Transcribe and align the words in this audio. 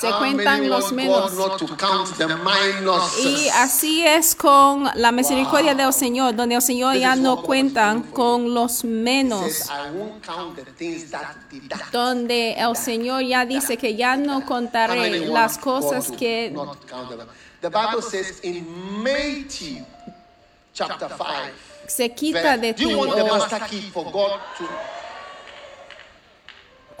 Se 0.00 0.10
cuentan 0.12 0.68
los 0.68 0.92
menos. 0.92 1.32
Y 3.18 3.48
así 3.50 4.06
es 4.06 4.34
con 4.34 4.88
la 4.94 5.12
misericordia 5.12 5.74
del 5.74 5.92
Señor, 5.92 6.34
donde 6.34 6.54
el 6.54 6.62
Señor 6.62 6.96
ya 6.96 7.14
no 7.16 7.42
cuentan 7.42 8.02
con 8.02 8.54
los 8.54 8.82
menos. 8.84 9.68
Donde 11.92 12.52
el 12.54 12.76
Señor 12.76 13.22
ya 13.22 13.44
dice 13.44 13.76
que 13.76 13.94
ya 13.94 14.16
no 14.16 14.46
contaré 14.46 15.26
las 15.26 15.58
cosas 15.58 16.10
que... 16.10 16.54
Se 21.86 22.14
quita 22.14 22.56
de 22.56 22.72
ti. 22.72 22.84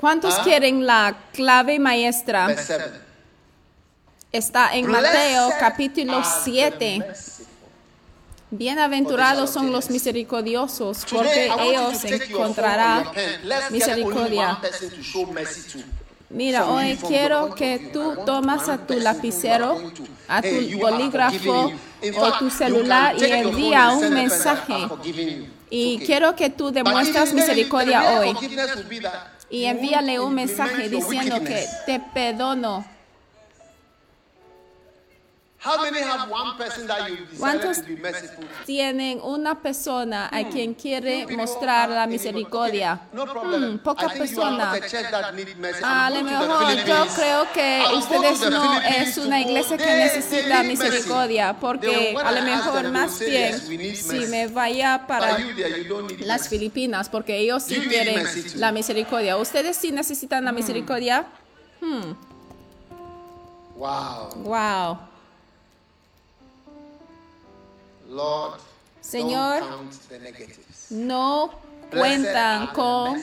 ¿Cuántos 0.00 0.38
quieren 0.38 0.86
la 0.86 1.14
clave 1.30 1.78
maestra? 1.78 2.56
Está 4.32 4.74
en 4.74 4.86
Mateo 4.86 5.50
capítulo 5.60 6.22
7. 6.42 7.04
Bienaventurados 8.50 9.50
son 9.50 9.70
los 9.70 9.90
misericordiosos, 9.90 11.04
porque 11.12 11.52
ellos 11.60 12.02
encontrarán 12.04 13.10
misericordia. 13.70 14.58
Mira, 16.30 16.64
hoy 16.64 16.96
quiero 17.06 17.54
que 17.54 17.90
tú 17.92 18.16
tomas 18.24 18.70
a 18.70 18.78
tu 18.78 18.94
lapicero, 18.94 19.92
a 20.28 20.40
tu 20.40 20.78
bolígrafo 20.78 21.72
o 22.16 22.32
tu 22.38 22.48
celular 22.48 23.16
y 23.18 23.24
envía 23.24 23.90
un 23.90 24.14
mensaje. 24.14 24.88
Y 25.68 25.98
quiero 26.06 26.34
que 26.34 26.48
tú 26.48 26.70
demuestres 26.70 27.34
misericordia 27.34 28.18
hoy 28.18 28.34
y 29.50 29.64
envíale 29.64 30.20
un 30.20 30.34
mensaje 30.34 30.88
diciendo 30.88 31.40
que 31.40 31.64
te 31.86 32.00
perdono. 32.00 32.84
¿Cuántos 37.38 37.78
tienen 38.64 39.20
una 39.22 39.60
persona 39.60 40.30
a 40.32 40.48
quien 40.48 40.72
quiere 40.72 41.26
mostrar 41.36 41.90
la 41.90 42.06
misericordia? 42.06 42.98
Hmm, 43.12 43.76
pocas 43.78 44.12
personas. 44.14 44.80
A 45.82 46.10
lo 46.10 46.22
mejor 46.22 46.76
yo 46.86 47.06
creo 47.14 47.52
que 47.52 47.82
ustedes 47.94 48.50
no 48.50 48.80
es 48.80 49.18
una 49.18 49.40
iglesia 49.40 49.76
que 49.76 49.84
necesita 49.96 50.62
misericordia, 50.62 51.54
porque 51.60 52.16
a 52.16 52.32
lo 52.32 52.42
mejor 52.42 52.90
más 52.90 53.18
bien 53.18 53.60
si 53.94 54.26
me 54.28 54.46
vaya 54.46 55.04
para 55.06 55.36
las 56.20 56.48
Filipinas, 56.48 57.10
porque 57.10 57.36
ellos 57.36 57.64
sí 57.64 57.76
quieren 57.80 58.24
la 58.56 58.72
misericordia. 58.72 59.36
¿Ustedes 59.36 59.76
sí 59.76 59.92
necesitan 59.92 60.44
la 60.46 60.52
misericordia? 60.52 61.26
Hmm. 61.82 62.14
Wow. 63.76 64.34
Wow. 64.44 65.09
Señor, 69.00 69.62
no 70.90 71.50
cuentan 71.90 72.68
con 72.68 73.22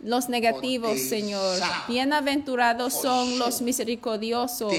los 0.00 0.28
negativos, 0.28 1.00
Señor. 1.00 1.60
Bienaventurados 1.88 2.92
son 2.92 3.38
los 3.38 3.62
misericordiosos. 3.62 4.72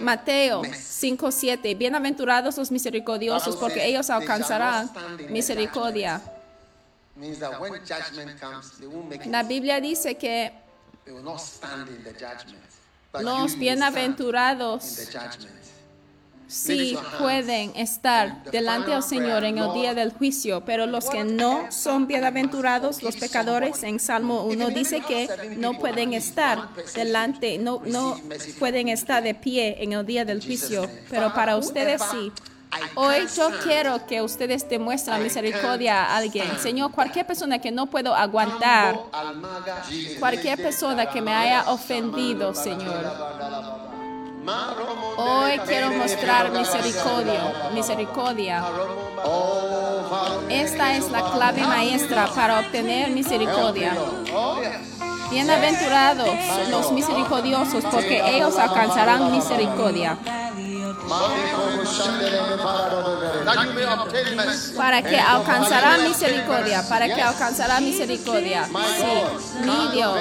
Mateo 0.00 0.62
5:7. 0.62 1.76
Bienaventurados 1.76 2.56
los 2.56 2.70
misericordiosos, 2.70 3.56
porque 3.56 3.84
ellos 3.84 4.10
alcanzarán 4.10 4.90
misericordia. 5.30 6.22
La 9.26 9.42
Biblia 9.42 9.80
dice 9.80 10.16
que 10.16 10.52
los 13.20 13.58
bienaventurados 13.58 14.84
sí 16.46 16.96
pueden 17.18 17.72
estar 17.76 18.44
delante 18.50 18.90
del 18.90 19.02
Señor 19.02 19.44
en 19.44 19.58
el 19.58 19.72
día 19.72 19.94
del 19.94 20.12
juicio, 20.12 20.64
pero 20.64 20.86
los 20.86 21.08
que 21.08 21.24
no 21.24 21.70
son 21.70 22.06
bienaventurados, 22.06 23.02
los 23.02 23.16
pecadores, 23.16 23.82
en 23.82 23.98
Salmo 23.98 24.44
1 24.44 24.68
dice 24.70 25.00
que 25.00 25.28
no 25.56 25.74
pueden 25.74 26.12
estar 26.12 26.68
delante, 26.94 27.58
no, 27.58 27.82
no 27.86 28.20
pueden 28.58 28.88
estar 28.88 29.22
de 29.22 29.34
pie 29.34 29.76
en 29.82 29.92
el 29.92 30.06
día 30.06 30.24
del 30.24 30.42
juicio, 30.42 30.88
pero 31.10 31.32
para 31.34 31.56
ustedes 31.56 32.02
sí. 32.10 32.32
Hoy 32.94 33.26
yo 33.34 33.50
quiero 33.62 34.06
que 34.06 34.20
ustedes 34.20 34.68
demuestren 34.68 35.22
misericordia 35.22 36.04
a 36.04 36.16
alguien. 36.16 36.58
Señor, 36.58 36.92
cualquier 36.92 37.26
persona 37.26 37.58
que 37.58 37.70
no 37.70 37.86
puedo 37.86 38.14
aguantar, 38.14 38.98
cualquier 40.18 40.60
persona 40.60 41.06
que 41.06 41.22
me 41.22 41.32
haya 41.32 41.70
ofendido, 41.70 42.54
Señor. 42.54 43.85
Hoy 45.16 45.58
quiero 45.66 45.90
mostrar 45.90 46.52
misericordia, 46.52 47.70
misericordia. 47.74 48.64
Esta 50.48 50.96
es 50.96 51.10
la 51.10 51.32
clave 51.32 51.62
maestra 51.62 52.28
para 52.32 52.60
obtener 52.60 53.10
misericordia. 53.10 53.96
Bienaventurados 55.30 56.28
los 56.70 56.92
misericordiosos, 56.92 57.84
porque 57.86 58.22
ellos 58.36 58.56
alcanzarán 58.56 59.32
misericordia. 59.32 60.16
Para 64.76 65.02
que 65.02 65.18
alcanzará 65.18 65.98
misericordia, 65.98 66.82
para 66.88 67.06
que 67.06 67.22
alcanzará 67.22 67.80
misericordia. 67.80 68.64
Sí, 68.66 69.60
mi 69.60 69.88
Dios. 69.92 70.16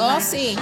Oh, 0.00 0.20
sí. 0.20 0.56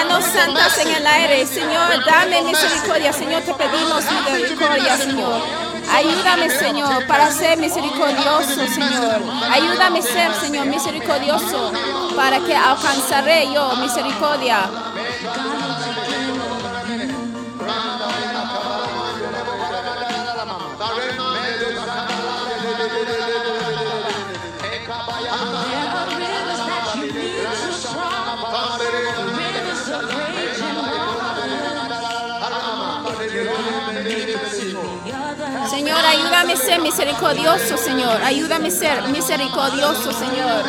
Manos 0.00 0.24
santas 0.24 0.78
en 0.78 0.88
el 0.88 1.06
aire. 1.06 1.46
Señor, 1.46 2.02
dame 2.06 2.42
misericordia. 2.42 3.12
Señor, 3.12 3.42
te 3.42 3.52
pedimos 3.52 4.02
misericordia, 4.02 4.96
Señor. 4.96 5.42
Ayúdame, 5.92 6.48
Señor, 6.48 7.06
para 7.06 7.30
ser 7.30 7.58
misericordioso, 7.58 8.66
Señor. 8.66 9.20
Ayúdame 9.50 10.00
ser, 10.00 10.32
Señor, 10.40 10.66
misericordioso, 10.66 11.72
para 12.16 12.38
que 12.38 12.56
alcanzaré 12.56 13.52
yo 13.52 13.76
misericordia. 13.76 14.70
Ayúdame 36.30 36.56
ser 36.56 36.80
misericordioso, 36.80 37.76
Señor. 37.76 38.22
Ayúdame 38.22 38.68
a 38.68 38.70
ser 38.70 39.08
misericordioso, 39.08 40.12
Señor. 40.12 40.62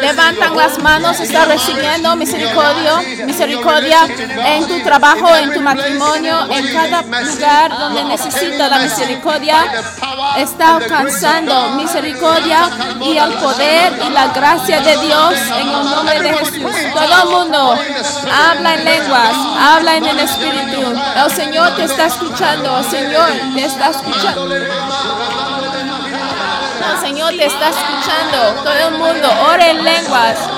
Levantan 0.00 0.56
las 0.56 0.78
manos, 0.78 1.20
está 1.20 1.44
recibiendo 1.44 2.16
misericordia, 2.16 2.98
misericordia 3.24 4.06
en 4.06 4.66
tu 4.66 4.82
trabajo, 4.82 5.34
en 5.36 5.52
tu 5.52 5.60
matrimonio, 5.60 6.46
en 6.50 6.72
cada 6.72 7.02
lugar 7.02 7.78
donde 7.78 8.04
necesita 8.04 8.68
la 8.68 8.78
misericordia. 8.80 9.56
Está 10.36 10.76
alcanzando 10.76 11.70
misericordia 11.70 12.70
y 13.00 13.16
el 13.16 13.32
poder 13.34 13.92
y 14.06 14.10
la 14.10 14.28
gracia 14.28 14.80
de 14.80 14.96
Dios 14.98 15.34
en 15.34 15.68
el 15.68 15.84
nombre 15.84 16.20
de 16.20 16.32
Jesús. 16.34 16.76
Todo 16.94 17.22
el 17.22 17.28
mundo 17.30 17.78
habla 18.32 18.74
en 18.74 18.84
lenguas, 18.84 19.36
habla 19.58 19.96
en 19.96 20.06
el 20.06 20.18
Espíritu. 20.20 20.80
El 21.24 21.30
Señor 21.30 21.76
te 21.76 21.84
está 21.84 22.06
escuchando, 22.06 22.78
el 22.78 22.84
Señor 22.84 23.28
te 23.54 23.64
está 23.64 23.90
escuchando. 23.90 24.48
Te 27.36 27.46
está 27.46 27.70
escuchando. 27.70 28.62
Todo 28.64 28.88
el 28.88 28.98
mundo 28.98 29.28
ora 29.46 29.70
en 29.70 29.84
lenguas. 29.84 30.49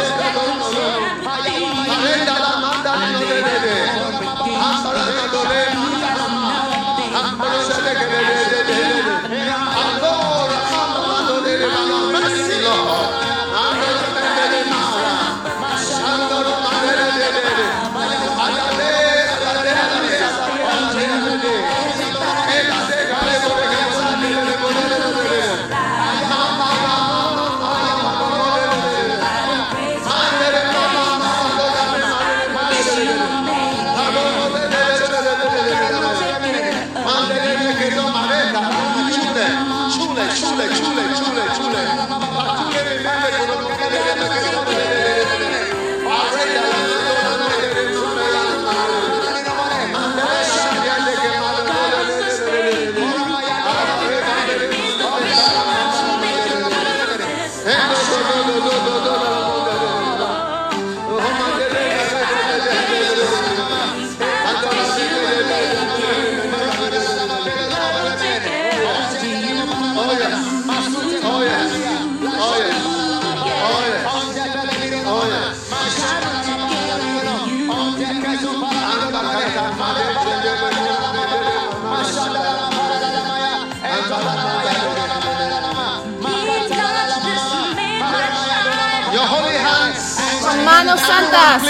Manos 90.84 91.00
santas. 91.00 91.62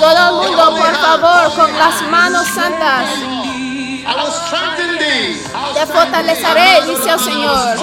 Todo 0.00 0.28
el 0.28 0.48
mundo, 0.48 0.76
por 0.76 0.94
favor, 0.96 1.54
con 1.54 1.78
las 1.78 2.02
manos 2.08 2.46
santas. 2.48 3.04
Te 5.74 5.86
fortaleceré, 5.86 6.82
dice 6.86 7.10
el 7.10 7.20
Señor. 7.20 7.76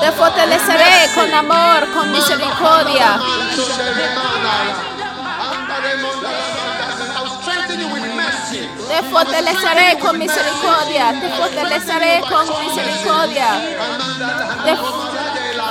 Te 0.00 0.12
fortaleceré 0.12 1.10
con 1.14 1.32
amor, 1.32 1.88
con 1.92 2.10
misericordia. 2.10 3.20
Te 8.88 9.02
fortaleceré 9.10 9.98
con 10.00 10.18
misericordia. 10.18 11.20
Te 11.20 11.28
fortaleceré 11.30 12.20
con 12.28 12.48
misericordia. 12.64 13.48
Te 14.64 14.76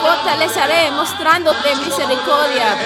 fortaleceré 0.02 0.92
mostrándote 0.92 1.76
misericordia. 1.76 2.78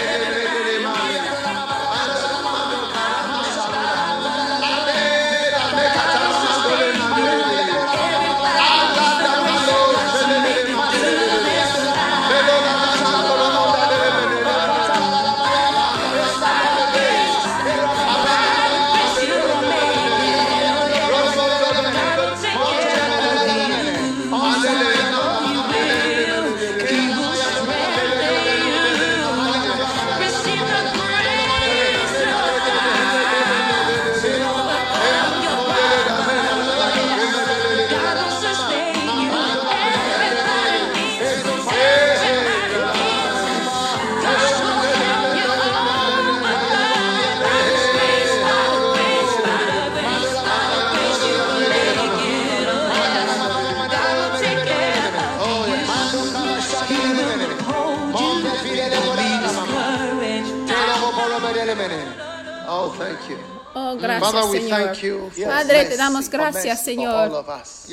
Gracias, 64.32 64.46
Father, 64.46 64.52
we 64.52 64.60
Señor. 64.60 64.88
thank 64.88 65.02
you. 65.02 65.32
for 65.34 65.46
Padre, 65.46 65.86
te 65.86 65.98
damos 65.98 66.30
gracias, 66.30 66.84
Señor, 66.84 67.46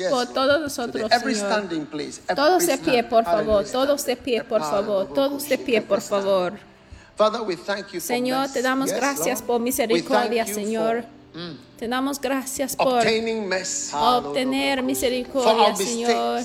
por 0.09 0.27
todos 0.27 0.61
nosotros, 0.61 1.09
Señor. 1.11 2.35
Todos 2.35 2.67
de 2.67 2.77
pie, 2.77 3.03
por 3.03 3.23
favor. 3.23 3.65
Todos 3.65 4.05
de 4.05 4.15
pie, 4.17 4.43
por 4.43 4.61
favor. 4.61 5.13
Todos 5.13 5.49
de 5.49 5.57
pie, 5.57 5.81
por 5.81 6.01
favor. 6.01 6.53
Father, 7.15 7.41
we 7.41 7.55
thank 7.55 7.91
you 7.91 7.99
for 7.99 8.07
Señor, 8.07 8.39
mercy. 8.39 8.53
te 8.53 8.61
damos 8.63 8.91
gracias 8.91 9.41
por 9.41 9.59
misericordia, 9.59 10.47
Señor. 10.47 11.05
Te 11.77 11.87
damos 11.87 12.19
gracias 12.19 12.73
mm, 12.73 12.83
por 12.83 13.05
obtener 13.93 14.83
misericordia, 14.83 15.75
Señor, 15.75 16.41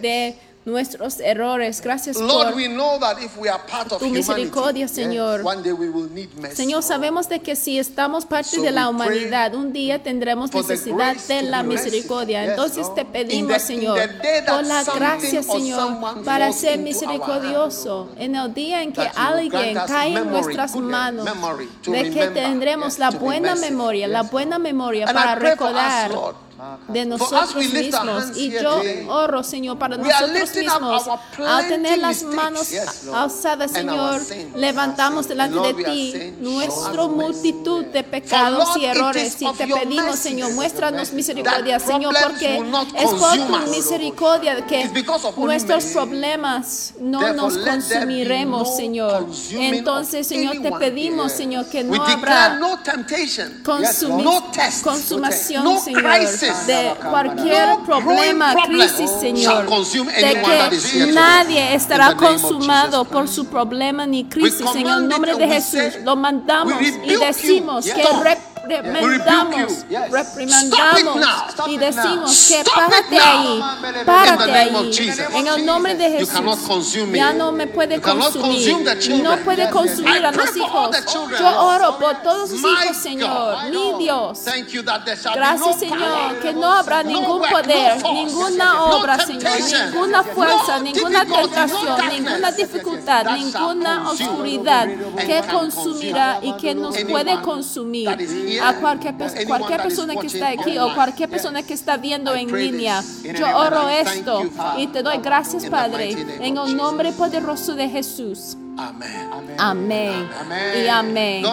de 0.00 0.36
nuestros 0.64 1.18
errores. 1.20 1.80
Gracias 1.80 2.16
Lord, 2.16 2.54
por 2.54 3.98
tu 3.98 4.06
misericordia, 4.06 4.86
Señor. 4.88 5.42
Señor, 6.54 6.82
sabemos 6.82 7.28
de 7.28 7.40
que 7.40 7.56
si 7.56 7.78
estamos 7.78 8.26
parte 8.26 8.56
So 8.56 8.62
de 8.62 8.70
la 8.70 8.88
humanidad, 8.88 9.54
un 9.54 9.72
día 9.72 10.02
tendremos 10.02 10.52
necesidad 10.54 11.16
de 11.28 11.42
la 11.42 11.62
misericordia. 11.62 12.44
Entonces 12.44 12.92
te 12.94 13.04
pedimos, 13.04 13.52
the- 13.52 13.60
Señor, 13.60 13.98
por 14.46 14.64
la 14.64 14.84
gracia, 14.84 15.40
or 15.40 15.44
Señor, 15.44 16.24
para 16.24 16.52
ser 16.52 16.78
misericordioso. 16.78 18.10
En 18.16 18.36
el 18.36 18.54
día 18.54 18.82
en 18.82 18.92
que 18.92 19.08
alguien 19.16 19.78
cae 19.86 20.16
en 20.16 20.30
nuestras 20.30 20.76
manos, 20.76 21.26
de 21.86 22.10
que 22.10 22.26
tendremos 22.28 22.98
la 22.98 23.10
buena 23.10 23.54
memoria, 23.56 24.06
la 24.08 24.22
buena 24.22 24.58
memoria 24.58 25.06
para 25.06 25.34
recordar 25.34 26.10
de 26.88 27.06
nosotros 27.06 27.56
mismos. 27.56 28.36
Y 28.36 28.50
yo 28.50 28.80
oro, 29.08 29.42
Señor, 29.42 29.78
para 29.78 29.96
nosotros 29.96 30.54
mismos. 30.54 31.04
Al 31.38 31.68
tener 31.68 31.98
las 31.98 32.22
manos 32.22 32.68
alzadas, 33.12 33.72
Señor, 33.72 34.20
levantamos 34.54 35.28
delante 35.28 35.72
de 35.72 35.84
ti 35.84 36.34
nuestra 36.40 37.06
multitud 37.06 37.84
de 37.86 38.02
pecados 38.02 38.76
y 38.76 38.84
errores. 38.84 39.36
Y 39.40 39.52
te 39.52 39.66
pedimos, 39.66 40.18
Señor, 40.18 40.52
muéstranos 40.52 41.12
misericordia, 41.12 41.78
Señor, 41.78 42.14
porque 42.22 42.56
es 42.96 43.10
por 43.10 43.36
tu 43.36 43.70
misericordia 43.70 44.66
que 44.66 44.90
nuestros 45.36 45.84
problemas 45.86 46.94
no 47.00 47.32
nos 47.32 47.58
consumiremos, 47.58 48.76
Señor. 48.76 49.26
Entonces, 49.52 50.26
Señor, 50.26 50.58
te 50.62 50.72
pedimos. 50.72 51.32
Señor, 51.32 51.66
que 51.66 51.82
no 51.82 52.02
habrá 52.02 52.58
consumación, 54.82 55.80
Señor, 55.80 56.02
de 56.66 56.94
cualquier 57.10 57.78
problema, 57.84 58.54
crisis, 58.64 59.10
Señor, 59.20 59.66
de 59.66 60.42
que 60.42 61.12
nadie 61.12 61.74
estará 61.74 62.14
consumado 62.14 63.04
por 63.04 63.28
su 63.28 63.46
problema 63.46 64.06
ni 64.06 64.24
crisis. 64.24 64.66
En 64.74 64.86
el 64.86 65.08
nombre 65.08 65.34
de 65.34 65.46
Jesús. 65.48 66.02
lo 66.02 66.16
mandamos 66.16 66.80
y 66.82 67.16
decimos 67.16 67.86
que. 67.86 68.51
Reprimandamos, 68.68 69.84
reprimandamos 70.10 71.26
y 71.68 71.78
decimos 71.78 72.48
que 72.48 72.64
párate 72.74 73.18
ahí, 73.18 73.62
párate 74.04 74.52
ahí. 74.52 75.12
En 75.34 75.46
el 75.46 75.66
nombre 75.66 75.94
de 75.94 76.10
Jesús. 76.10 76.28
ya 77.12 77.32
no 77.32 77.52
me 77.52 77.66
puede 77.66 78.00
consumir, 78.00 78.76
no 79.22 79.36
puede 79.38 79.70
consumir 79.70 80.24
a 80.26 80.32
los 80.32 80.56
hijos. 80.56 80.96
Yo 81.38 81.60
oro 81.60 81.98
por 81.98 82.22
todos 82.22 82.50
sus 82.50 82.60
hijos, 82.60 82.96
Señor, 83.02 83.56
mi 83.70 83.92
Dios. 83.98 84.40
Gracias, 85.34 85.78
Señor, 85.78 86.38
que 86.40 86.52
no 86.52 86.72
habrá 86.72 87.02
ningún 87.02 87.42
poder, 87.42 88.02
ninguna 88.02 88.84
obra, 88.84 89.18
Señor, 89.26 89.52
ninguna 89.92 90.22
fuerza, 90.22 90.78
ninguna 90.80 91.24
tentación, 91.24 92.08
ninguna 92.10 92.52
dificultad, 92.52 93.24
ninguna 93.36 94.10
oscuridad 94.10 94.88
que 95.16 95.42
consumirá 95.50 96.38
y 96.42 96.52
que 96.54 96.74
nos 96.74 96.96
puede 97.04 97.40
consumir 97.42 98.08
a 98.58 98.74
cualquier, 98.76 99.14
cualquier 99.46 99.82
persona 99.82 100.14
que 100.16 100.26
está 100.26 100.48
aquí 100.48 100.78
o 100.78 100.94
cualquier 100.94 101.28
persona 101.28 101.62
que 101.62 101.74
está 101.74 101.96
viendo 101.96 102.34
en 102.34 102.52
línea. 102.54 103.02
Yo 103.22 103.56
oro 103.56 103.88
esto 103.88 104.42
y 104.78 104.86
te 104.88 105.02
doy 105.02 105.18
gracias, 105.18 105.66
Padre, 105.66 106.10
en 106.40 106.56
el 106.56 106.76
nombre 106.76 107.12
poderoso 107.12 107.74
de 107.74 107.88
Jesús. 107.88 108.56
Amen. 108.78 109.28
Amén 109.58 110.28
y 110.82 110.88
amén. 110.88 111.44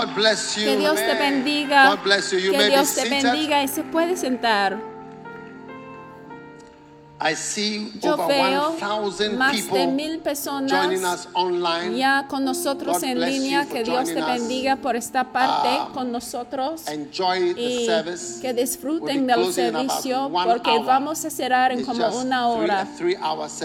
Que 0.55 0.77
Dios 0.77 0.95
te 0.95 1.13
bendiga. 1.15 1.99
Que 2.29 2.69
Dios 2.69 2.95
te 2.95 3.09
bendiga 3.09 3.63
y 3.63 3.67
se 3.67 3.83
puede 3.83 4.15
sentar. 4.15 4.88
I 7.21 7.35
see 7.35 7.91
Yo 8.01 8.13
over 8.13 8.27
veo 8.29 8.75
1,000 8.79 9.35
más 9.37 9.53
de 9.53 9.61
people 9.61 9.87
mil 9.87 10.19
personas 10.19 10.71
joining 10.71 11.03
us 11.03 11.27
online. 11.33 11.97
ya 11.97 12.25
con 12.29 12.45
nosotros 12.45 12.93
God 13.01 13.03
en 13.03 13.19
línea. 13.19 13.65
Que 13.65 13.83
Dios 13.83 14.05
te 14.05 14.21
bendiga 14.21 14.77
por 14.77 14.95
esta 14.95 15.25
parte 15.25 15.67
Ah, 15.69 15.89
con 15.93 16.13
nosotros. 16.13 16.87
Enjoy 16.87 17.53
the 17.55 17.61
Y 17.61 17.85
service. 17.85 18.39
que 18.41 18.53
disfruten 18.53 19.27
del 19.27 19.51
servicio 19.53 20.31
porque 20.31 20.69
hour. 20.71 20.85
vamos 20.85 21.25
a 21.25 21.29
cerrar 21.29 21.73
en 21.73 21.79
It's 21.79 21.87
como 21.89 22.07
una 22.19 22.47
hora. 22.47 22.87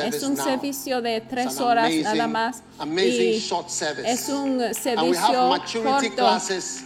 Es 0.04 0.22
un 0.24 0.34
now. 0.34 0.44
servicio 0.44 1.00
de 1.00 1.20
tres 1.20 1.60
horas 1.60 1.86
amazing- 1.90 2.02
nada 2.02 2.26
más. 2.26 2.62
amazing 2.80 3.34
Y 3.34 3.38
short 3.38 3.68
service. 3.68 4.10
es 4.10 4.28
un 4.30 4.60
servicio 4.74 5.48
corto. 5.84 6.40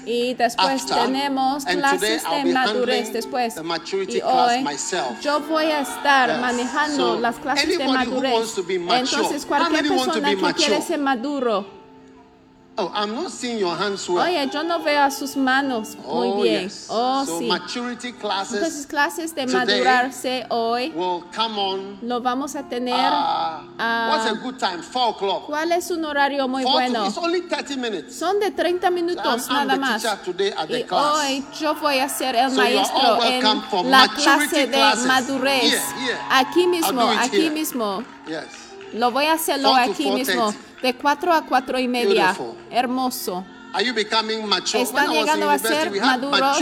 Y 0.04 0.34
después 0.34 0.82
after. 0.82 0.96
tenemos 1.06 1.64
And 1.66 1.78
clases 1.80 2.22
de 2.25 2.52
madurez 2.52 3.10
después. 3.12 3.54
Y 3.56 4.20
hoy 4.20 4.62
myself. 4.62 5.18
yo 5.22 5.40
voy 5.40 5.64
a 5.64 5.80
estar 5.80 6.28
Yes. 6.28 6.38
Manejando 6.58 7.14
So, 7.14 7.20
las 7.20 7.36
clases 7.36 7.78
de 7.78 7.88
madurez. 7.88 8.58
Entonces 8.68 9.46
cualquier 9.46 9.88
persona 9.88 10.34
que 10.34 10.54
quiere 10.54 10.82
ser 10.82 10.98
maduro. 10.98 11.77
Oh, 12.80 12.92
I'm 12.94 13.12
not 13.12 13.32
seeing 13.32 13.58
your 13.58 13.75
hands 13.76 14.08
well. 14.08 14.25
Oye, 14.25 14.49
yo 14.52 14.62
no 14.62 14.78
veo 14.78 15.02
a 15.02 15.11
sus 15.11 15.35
manos 15.37 15.97
muy 15.97 16.28
oh, 16.28 16.42
bien. 16.42 16.62
yes. 16.62 16.87
Oh, 16.88 17.25
so 17.26 17.40
sí. 17.40 17.49
maturity 17.49 18.12
classes 18.12 18.54
Entonces 18.58 18.87
clases 18.87 19.35
de 19.35 19.47
madurarse 19.49 20.47
hoy 20.49 20.92
will 20.94 21.25
come 21.35 21.58
on. 21.58 21.99
lo 22.02 22.20
vamos 22.20 22.54
a 22.54 22.62
tener. 22.62 22.94
Uh, 22.94 23.66
Ah. 23.80 24.08
what's 24.11 24.30
a 24.30 24.35
good 24.44 24.58
time? 24.61 24.80
Four 24.80 25.11
o'clock. 25.11 25.47
¿Cuál 25.47 25.73
es 25.73 25.90
un 25.90 26.04
horario 26.04 26.47
muy 26.47 26.62
Four 26.62 26.73
bueno? 26.75 27.06
it's 27.06 27.18
only 27.18 27.40
30 27.40 27.76
minutes. 27.76 28.14
Son 28.16 28.38
de 28.38 28.52
30 28.52 28.90
minutos 28.92 29.49
I'm 29.50 29.66
nada 29.66 29.76
más. 29.76 30.00
teacher 30.02 30.18
today 30.25 30.52
at 30.56 30.68
the 30.68 30.78
Y 30.80 30.85
class. 30.85 31.16
hoy 31.16 31.44
yo 31.61 31.75
voy 31.75 31.99
a 31.99 32.08
ser 32.08 32.37
el 32.37 32.50
So 32.50 32.56
maestro 32.58 33.25
en 33.25 33.90
la 33.90 34.06
clase 34.08 34.66
de 34.68 34.78
madurez. 35.04 35.82
Aquí 36.30 36.64
mismo, 36.68 37.02
aquí 37.11 37.37
here. 37.38 37.50
mismo. 37.50 38.04
Yes. 38.28 38.44
Lo 38.94 39.11
voy 39.11 39.25
a 39.26 39.32
hacerlo 39.32 39.70
Four 39.70 39.80
aquí 39.80 40.04
4:30. 40.04 40.14
mismo. 40.14 40.54
De 40.82 40.94
4 40.94 41.32
a 41.32 41.42
4 41.42 41.78
y 41.78 41.88
media. 41.88 42.32
Beautiful. 42.32 42.54
Hermoso. 42.70 43.44
Are 43.73 43.85
you 43.85 43.92
becoming 43.92 44.47
mature? 44.49 44.80
Están 44.80 44.94
When 44.94 45.04
I 45.04 45.08
was 45.08 45.16
in 45.18 45.25
llegando 45.25 45.50
a 45.50 45.58
ser 45.58 45.90
maduros. 46.00 46.56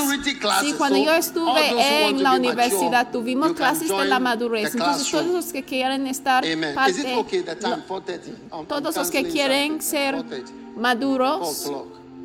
Sí, 0.60 0.72
cuando 0.76 0.98
So 0.98 1.04
yo 1.04 1.14
estuve 1.14 2.08
en 2.08 2.22
la 2.22 2.34
universidad 2.34 2.90
mature, 2.90 3.12
tuvimos 3.12 3.52
clases 3.52 3.88
de 3.88 4.04
la 4.06 4.18
madurez. 4.18 4.74
Entonces 4.74 5.10
todos 5.10 5.26
los 5.26 5.52
que 5.52 5.62
quieren 5.62 6.06
estar 6.06 6.44
parte, 6.74 7.14
okay 7.16 7.42
time? 7.42 7.82
4:30. 7.86 8.30
I'm- 8.50 8.66
todos 8.66 8.96
los 8.96 9.10
que 9.10 9.24
quieren 9.28 9.80
ser 9.80 10.16
4:30. 10.16 10.52
maduros. 10.76 11.70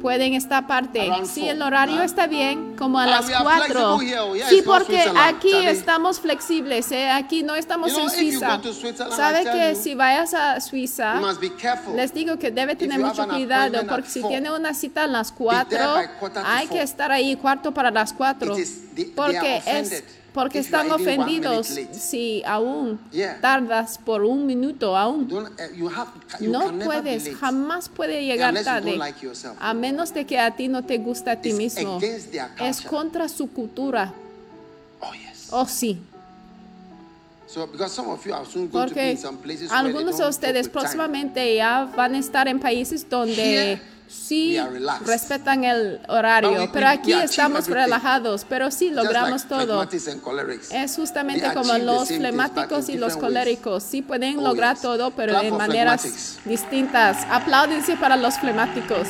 Pueden 0.02 0.34
estar 0.34 0.66
parte. 0.68 1.10
Si 1.26 1.48
el 1.48 1.62
horario 1.62 2.02
está 2.02 2.28
bien, 2.28 2.76
como 2.76 3.00
a 3.00 3.06
las 3.06 3.28
we 3.28 3.34
are 3.36 3.44
4. 3.44 3.66
flexible 3.68 4.08
here. 4.10 4.20
Oh, 4.20 4.36
yeah, 4.36 4.50
Sí, 4.50 4.62
porque 4.66 5.04
aquí 5.18 5.54
estamos 5.66 6.20
flexibles, 6.20 6.92
¿eh? 6.92 7.10
aquí 7.10 7.44
no 7.44 7.56
estamos 7.56 7.92
en 7.98 8.10
Suiza. 8.10 8.60
¿Sabe 9.16 9.44
que 9.44 9.76
si 9.76 9.96
vayas 9.96 10.34
a 10.34 10.60
Suiza, 10.60 11.16
les 11.96 12.14
digo 12.14 12.38
que 12.38 12.52
debe 12.52 12.76
tener 12.76 13.00
mucho 13.00 13.28
cuidado 13.28 13.86
porque 13.88 14.10
si 14.10 14.22
tiene 14.24 14.52
una 14.52 14.74
cita 14.74 15.04
a 15.04 15.08
las 15.08 15.28
there 15.32 15.38
4, 15.38 15.78
by 15.94 16.08
quarter 16.20 16.44
to 16.44 16.50
hay 16.50 16.68
que 16.68 16.82
estar 16.82 17.12
ahí 17.12 17.36
cuarto 17.36 17.74
para 17.74 17.92
las 17.92 18.14
4. 18.14 18.54
It 18.54 18.60
is- 18.60 18.82
they- 18.96 19.06
they 19.06 19.14
Porque 19.14 19.62
es 19.66 20.04
porque 20.34 20.60
están 20.60 20.92
ofendidos 20.92 21.68
si 21.92 22.44
aún 22.46 23.00
tardas 23.42 23.98
por 23.98 24.24
un 24.24 24.46
minuto 24.46 24.96
aún. 24.96 25.28
You 25.76 25.90
No 26.42 26.72
puedes, 26.80 27.36
jamás 27.36 27.90
puede 27.90 28.26
llegar 28.26 28.54
tarde. 28.64 29.00
A 29.60 29.74
menos 29.74 30.14
de 30.14 30.26
que 30.26 30.40
a 30.40 30.52
ti 30.52 30.68
no 30.68 30.84
te 30.84 30.98
gusta 30.98 31.32
a 31.34 31.36
ti 31.42 31.50
It's 31.50 31.58
mismo. 31.58 32.00
Es 32.60 32.82
contra 32.82 33.28
su 33.28 33.50
cultura. 33.50 34.14
Oh, 35.02 35.14
yes. 35.14 35.48
Oh, 35.52 35.66
sí. 35.66 36.00
So, 37.48 37.68
because 37.68 37.94
some 37.94 38.10
of 38.10 38.26
you 38.26 38.34
are 38.34 38.46
soon 38.46 38.70
going 38.70 38.88
to 38.88 38.96
be 38.96 39.02
Porque 39.02 39.12
in 39.12 39.18
some 39.18 39.38
places 39.38 39.70
where 39.70 39.84
they 39.84 39.90
algunos 39.90 40.18
de 40.18 40.26
ustedes 40.26 40.70
próximamente 40.70 41.56
ya 41.56 41.84
van 41.84 42.16
a 42.16 42.20
estar 42.20 42.48
en 42.48 42.62
países 42.62 43.10
donde 43.10 43.82
sí 44.12 44.60
respetan 45.06 45.64
el 45.64 46.00
horario. 46.08 46.70
Pero 46.72 46.88
aquí 46.88 47.14
estamos 47.14 47.62
everything. 47.62 47.74
relajados. 47.74 48.46
Pero 48.48 48.72
sí 48.72 48.90
logramos 48.90 49.46
todo. 49.46 49.88
Es 50.72 50.96
justamente 50.96 51.54
como 51.54 51.78
los 51.78 52.08
flemáticos 52.10 52.90
y 52.90 52.98
los 52.98 53.18
coléricos. 53.18 53.84
Sí 53.84 54.02
pueden 54.02 54.44
lograr 54.44 54.80
todo, 54.80 55.12
pero 55.12 55.40
en 55.42 55.50
for 55.50 55.58
maneras 55.58 56.40
distintas. 56.46 57.26
Apláudense 57.30 57.96
para 57.96 58.18
los 58.18 58.38
flemáticos. 58.40 59.08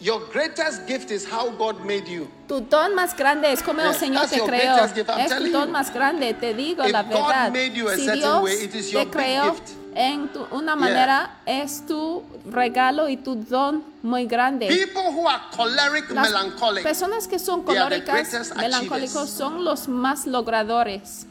Your 0.00 0.22
greatest 0.32 0.86
gift 0.86 1.10
is 1.10 1.26
how 1.30 1.50
God 1.50 1.84
made 1.84 2.08
you. 2.08 2.26
Tu 2.48 2.60
don 2.60 2.94
más 2.94 3.14
grande 3.14 3.52
es 3.52 3.62
como 3.62 3.82
el 3.82 3.88
Yes, 3.90 3.98
Señor 3.98 4.26
te 4.28 4.40
creó. 4.40 4.76
Es 5.18 5.36
tu 5.36 5.50
don 5.52 5.70
más 5.70 5.92
grande, 5.92 6.32
te 6.32 6.54
digo 6.54 6.84
If 6.86 6.92
la 6.92 7.02
God 7.02 7.10
verdad. 7.12 7.52
made 7.52 7.74
you 7.74 7.86
a 7.88 7.94
Si 7.96 8.04
certain 8.06 8.20
Dios 8.20 8.42
way, 8.42 8.64
it 8.64 8.74
is 8.74 8.90
your 8.90 9.04
te 9.04 9.10
creó 9.10 9.52
gift. 9.52 9.68
en 9.94 10.28
tu- 10.32 10.46
una 10.52 10.74
manera, 10.74 11.36
es 11.44 11.84
tu 11.86 12.22
regalo 12.50 13.10
y 13.10 13.18
tu 13.18 13.34
don 13.34 13.84
muy 14.02 14.24
grande. 14.26 14.68
People 14.68 15.10
who 15.12 15.28
are 15.28 15.42
choleric, 15.54 16.08
Las 16.10 16.30
melancholic, 16.30 16.82
personas 16.82 17.28
que 17.28 17.38
son 17.38 17.62
colóricas, 17.62 18.32
melancólicos, 18.56 19.28
son 19.28 19.64
los 19.64 19.86
más 19.86 20.26
logradores. 20.26 21.26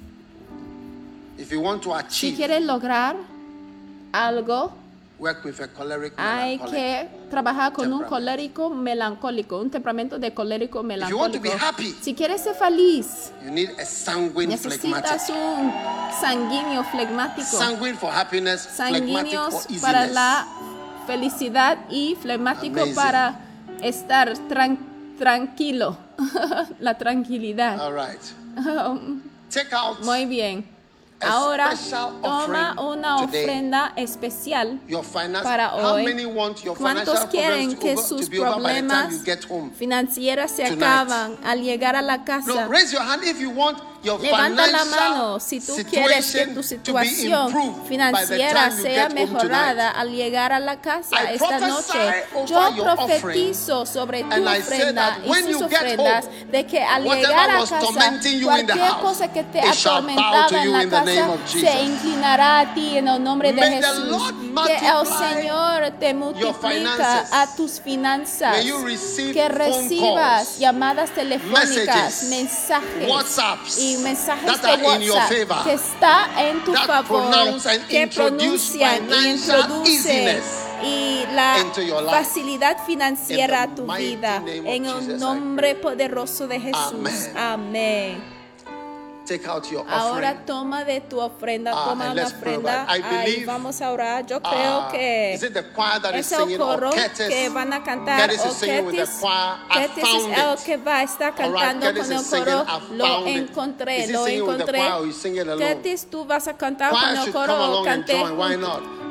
if 1.40 1.52
you 1.52 1.60
want 1.60 1.82
to 1.82 1.90
Si 1.90 1.96
achieve, 2.28 2.36
quieres 2.38 2.62
lograr 2.64 3.16
algo, 4.12 4.74
work 5.20 5.44
with 5.46 5.60
a 5.60 5.68
choleric 5.68 6.14
Hay 6.18 6.58
que 6.60 7.10
trabajar 7.30 7.74
con 7.74 7.92
un 7.92 8.04
colérico 8.04 8.70
melancólico, 8.70 9.60
un 9.60 9.70
temperamento 9.70 10.18
de 10.18 10.34
colérico 10.34 10.82
you 10.82 10.88
want 11.18 11.34
to 11.34 11.40
melancólico. 11.40 11.42
be 11.44 11.52
happy, 11.52 11.96
Si 12.02 12.14
quieres 12.16 12.42
ser 12.42 12.56
feliz, 12.56 13.32
You 13.44 13.52
need 13.52 13.70
a 13.80 13.86
sanguine 13.86 14.54
necesitas 14.56 15.26
phlegmatic. 15.28 15.36
un 15.36 15.72
sanguíneo 16.20 16.84
flegmático. 16.86 17.48
Sanguine 17.58 17.98
for 17.98 18.12
happiness, 18.12 18.62
sanguíneos 18.62 19.66
for 19.68 19.82
para 19.82 20.08
la 20.08 20.48
felicidad 21.06 21.78
y 21.90 22.16
flegmático 22.22 22.78
Amazing. 22.82 22.96
para 22.96 23.40
estar 23.82 24.34
tran- 24.50 24.78
tranquilo, 25.18 25.98
la 26.80 26.98
tranquilidad. 26.98 27.80
All 27.80 27.94
right. 27.94 28.22
Take 29.50 29.74
out 29.76 30.00
Muy 30.04 30.26
bien. 30.26 30.66
Ahora 31.22 31.74
toma 32.22 32.76
una 32.80 33.18
ofrenda 33.18 33.94
especial 33.96 34.80
para 35.44 35.76
How 35.76 35.96
hoy. 35.96 36.06
many 36.06 36.26
want 36.26 36.64
your 36.64 36.78
¿Cuántos 36.78 37.26
quieren 37.26 37.78
que 37.78 37.98
sus 37.98 38.30
problemas 38.30 39.14
financieras 39.78 40.52
se 40.52 40.66
acaban 40.66 41.38
al 41.44 41.62
llegar 41.62 41.96
a 41.96 42.02
la 42.02 42.24
casa? 42.24 42.68
Levanta 44.04 44.68
la 44.68 44.86
mano 44.86 45.40
si 45.40 45.60
tú 45.60 45.76
quieres 45.90 46.32
que 46.32 46.48
tu 46.48 46.64
situación 46.64 47.84
financiera 47.86 48.72
sea 48.72 49.10
mejorada 49.10 49.92
al 49.92 50.12
llegar 50.12 50.54
a 50.54 50.60
la 50.60 50.80
casa 50.80 51.32
esta 51.32 51.60
noche. 51.60 52.26
Yo 52.46 52.76
profetizo 52.82 53.86
sobre 53.86 54.24
tu 54.24 54.48
ofrenda 54.48 55.20
y 55.26 55.54
sus 55.54 55.62
ofrendas 55.62 56.26
de 56.50 56.66
que 56.66 56.82
al 56.82 57.04
llegar 57.04 57.52
a 57.52 57.60
casa 57.60 57.80
cualquier 58.44 58.92
cosa 59.02 59.32
que 59.32 59.44
te 59.44 59.62
atormentaba 59.62 60.48
to 60.48 60.56
en 60.56 60.72
la 60.72 60.90
casa 60.90 61.38
se 61.48 61.84
inclinará 61.84 62.60
a 62.60 62.74
ti 62.74 62.98
en 62.98 63.08
el 63.08 63.24
nombre 63.24 63.54
de 63.54 63.62
Jesús. 63.62 64.34
Que 64.66 64.76
el 64.76 65.06
Señor 65.06 65.92
te 66.00 66.14
multiplica 66.14 67.26
a 67.32 67.56
tus 67.56 67.80
finanzas. 67.80 68.58
Que 69.34 69.50
recibas 69.50 70.60
llamadas 70.60 71.12
telefónicas, 71.12 72.24
mensajes 72.24 73.10
WhatsApps 73.10 73.78
y 73.90 73.98
mensajes 73.98 74.62
de 74.62 74.68
WhatsApp 74.68 75.48
favor, 75.48 75.64
que 75.64 75.74
está 75.74 76.30
en 76.38 76.64
tu 76.64 76.74
favor, 76.74 77.32
que 77.90 78.08
pronuncian 78.08 79.10
y 79.10 79.28
introducen 79.30 80.42
y 80.84 81.26
la 81.34 81.56
facilidad 82.10 82.78
financiera 82.86 83.64
a 83.64 83.76
tu 83.76 83.86
vida. 83.94 84.44
En 84.46 84.86
el 84.86 85.20
nombre 85.20 85.76
poderoso 85.76 86.48
de 86.48 86.60
Jesús. 86.60 87.30
Amén. 87.36 88.39
Take 89.30 89.48
out 89.48 89.70
your 89.70 89.86
Ahora 89.88 90.44
toma 90.44 90.84
de 90.84 91.02
tu 91.02 91.20
ofrenda, 91.20 91.72
Ah, 91.72 91.90
toma 91.90 92.14
pray 92.14 92.24
ofrenda. 92.26 92.88
I 92.90 93.00
believe, 93.00 93.46
vamos 93.46 93.80
a 93.80 93.92
orar. 93.92 94.26
Yo 94.26 94.42
creo 94.42 94.82
Ah, 94.82 94.90
que 94.92 95.34
is 95.36 95.44
it 95.44 95.54
the 95.54 95.62
choir 95.72 96.02
that 96.02 96.16
is 96.16 96.26
es 96.26 96.32
el 96.32 96.60
or 96.60 96.80
coro 96.80 96.90
que 96.90 97.50
van 97.50 97.72
a 97.74 97.84
cantar 97.84 98.22
Curtis 98.22 98.44
o 98.44 98.50
is 98.50 98.56
singing 98.56 98.86
with 98.88 98.96
the 98.96 99.06
Curtis, 99.06 99.20
choir. 99.22 99.58
I 99.70 99.88
Curtis 99.88 100.04
es 100.04 100.38
el 100.40 100.58
que 100.66 100.78
va 100.78 100.98
a 100.98 101.04
estar 101.04 101.34
right, 101.38 101.38
cantando 101.38 101.86
Curtis 101.86 102.08
con 102.08 102.12
el 102.12 102.24
singing, 102.24 102.46
coro. 102.46 102.82
Lo 102.94 103.28
encontré, 103.28 104.08
lo 104.08 104.28
encontré. 104.28 104.82
Curtis, 105.60 106.08
tú 106.10 106.26
vas 106.26 106.48
a 106.48 106.58
cantar 106.58 106.92
Choir 106.92 107.04
con 107.06 107.18
el 107.28 107.32
coro 107.32 107.84
canté? 107.84 108.24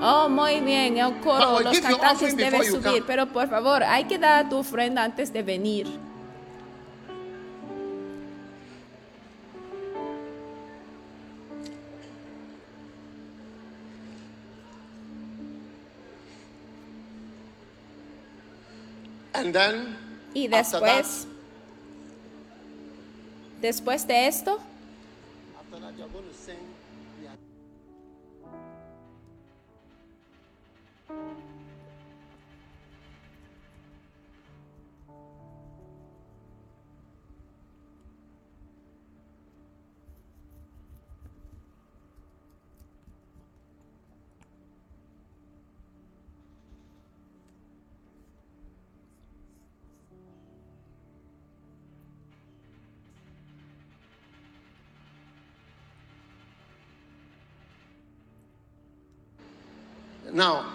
Oh, 0.03 0.29
muy 0.29 0.61
bien, 0.61 0.99
el 0.99 1.21
coro, 1.21 1.53
But 1.53 1.63
los 1.63 1.79
cantantes 1.79 2.37
deben 2.37 2.65
subir, 2.65 3.05
pero 3.07 3.27
por 3.27 3.49
favor, 3.49 3.85
hay 3.85 4.05
que 4.05 4.19
dar 4.19 4.49
tu 4.49 4.57
ofrenda 4.57 5.05
antes 5.05 5.33
de 5.33 5.45
venir. 5.45 6.08
And 19.39 19.53
then, 19.53 19.97
Y 20.35 20.49
después, 20.49 21.29
después 23.61 24.07
de 24.07 24.27
esto, 24.27 24.59
Now, 60.39 60.67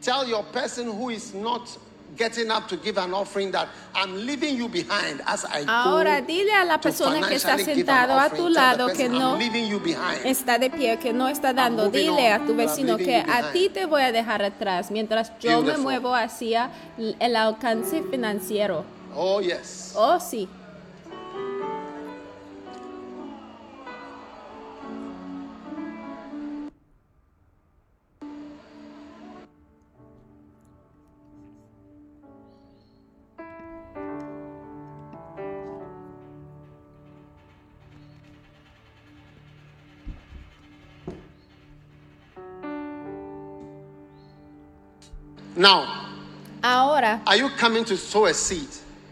tell 0.00 0.24
your 0.24 0.44
person 0.44 0.86
who 0.86 1.10
is 1.10 1.34
not 1.34 1.76
getting 2.16 2.52
up 2.52 2.68
to 2.68 2.76
give 2.76 2.96
an 2.96 3.12
offering 3.12 3.50
that 3.50 3.68
I'm 3.96 4.14
leaving 4.26 4.56
you 4.56 4.68
behind 4.68 5.20
as 5.26 5.44
I 5.44 5.64
ahora 5.66 6.20
go 6.20 6.26
dile 6.28 6.54
a 6.54 6.64
la 6.64 6.78
persona 6.78 7.26
que 7.26 7.34
está 7.34 7.58
sentado 7.58 8.16
a 8.16 8.30
tu 8.30 8.48
lado 8.48 8.94
que 8.94 9.08
no 9.08 9.36
está 9.36 10.56
de 10.56 10.70
pie, 10.70 10.98
que 10.98 11.12
no 11.12 11.26
está 11.26 11.52
dando. 11.52 11.90
Dile 11.90 12.32
on, 12.32 12.42
a 12.42 12.46
tu 12.46 12.54
vecino 12.54 12.96
que 12.96 13.16
a 13.16 13.50
ti 13.52 13.70
te 13.70 13.86
voy 13.86 14.02
a 14.02 14.12
dejar 14.12 14.42
atrás 14.42 14.92
mientras 14.92 15.32
yo 15.40 15.50
me 15.50 15.72
Beautiful. 15.72 15.82
muevo 15.82 16.14
hacia 16.14 16.70
el 16.96 17.34
alcance 17.34 18.04
financiero. 18.08 18.84
Oh, 19.16 19.40
yes. 19.40 19.94
Oh, 19.96 20.20
sí. 20.20 20.48
Now, 45.58 46.06
Ahora 46.62 47.20
are 47.26 47.36
you 47.36 47.50
coming 47.58 47.84
to 47.84 47.96
sow 47.96 48.26
a 48.26 48.32
seed? 48.34 48.68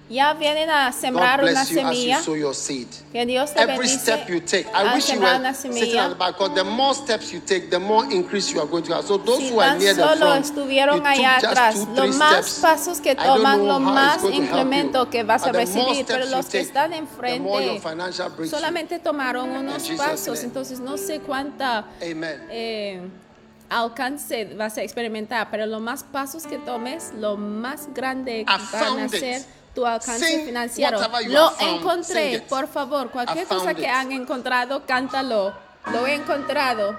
ya 0.08 0.32
vienen 0.34 0.70
a 0.70 0.92
God 0.92 0.94
sembrar 1.00 1.40
una 1.42 1.50
bless 1.50 1.70
you 1.72 1.80
as 1.80 1.96
you 1.98 2.12
semilla. 2.14 2.22
sow 2.22 2.34
your 2.34 2.54
seed. 2.54 2.86
Que 3.12 3.26
Dios 3.26 3.52
te 3.52 3.58
Every 3.60 3.76
bendice 3.76 4.00
step 4.02 4.28
you 4.28 4.38
take, 4.40 4.66
I 4.68 4.82
al 4.86 4.94
wish 4.94 5.08
you 5.08 5.14
sembrar 5.16 5.32
were 5.34 5.40
una 5.40 5.52
sitting 5.54 5.76
at 5.78 5.80
the 5.80 6.14
semilla. 6.14 6.18
back 6.18 6.32
because 6.38 6.54
the 6.54 6.62
more 6.64 6.94
steps 6.94 7.32
you 7.32 7.40
take, 7.40 7.70
the 7.70 7.80
more 7.80 8.04
increase 8.12 8.52
you 8.52 8.60
are 8.60 8.66
going 8.68 8.84
to 8.84 8.94
have. 8.94 9.04
So 9.04 9.16
those 9.18 9.38
Si 9.38 9.50
who 9.50 9.58
are 9.58 9.70
tan 9.70 9.78
near 9.80 9.94
the 9.94 10.02
solo 10.06 10.16
front, 10.26 10.44
estuvieron 10.46 10.94
you 10.98 11.02
took 11.02 11.06
allá 11.10 11.40
just 11.40 11.56
atrás, 11.56 11.74
two, 11.74 11.86
lo 11.94 12.02
three 12.06 12.18
más 12.18 12.44
steps. 12.46 12.60
pasos 12.62 13.00
que 13.00 13.10
I 13.10 13.14
don't 13.14 13.38
toman, 13.40 13.58
know 13.58 13.66
lo 13.66 13.72
how 13.72 13.80
it's 13.80 13.94
más 13.96 14.22
going 14.22 14.32
to 14.32 14.38
help 14.38 14.48
incremento 14.48 15.04
you. 15.06 15.10
que 15.10 15.24
vas 15.24 15.42
a 15.42 15.46
But 15.46 15.52
the 15.52 15.58
more 15.58 15.90
recibir, 15.90 16.06
pero 16.06 16.18
steps 16.18 16.30
you 16.30 16.36
los 16.36 16.46
que 16.46 16.58
take, 16.58 16.68
están 16.68 16.90
the 16.92 17.00
more 17.40 17.60
enfrente 17.62 17.66
your 17.66 17.80
financial 17.80 18.28
breakthrough. 18.30 18.50
solamente 18.60 18.98
tomaron 19.00 19.50
unos 19.50 19.82
Jesus' 19.82 19.98
pasos, 19.98 20.34
name. 20.38 20.44
entonces 20.46 20.78
no 20.78 20.96
sé 20.98 21.18
cuánta 21.20 21.84
Amen. 22.00 22.46
eh, 22.48 23.00
alcance 23.70 24.44
vas 24.56 24.76
a 24.78 24.82
experimentar, 24.82 25.48
pero 25.50 25.66
los 25.66 25.80
más 25.80 26.04
pasos 26.04 26.46
que 26.46 26.58
tomes, 26.58 27.12
lo 27.18 27.36
más 27.36 27.92
grande 27.94 28.44
van 28.72 28.98
a 29.00 29.04
it. 29.06 29.10
ser 29.10 29.42
tu 29.74 29.84
alcance 29.86 30.26
Sing 30.26 30.46
financiero. 30.46 30.98
Lo 31.28 31.52
encontré, 31.60 32.34
it. 32.34 32.42
por 32.44 32.66
favor, 32.68 33.10
cualquier 33.10 33.46
cosa 33.46 33.64
found 33.64 33.76
que 33.76 33.82
it. 33.82 33.88
han 33.88 34.12
encontrado, 34.12 34.84
cántalo. 34.86 35.52
Lo 35.92 36.06
he 36.06 36.14
encontrado. 36.14 36.98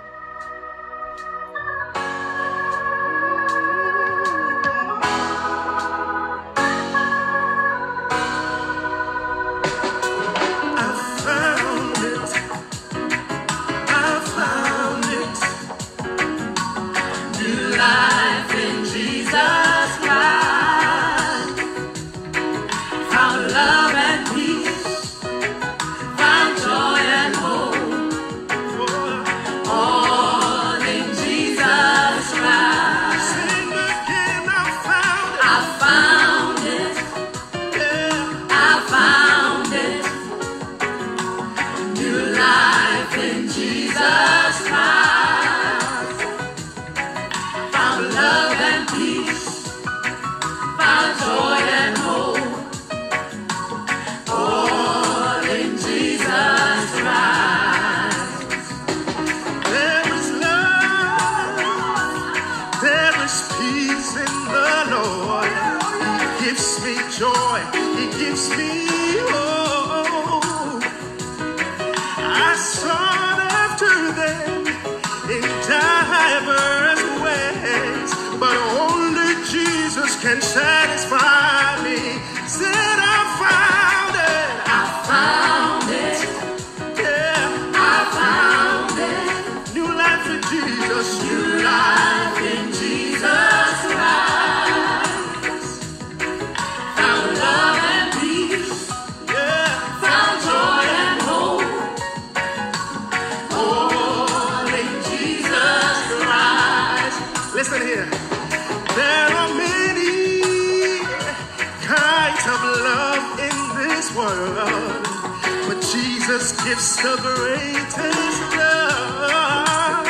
It's 116.80 116.96
the 116.98 117.18
greatest 117.18 118.42
love. 118.56 120.06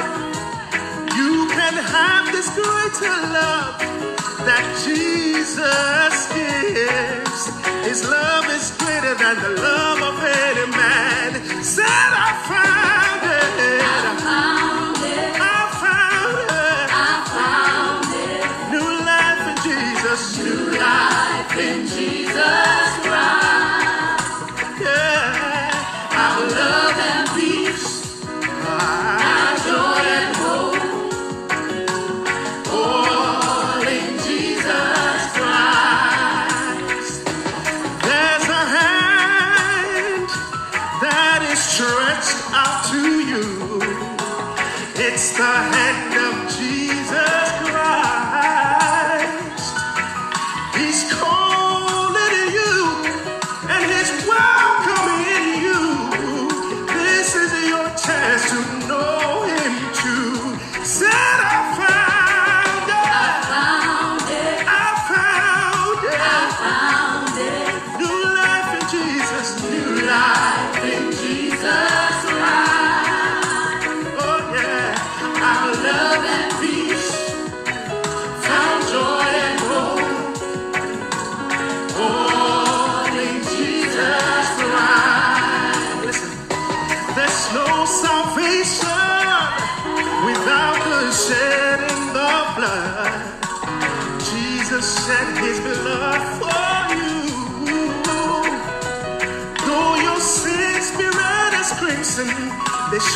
You 1.15 1.47
can 1.47 1.75
have 1.95 2.29
this 2.33 2.49
greater 2.59 3.15
love 3.31 3.79
that 4.43 4.65
Jesus 4.83 6.27
gives. 6.35 7.41
His 7.87 8.03
love 8.09 8.49
is 8.51 8.75
greater 8.79 9.15
than 9.15 9.35
the 9.43 9.61
love 9.61 10.01
of 10.11 10.21
any 10.21 10.67
man. 10.75 11.63
Said 11.63 12.11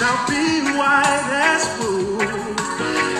Shall 0.01 0.27
be 0.27 0.61
white 0.79 1.29
as 1.29 1.63
wool. 1.77 2.17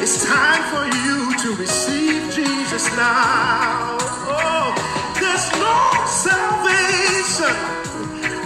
It's 0.02 0.26
time 0.26 0.64
for 0.74 0.84
you 1.06 1.38
to 1.38 1.62
receive 1.62 2.34
Jesus 2.34 2.90
now. 2.98 4.00
Oh, 4.26 4.74
there's 5.22 5.48
no 5.62 5.78
salvation 6.10 7.54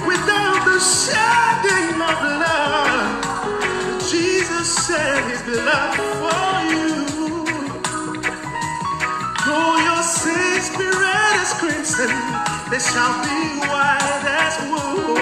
without 0.03 0.67
the 0.67 0.79
shedding 0.83 1.95
of 1.95 2.15
blood. 2.27 4.03
Jesus 4.03 4.85
shed 4.85 5.31
his 5.31 5.41
blood 5.43 5.95
for 6.19 6.55
you. 6.75 7.07
Though 9.47 9.77
your 9.87 10.03
sins 10.03 10.75
be 10.75 10.83
red 10.83 11.39
as 11.39 11.53
crimson, 11.53 12.11
they 12.69 12.83
shall 12.83 13.15
be 13.23 13.63
white 13.63 14.23
as 14.27 14.55
wool. 14.67 15.15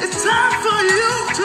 It's 0.00 0.24
time 0.24 0.62
for 0.64 0.80
you 0.80 1.35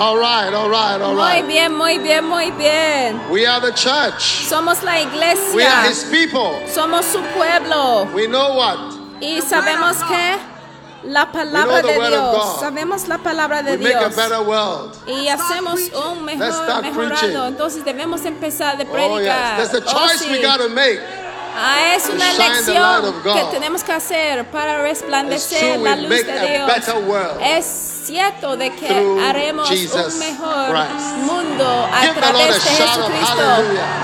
All 0.00 0.16
right, 0.16 0.54
all 0.54 0.70
right, 0.70 1.00
all 1.02 1.14
Muy 1.14 1.24
right. 1.24 1.44
bien, 1.48 1.74
muy 1.74 1.98
bien, 1.98 2.24
muy 2.24 2.52
bien. 2.52 3.20
We 3.30 3.44
are 3.46 3.60
the 3.60 3.72
church. 3.72 4.46
Somos 4.48 4.80
la 4.84 4.92
We 4.92 4.98
are 4.98 5.08
iglesia. 5.08 5.82
his 5.88 6.04
people. 6.04 6.52
Somos 6.72 7.04
su 7.04 7.18
pueblo. 7.34 8.06
We 8.14 8.28
know 8.28 8.54
what? 8.54 8.78
Y 9.20 9.40
sabemos 9.42 9.96
que 10.06 10.38
la 11.02 11.26
palabra 11.32 11.82
de 11.82 11.94
Dios, 11.94 12.60
sabemos 12.60 13.08
la 13.08 13.18
palabra 13.18 13.62
de 13.64 13.76
We 13.76 13.92
a 13.92 14.08
Dios. 14.08 14.98
Y 15.08 15.26
hacemos 15.28 15.80
un 15.92 16.24
mejor 16.24 16.82
mejorado. 16.82 17.46
Entonces 17.48 17.84
debemos 17.84 18.24
empezar 18.24 18.78
de 18.78 18.84
Oh, 18.84 18.92
predicar. 18.92 19.58
yes. 19.58 19.70
That's 19.70 19.84
the 19.84 19.90
Oh, 19.90 20.06
choice 20.06 20.28
we 20.30 20.36
sí. 20.38 20.42
got 20.42 20.58
to 20.60 20.68
make. 20.68 21.00
Ah, 21.60 21.94
es 21.96 22.08
una 22.08 22.30
elección 22.30 23.22
que 23.22 23.44
tenemos 23.50 23.82
que 23.82 23.92
hacer 23.92 24.44
para 24.46 24.80
resplandecer 24.82 25.80
la 25.80 25.96
luz 25.96 26.24
de 26.24 26.48
Dios. 26.48 26.70
Es 27.42 27.66
cierto 28.04 28.56
de 28.56 28.72
que 28.74 29.18
haremos 29.26 29.68
Jesus 29.68 30.14
un 30.14 30.18
mejor 30.20 30.70
Christ. 30.70 31.16
mundo 31.26 31.88
a 31.92 32.00
Give 32.00 32.14
través 32.14 32.64
de 32.64 32.70
Jesucristo. 32.70 33.42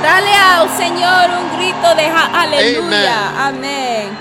Dale 0.02 0.34
al 0.34 0.76
Señor 0.76 1.30
un 1.30 1.56
grito 1.56 1.94
de 1.94 2.06
aleluya. 2.08 3.46
Amén. 3.46 4.18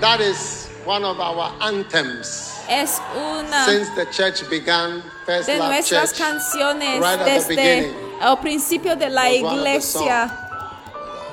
That 0.00 0.20
is 0.20 0.68
one 0.84 1.04
of 1.04 1.18
our 1.20 1.52
anthems 1.60 2.52
Es 2.68 3.00
una 3.16 3.64
since 3.64 3.88
the 3.94 4.06
church 4.10 4.48
began. 4.50 5.02
First 5.24 5.46
de 5.46 5.58
Love 5.58 5.68
nuestras 5.68 6.12
Church. 6.12 6.18
canciones 6.18 7.00
right 7.00 7.20
desde 7.24 7.48
beginning 7.56 8.06
el 8.20 8.38
principio 8.38 8.96
de 8.96 9.10
la 9.10 9.30
iglesia. 9.30 10.45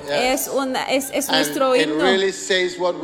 Es 0.09 0.47
una 0.47 0.83
es, 0.83 1.09
es 1.13 1.29
nuestro 1.29 1.75
himno. 1.75 2.03
really 2.03 2.31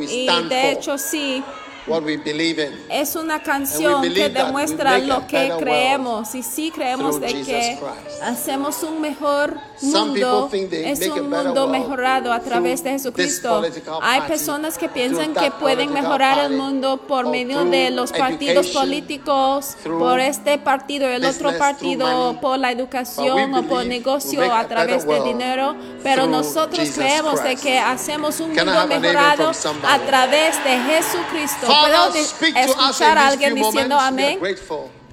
Y 0.09 0.49
de 0.49 0.71
hecho 0.71 0.97
sí, 0.97 1.43
what 1.89 2.03
we 2.03 2.17
believe 2.17 2.59
in. 2.59 2.73
es 2.89 3.15
una 3.15 3.41
canción 3.41 4.01
que 4.01 4.29
demuestra 4.29 4.99
lo 4.99 5.27
que 5.27 5.51
creemos 5.59 6.35
y 6.35 6.43
sí 6.43 6.71
creemos 6.71 7.19
de 7.19 7.27
que 7.27 7.79
Christ. 7.79 8.23
hacemos 8.23 8.83
un 8.83 9.01
mejor 9.01 9.57
mundo, 9.81 10.49
es 10.51 11.07
un 11.07 11.29
mundo 11.29 11.67
mejorado 11.67 12.33
a 12.33 12.39
través 12.39 12.83
de 12.83 12.91
Jesucristo. 12.91 13.61
Hay 14.01 14.21
personas 14.21 14.77
que 14.77 14.89
piensan 14.89 15.33
que 15.33 15.51
pueden 15.51 15.93
mejorar 15.93 16.39
el 16.45 16.57
mundo 16.57 16.97
por 17.07 17.25
or 17.25 17.31
medio 17.31 17.65
de 17.65 17.89
los 17.89 18.11
partidos 18.11 18.67
políticos, 18.67 19.75
por 19.83 20.19
este 20.19 20.57
partido 20.57 21.07
el 21.07 21.25
otro 21.25 21.57
partido, 21.57 22.37
por 22.41 22.59
la 22.59 22.71
educación 22.71 23.53
o 23.53 23.63
por 23.63 23.85
negocio 23.85 24.53
a 24.53 24.67
través 24.67 25.07
de 25.07 25.21
dinero, 25.21 25.75
pero 26.03 26.27
nosotros 26.27 26.89
creemos 26.93 27.43
de 27.43 27.55
que 27.55 27.79
hacemos 27.79 28.39
un 28.39 28.53
mundo 28.53 28.87
mejorado 28.87 29.51
a 29.83 29.99
través 29.99 30.63
de 30.63 30.77
Jesucristo. 30.79 31.67
¿Puedo 31.81 32.13
escuchar 32.13 33.17
a 33.17 33.27
alguien 33.27 33.55
diciendo 33.55 33.99
amén? 33.99 34.39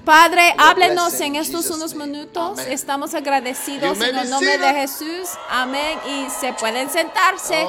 Padre, 0.07 0.55
háblenos 0.57 1.19
en 1.19 1.35
estos 1.35 1.69
unos 1.69 1.93
minutos. 1.93 2.59
Estamos 2.59 3.13
agradecidos 3.13 3.99
en 3.99 4.17
el 4.17 4.29
nombre 4.29 4.57
de. 4.57 4.73
Jesús. 4.73 5.29
Amén. 5.49 5.99
Y 6.07 6.29
se 6.29 6.53
pueden 6.53 6.89
sentarse. 6.89 7.65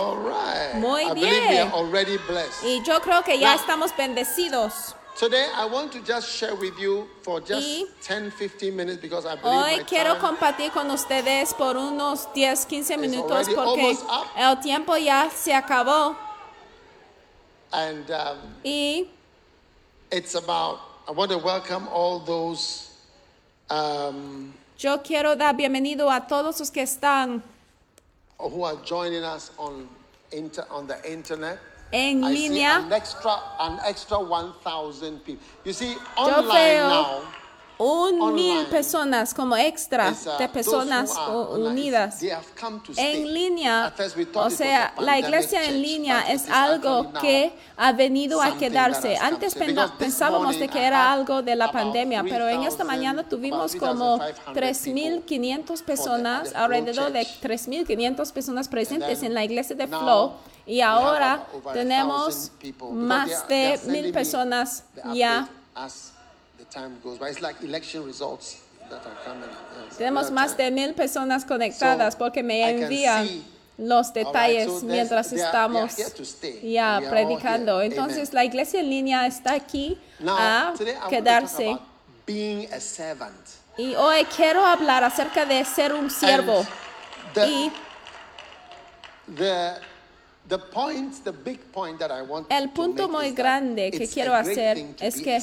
Muy 0.74 1.10
bien. 1.14 1.68
Y 2.62 2.82
yo 2.82 3.00
creo 3.00 3.24
que 3.24 3.38
ya 3.40 3.54
estamos 3.54 3.90
bendecidos. 3.96 4.94
Today, 5.18 5.46
I 5.52 5.64
want 5.64 5.90
to 5.94 5.98
just 5.98 6.28
share 6.28 6.54
with 6.54 6.78
you 6.78 7.08
for 7.22 7.40
just 7.40 7.60
Y 7.60 7.88
10 8.06 8.30
15 8.30 8.70
minutes 8.70 9.00
because 9.02 9.26
I 9.26 9.34
believe 9.34 9.80
Hoy 9.80 9.84
quiero 9.84 10.14
time 10.14 10.20
compartir 10.20 10.70
con 10.70 10.88
ustedes 10.92 11.52
por 11.54 11.76
unos 11.76 12.32
10, 12.34 12.66
15 12.66 12.98
minutos 12.98 13.48
porque 13.52 13.96
el 14.36 14.60
tiempo 14.60 14.96
ya 14.96 15.28
se 15.28 15.52
acabó. 15.52 16.16
And 17.72 18.10
um, 18.10 18.38
Y 18.64 19.06
it's 20.10 20.34
about 20.34 20.80
I 21.08 21.12
want 21.12 21.30
to 21.30 21.38
welcome 21.38 21.88
all 21.88 22.18
those 22.20 22.90
um, 23.70 24.52
yo 24.78 24.98
quiero 25.02 25.36
dar 25.36 25.54
bienvenido 25.54 26.10
a 26.10 26.26
todos 26.26 26.58
los 26.60 26.70
que 26.70 26.82
están 26.82 27.42
who 28.38 28.62
are 28.64 28.76
joining 28.84 29.24
us 29.24 29.50
on 29.58 29.88
inter, 30.32 30.64
on 30.70 30.86
the 30.86 30.96
internet. 31.10 31.58
en 31.92 32.22
I 32.22 32.34
see 32.34 32.48
línea. 32.50 32.84
an 32.84 32.92
extra 32.92 33.32
an 33.60 33.80
extra 33.84 34.18
1,000 34.20 35.24
people. 35.24 35.42
You 35.64 35.72
see, 35.72 35.92
Yo 35.92 35.98
online 36.16 36.52
veo 36.52 36.88
now. 36.88 37.22
Un 37.78 38.20
online 38.20 38.32
mil 38.32 38.66
personas 38.66 39.32
como 39.32 39.56
extra 39.56 40.14
de 40.38 40.48
personas 40.48 41.12
unidas. 41.50 42.20
En 42.96 43.32
línea, 43.32 43.92
o 44.34 44.50
sea, 44.50 44.94
la 44.98 45.18
iglesia 45.18 45.64
en 45.64 45.80
línea 45.80 46.30
es 46.30 46.48
algo 46.50 47.12
que 47.20 47.52
ha 47.76 47.92
venido 47.92 48.42
a 48.42 48.56
quedarse. 48.56 49.16
Antes 49.16 49.54
pensábamos 49.98 50.58
de 50.58 50.68
que 50.68 50.84
era 50.84 51.12
algo 51.12 51.42
de 51.42 51.54
la 51.56 51.70
pandemia, 51.70 52.22
pero 52.22 52.48
en 52.48 52.62
esta 52.62 52.84
3,000 52.84 52.86
mañana 52.86 53.28
tuvimos 53.28 53.74
como 53.76 54.18
3,500 54.52 55.28
3.500 55.28 55.82
personas, 55.82 56.54
alrededor 56.54 57.12
de 57.12 57.24
church. 57.24 57.42
3.500 57.42 58.32
personas 58.32 58.68
presentes 58.68 59.22
en 59.22 59.34
la 59.34 59.44
iglesia 59.44 59.76
de 59.76 59.86
Flow. 59.86 60.32
Y 60.66 60.80
ahora 60.80 61.46
tenemos 61.72 62.52
más 62.92 63.48
de 63.48 63.80
mil 63.86 64.12
personas 64.12 64.84
ya. 65.14 65.48
Tenemos 69.96 70.30
más 70.30 70.56
de 70.56 70.70
mil 70.70 70.94
personas 70.94 71.44
conectadas 71.44 72.16
porque 72.16 72.42
me 72.42 72.70
envían 72.70 73.44
los 73.76 74.12
detalles 74.12 74.82
mientras 74.82 75.32
estamos 75.32 75.92
ya 76.62 77.00
predicando. 77.08 77.82
Entonces 77.82 78.32
la 78.32 78.44
iglesia 78.44 78.80
en 78.80 78.90
línea 78.90 79.26
está 79.26 79.54
aquí 79.54 79.98
a 80.26 80.74
quedarse. 81.08 81.78
Y 83.76 83.94
hoy 83.94 84.24
quiero 84.36 84.64
hablar 84.64 85.04
acerca 85.04 85.46
de 85.46 85.64
ser 85.64 85.94
un 85.94 86.10
siervo. 86.10 86.66
Y 87.46 87.70
el 92.48 92.68
to 92.68 92.74
punto 92.74 93.08
muy 93.08 93.26
is 93.26 93.34
that 93.34 93.42
grande 93.42 93.90
que 93.90 94.08
quiero 94.08 94.34
hacer 94.34 94.94
es 95.00 95.20
que 95.20 95.40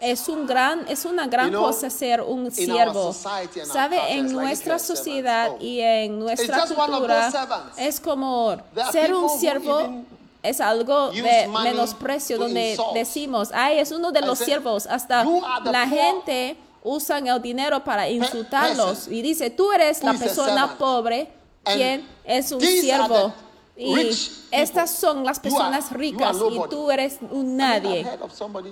es 0.00 0.28
un 0.28 0.46
gran 0.46 0.86
es 0.88 1.04
una 1.04 1.26
gran 1.26 1.52
cosa 1.52 1.90
ser 1.90 2.22
un 2.22 2.50
siervo. 2.50 3.12
Sabe, 3.12 4.12
en 4.12 4.32
nuestra 4.32 4.78
sociedad 4.78 5.50
oh, 5.52 5.62
y 5.62 5.80
en 5.80 6.18
nuestra 6.18 6.64
cultura 6.66 7.30
es 7.76 8.00
como 8.00 8.56
ser 8.90 9.14
un 9.14 9.28
siervo 9.38 10.04
es 10.42 10.60
algo 10.60 11.10
de 11.10 11.48
menosprecio 11.48 12.38
donde 12.38 12.78
decimos, 12.94 13.50
ay, 13.52 13.78
es 13.78 13.90
uno 13.90 14.12
de 14.12 14.20
los 14.22 14.38
siervos. 14.38 14.86
Hasta 14.86 15.24
"You 15.24 15.44
are 15.44 15.64
the 15.64 15.72
la 15.72 15.86
gente 15.86 16.56
usan 16.82 17.26
el 17.26 17.42
dinero 17.42 17.82
para 17.82 18.08
insultarlos 18.08 19.08
y 19.08 19.22
dice, 19.22 19.50
tú 19.50 19.72
eres 19.72 20.02
la 20.02 20.14
persona 20.14 20.68
servant." 20.68 20.78
pobre 20.78 21.28
quien 21.64 22.06
es 22.24 22.52
un 22.52 22.60
siervo. 22.60 23.34
Y 23.78 24.10
estas 24.50 24.90
son 24.90 25.24
las 25.24 25.38
personas 25.38 25.92
ricas 25.92 26.36
y 26.50 26.58
tú 26.70 26.90
eres 26.90 27.18
un 27.30 27.56
nadie. 27.56 28.06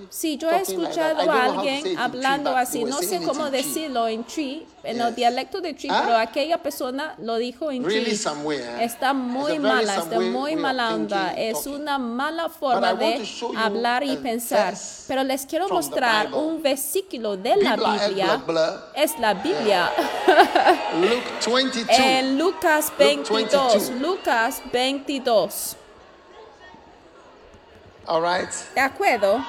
Sí, 0.09 0.37
yo 0.37 0.49
he 0.49 0.61
escuchado 0.61 1.29
a 1.29 1.43
alguien 1.45 1.97
hablando 1.99 2.55
así, 2.55 2.83
no 2.83 2.99
sé 3.01 3.21
cómo 3.21 3.51
decirlo 3.51 4.07
en 4.07 4.25
Chi, 4.25 4.65
en 4.83 4.99
el 5.01 5.13
dialecto 5.13 5.61
de 5.61 5.75
Chi, 5.75 5.87
¿Ah? 5.91 6.01
pero 6.05 6.17
aquella 6.17 6.61
persona 6.61 7.15
lo 7.19 7.37
dijo 7.37 7.71
en 7.71 7.87
Chi. 7.87 8.05
Está 8.79 9.13
muy 9.13 9.59
mala, 9.59 9.97
está 9.97 10.19
muy 10.19 10.55
mala 10.55 10.95
onda, 10.95 11.33
es 11.33 11.67
una 11.67 11.99
mala 11.99 12.49
forma 12.49 12.93
de 12.93 13.27
hablar 13.57 14.03
y 14.03 14.17
pensar. 14.17 14.73
Pero 15.07 15.23
les 15.23 15.45
quiero 15.45 15.69
mostrar 15.69 16.33
un 16.33 16.63
versículo 16.63 17.37
de 17.37 17.55
la 17.57 17.75
Biblia 17.75 18.43
es 18.95 19.19
la 19.19 19.33
Biblia. 19.33 19.91
Luke 20.99 21.51
22. 21.53 21.87
En 21.89 22.37
Lucas 22.37 22.91
Luke 22.91 23.03
22. 23.03 23.33
22. 23.33 24.01
Lucas 24.01 24.61
22. 24.71 24.94
All 28.07 28.21
right. 28.21 28.49
¿De 28.75 28.81
acuerdo? 28.81 29.43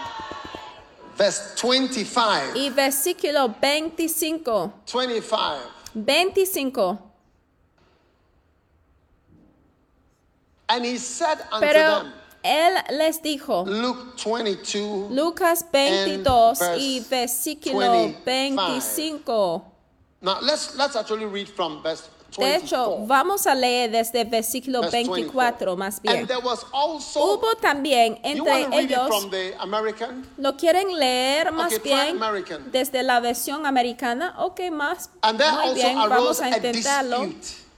Verse 1.17 1.55
25. 1.57 2.55
Y 2.55 2.71
versículo 2.71 3.49
25. 3.61 4.73
25. 4.87 5.61
25. 5.95 6.99
And 10.69 10.85
he 10.85 10.99
said 10.99 11.39
unto 11.53 11.61
Pero 11.61 12.03
them, 12.03 12.13
él 12.43 12.83
les 12.91 13.23
dijo, 13.23 13.65
Luke 13.67 14.17
22. 14.17 15.11
Lucas 15.11 15.65
22 15.71 16.61
y 16.79 17.01
versículo 17.09 18.15
25. 18.25 18.57
25. 18.57 19.65
Now 20.23 20.39
let's 20.41 20.75
let's 20.77 20.97
actually 20.97 21.27
read 21.27 21.49
from 21.49 21.83
verse 21.83 22.09
De 22.37 22.45
24. 22.45 22.67
hecho, 22.67 23.07
vamos 23.07 23.47
a 23.47 23.55
leer 23.55 23.91
desde 23.91 24.25
versículo 24.25 24.81
Verse 24.83 24.97
24 25.05 25.77
más 25.77 26.03
bien. 26.03 26.29
Hubo 27.15 27.55
también 27.61 28.19
entre 28.23 28.69
ellos? 28.79 29.09
¿lo 30.37 30.57
quieren 30.57 30.99
leer 30.99 31.53
más 31.53 31.73
Okay, 31.73 31.93
bien 31.93 32.19
desde 32.71 33.03
la 33.03 33.21
versión 33.21 33.65
americana? 33.65 34.35
Ok, 34.39 34.61
más. 34.71 35.11
Muy 35.23 35.75
bien, 35.75 35.97
vamos 35.97 36.41
a 36.41 36.51
intentarlo 36.51 37.29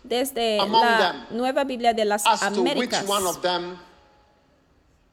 desde 0.02 0.56
la 0.56 1.26
Nueva 1.30 1.64
Biblia 1.64 1.92
de 1.92 2.04
las 2.04 2.26
as 2.26 2.40
to 2.40 2.62
which 2.62 2.72
Américas. 2.72 3.08
one 3.08 3.26
of 3.26 3.40
them 3.42 3.78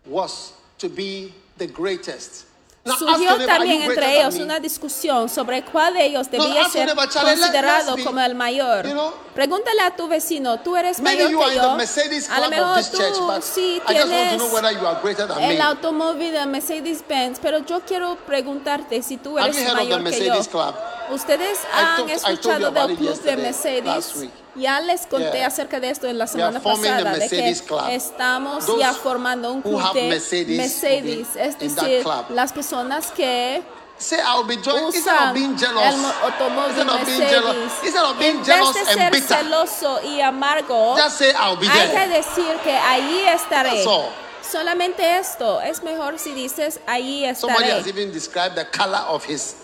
was 0.05 0.53
to 0.77 0.88
be 0.89 1.33
the 1.57 1.67
greatest. 1.67 2.44
Surgió 2.86 3.17
your 3.17 3.38
neighbor, 3.39 3.49
"Are 3.49 3.57
también 3.57 3.81
entre 3.81 4.19
ellos 4.19 4.36
me?" 4.36 4.43
una 4.43 4.59
discusión 4.59 5.27
sobre 5.27 5.63
cuál 5.65 5.95
de 5.95 6.05
ellos 6.05 6.29
debía 6.29 6.61
your 6.61 6.69
ser 6.71 6.86
neighbor, 6.86 7.09
"Charlie, 7.09 7.31
let- 7.31 7.39
considerado 7.41 7.95
como 8.03 8.19
el 8.21 8.36
mayor. 8.36 8.86
Pregúntale 9.33 9.81
a 9.81 9.95
tu 9.95 10.07
vecino, 10.07 10.59
tú 10.59 10.75
eres 10.77 10.99
mayor 11.01 11.29
que 11.29 11.55
yo. 11.55 11.75
Mercedes 11.75 12.29
A 12.29 12.39
lo 12.39 12.45
club 12.47 12.59
of 12.61 12.75
mejor 12.75 12.83
tú 12.91 12.97
sí 13.41 13.61
I 13.61 13.79
just 13.79 13.89
want 13.89 13.99
to 14.01 14.05
tienes 14.07 14.38
know 14.38 14.53
whether 14.53 14.71
you 14.79 14.88
are 14.88 14.99
greater 15.01 15.27
than 15.27 15.41
el 15.41 15.61
automóvil 15.61 16.31
de 16.31 16.45
Mercedes-Benz, 16.45 17.39
pero 17.41 17.57
yo 17.65 17.81
quiero 17.81 18.17
preguntarte 18.17 19.01
si 19.01 19.17
tú 19.17 19.39
eres 19.39 19.55
mayor 19.55 19.79
que 19.79 19.88
yo. 19.88 19.99
Mercedes 20.03 20.47
Club? 20.47 20.75
Ustedes 21.11 21.59
han 21.73 22.07
escuchado 22.09 22.69
del 22.71 22.95
club 22.97 23.21
de 23.23 23.38
Mercedes. 23.38 24.13
Ya 24.55 24.79
les 24.79 25.05
conté 25.05 25.37
Yeah. 25.39 25.47
acerca 25.47 25.79
de 25.79 25.89
esto 25.89 26.07
en 26.07 26.17
la 26.17 26.27
semana 26.27 26.59
pasada, 26.61 27.13
de 27.15 27.27
que 27.29 27.53
Club. 27.67 27.89
estamos 27.89 28.65
Those 28.65 28.79
ya 28.79 28.93
formando 28.93 29.51
un 29.51 29.61
club 29.61 29.81
have 29.81 29.99
de 30.01 30.07
Mercedes 30.09 30.57
Mercedes, 30.57 31.27
es 31.35 31.59
decir, 31.59 32.05
las 32.29 32.53
personas 32.53 33.11
que 33.11 33.61
Say 33.97 34.17
I'll 34.19 34.43
be 34.43 34.57
joined 34.57 34.93
instead 34.93 35.27
of 35.29 35.33
being 35.33 35.55
jealous. 35.57 35.95
Instead 35.95 36.89
of 36.89 37.05
being 37.05 37.29
jealous, 37.29 37.81
instead 37.83 38.03
of 38.05 38.17
being 38.19 38.43
jealous 38.43 38.75
and 38.89 39.11
bitter, 39.11 39.27
celoso 39.37 39.99
y 40.03 40.19
amargo, 40.21 40.97
just 40.97 41.17
say 41.17 41.31
I'll 41.33 41.55
be 41.55 41.65
hay 41.67 41.87
que 41.87 41.93
there. 41.95 42.09
decir 42.09 42.57
que 42.63 42.75
allí 42.77 43.21
estaré. 43.27 43.69
That's 43.71 43.87
all. 43.87 44.09
Solamente 44.41 45.17
esto. 45.17 45.59
Es 45.61 45.81
mejor 45.81 46.19
si 46.19 46.33
dices 46.33 46.79
allí 46.87 47.23
Somebody 47.35 47.63
estaré. 47.69 47.79
has 47.79 47.87
even 47.87 48.11
described 48.11 48.55
the 48.55 48.65
color 48.65 48.99
of 49.07 49.23
his 49.25 49.55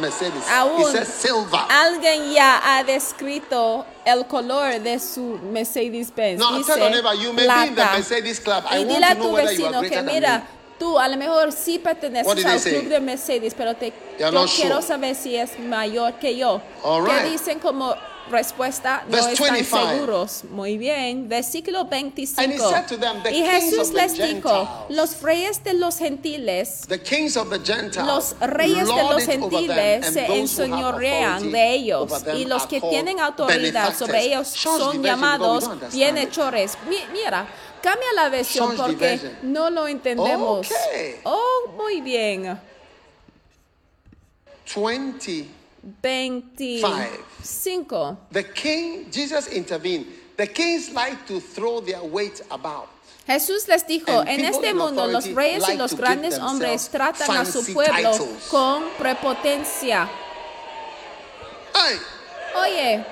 Mercedes. 0.00 0.42
Aún 0.50 0.90
says 0.92 1.24
alguien 1.68 2.32
ya 2.32 2.60
ha 2.64 2.84
descrito 2.84 3.84
el 4.04 4.26
color 4.26 4.80
de 4.80 4.98
su 4.98 5.38
Mercedes-Benz. 5.52 6.38
No, 6.38 6.58
Dice 6.58 6.76
neighbor, 6.76 7.14
you 7.14 7.32
may 7.32 7.46
be 7.46 7.66
in 7.68 7.74
the. 7.74 7.84
Mercedes 7.84 8.40
club. 8.40 8.64
I 8.70 8.78
Y 8.80 8.84
dile 8.84 9.06
a 9.06 9.14
tu 9.16 9.32
vecino 9.32 9.80
que 9.82 10.02
mira, 10.02 10.44
tú 10.78 10.98
a 10.98 11.08
lo 11.08 11.16
mejor 11.16 11.52
sí 11.52 11.78
perteneces 11.78 12.44
al 12.44 12.60
say? 12.60 12.72
club 12.72 12.88
de 12.88 13.00
Mercedes, 13.00 13.54
pero 13.56 13.74
te, 13.74 13.92
yo 14.18 14.30
quiero 14.30 14.46
sure. 14.46 14.82
saber 14.82 15.14
si 15.14 15.36
es 15.36 15.58
mayor 15.58 16.14
que 16.14 16.36
yo. 16.36 16.60
All 16.82 17.04
¿Qué 17.06 17.12
right. 17.20 17.32
dicen 17.32 17.58
como 17.58 17.94
respuesta? 18.30 19.04
No 19.08 19.16
están 19.18 19.52
25. 19.54 19.88
seguros. 19.90 20.44
Muy 20.50 20.78
bien. 20.78 21.28
Versículo 21.28 21.84
25. 21.84 22.40
And 22.42 22.52
he 22.52 22.58
said 22.58 22.86
to 22.86 22.96
them, 22.98 23.22
"The 23.22 23.30
y 23.32 23.42
Jesús 23.44 23.92
les 23.92 24.14
dijo, 24.16 24.86
los 24.88 25.20
reyes 25.22 25.62
de 25.62 25.74
los 25.74 25.98
gentiles 25.98 26.82
The 26.88 27.00
kings 27.00 27.36
of 27.36 27.50
the 27.50 27.58
Gentiles, 27.60 28.06
los 28.06 28.34
reyes 28.40 28.86
de 28.86 29.02
los 29.02 29.24
gentiles 29.24 30.06
se 30.06 30.26
enseñorean 30.26 31.50
de 31.50 31.74
ellos 31.74 32.10
y 32.36 32.44
los 32.44 32.66
que 32.66 32.80
tienen 32.80 33.20
autoridad 33.20 33.94
sobre 33.96 34.22
ellos 34.24 34.48
son 34.48 35.02
llamados 35.02 35.68
bienhechores. 35.92 36.76
Mi- 36.88 37.04
Mira, 37.12 37.46
cambia 37.82 38.08
la 38.14 38.28
versión 38.28 38.76
porque 38.76 39.36
no 39.42 39.70
lo 39.70 39.86
entendemos. 39.86 40.66
Okay. 40.66 41.20
Oh, 41.24 41.70
muy 41.76 42.00
bien. 42.00 42.58
20. 44.74 45.46
25. 46.02 47.10
The 48.30 48.42
king, 48.54 49.10
Jesus 49.10 49.48
intervened. 49.48 50.06
The 50.36 50.46
kings 50.46 50.90
like 50.90 51.26
to 51.28 51.40
throw 51.40 51.80
their 51.80 52.02
weight 52.02 52.42
about. 52.50 52.88
Jesús 53.26 53.66
les 53.68 53.84
dijo, 53.86 54.20
And 54.20 54.28
en 54.28 54.44
este 54.44 54.74
mundo 54.74 55.06
los 55.06 55.26
reyes 55.28 55.62
y 55.62 55.66
like 55.68 55.78
los 55.78 55.90
to 55.92 55.96
give 55.96 56.04
grandes 56.04 56.38
hombres 56.38 56.90
tratan 56.90 57.36
a 57.36 57.44
su 57.46 57.62
pueblo 57.72 58.12
titles. 58.12 58.48
con 58.50 58.84
prepotencia. 58.98 60.08
Hey, 61.74 61.98
Oye, 62.56 63.04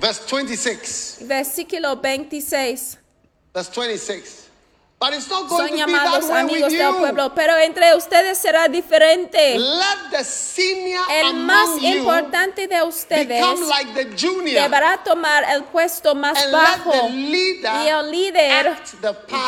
verse 0.00 0.22
26. 0.26 1.18
versículo 1.26 1.96
26. 2.00 2.98
Verse 3.52 3.70
26. 3.70 4.41
But 5.02 5.14
it's 5.14 5.28
not 5.28 5.48
going 5.48 5.58
Son 5.58 5.66
to 5.66 5.74
be 5.74 5.80
that 5.92 6.06
llamados 6.06 6.30
way 6.30 6.40
amigos 6.42 6.70
with 6.70 6.78
del 6.78 6.92
you. 6.92 6.98
pueblo, 7.00 7.34
pero 7.34 7.56
entre 7.58 7.92
ustedes 7.96 8.38
será 8.38 8.68
diferente. 8.68 9.58
Let 9.58 10.12
the 10.12 10.22
senior 10.22 11.02
El 11.10 11.34
más 11.34 11.70
importante 11.82 12.68
de 12.68 12.82
ustedes 12.84 13.42
like 13.66 13.94
the 13.94 14.16
junior. 14.16 14.62
deberá 14.62 15.02
tomar 15.02 15.42
el 15.50 15.64
puesto 15.64 16.14
más 16.14 16.40
And 16.40 16.52
bajo 16.52 17.08
y 17.08 17.88
el 17.88 18.10
líder 18.12 18.76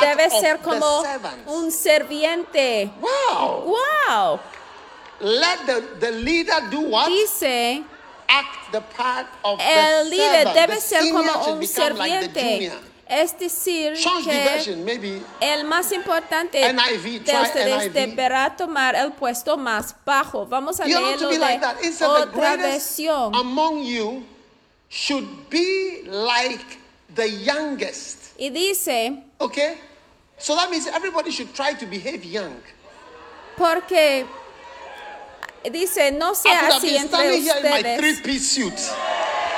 debe 0.00 0.28
ser 0.40 0.58
como 0.58 1.04
un 1.46 1.70
serviente. 1.70 2.90
Wow. 3.00 3.76
¡Wow! 4.08 4.40
Let 5.20 5.66
the, 5.66 5.82
the 6.00 6.10
leader 6.10 6.68
do 6.68 6.80
what? 6.80 7.06
Dice, 7.06 7.84
Act 8.26 8.72
the 8.72 8.80
part 8.80 9.28
of 9.44 9.60
el 9.60 10.04
the 10.04 10.10
líder 10.10 10.44
servant. 10.48 10.56
debe 10.56 10.74
the 10.74 10.80
ser 10.80 11.12
como 11.12 11.32
un 11.46 11.60
like 11.60 11.66
serviente. 11.68 12.42
junior. 12.42 12.93
Es 13.06 13.38
decir, 13.38 13.94
que 14.24 15.22
el 15.40 15.64
más 15.64 15.92
importante 15.92 16.72
NIV, 16.72 17.22
de 17.24 17.40
ustedes 17.42 17.82
NIV. 17.84 17.92
deberá 17.92 18.56
tomar 18.56 18.94
el 18.94 19.12
puesto 19.12 19.56
más 19.56 19.94
bajo. 20.06 20.46
Vamos 20.46 20.80
a 20.80 20.86
leerlo 20.86 21.18
to 21.18 21.28
be 21.28 21.38
like 21.38 21.60
de 21.82 21.90
the 21.90 22.04
otra 22.06 22.56
versión. 22.56 23.34
among 23.34 23.82
you 23.84 24.24
should 24.88 25.26
be 25.50 26.02
like 26.06 26.64
the 27.14 27.28
youngest. 27.28 28.38
Y 28.38 28.50
dice, 28.50 29.22
Okay? 29.38 29.78
So 30.38 30.56
that 30.56 30.70
means 30.70 30.86
everybody 30.86 31.30
should 31.30 31.54
try 31.54 31.74
to 31.74 31.86
behave 31.86 32.24
young. 32.24 32.56
porque 33.56 34.26
dice, 35.70 36.10
no 36.12 36.34
sea 36.34 36.68
así 36.68 36.96
entre 36.96 37.38
ustedes. 37.38 38.22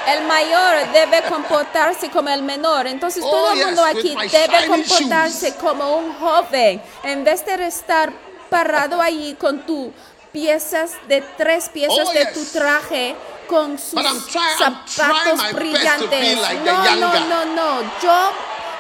El 0.07 0.25
mayor 0.25 0.93
debe 0.93 1.23
comportarse 1.29 2.11
como 2.11 2.29
el 2.29 2.43
menor. 2.43 2.87
Entonces 2.87 3.23
Oh, 3.27 3.31
todo 3.31 3.53
el 3.53 3.67
mundo 3.67 3.85
aquí 3.85 4.15
debe 4.31 4.67
comportarse 4.69 5.49
shoes. 5.51 5.61
como 5.61 5.97
un 5.97 6.15
joven. 6.15 6.81
En 7.03 7.25
vez 7.25 7.45
de 7.45 7.67
estar 7.67 8.13
parado 8.49 9.01
allí 9.03 9.35
con 9.35 9.61
tus 9.67 9.89
piezas 10.33 10.93
de 11.09 11.23
tres 11.37 11.69
piezas 11.71 12.07
Oh, 12.09 12.13
de 12.13 12.21
yes. 12.21 12.33
tu 12.35 12.45
traje 12.59 13.17
con 13.49 13.79
sus 13.79 13.95
trying- 13.95 14.87
zapatos 14.89 15.53
brillantes. 15.53 16.39
like 16.41 16.61
no, 16.65 16.97
no, 16.97 17.21
no, 17.27 17.45
no. 17.47 17.83
Yo 18.03 18.31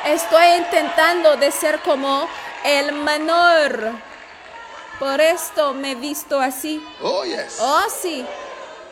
estoy 0.06 0.46
intentando 0.58 1.36
de 1.36 1.50
ser 1.50 1.80
como 1.80 2.28
el 2.64 2.92
menor. 2.92 3.92
Por 4.98 5.20
esto 5.20 5.74
me 5.74 5.92
he 5.92 5.94
visto 5.94 6.40
así. 6.40 6.82
Oh, 7.02 7.24
yes. 7.24 7.56
Oh, 7.60 7.82
sí. 8.02 8.24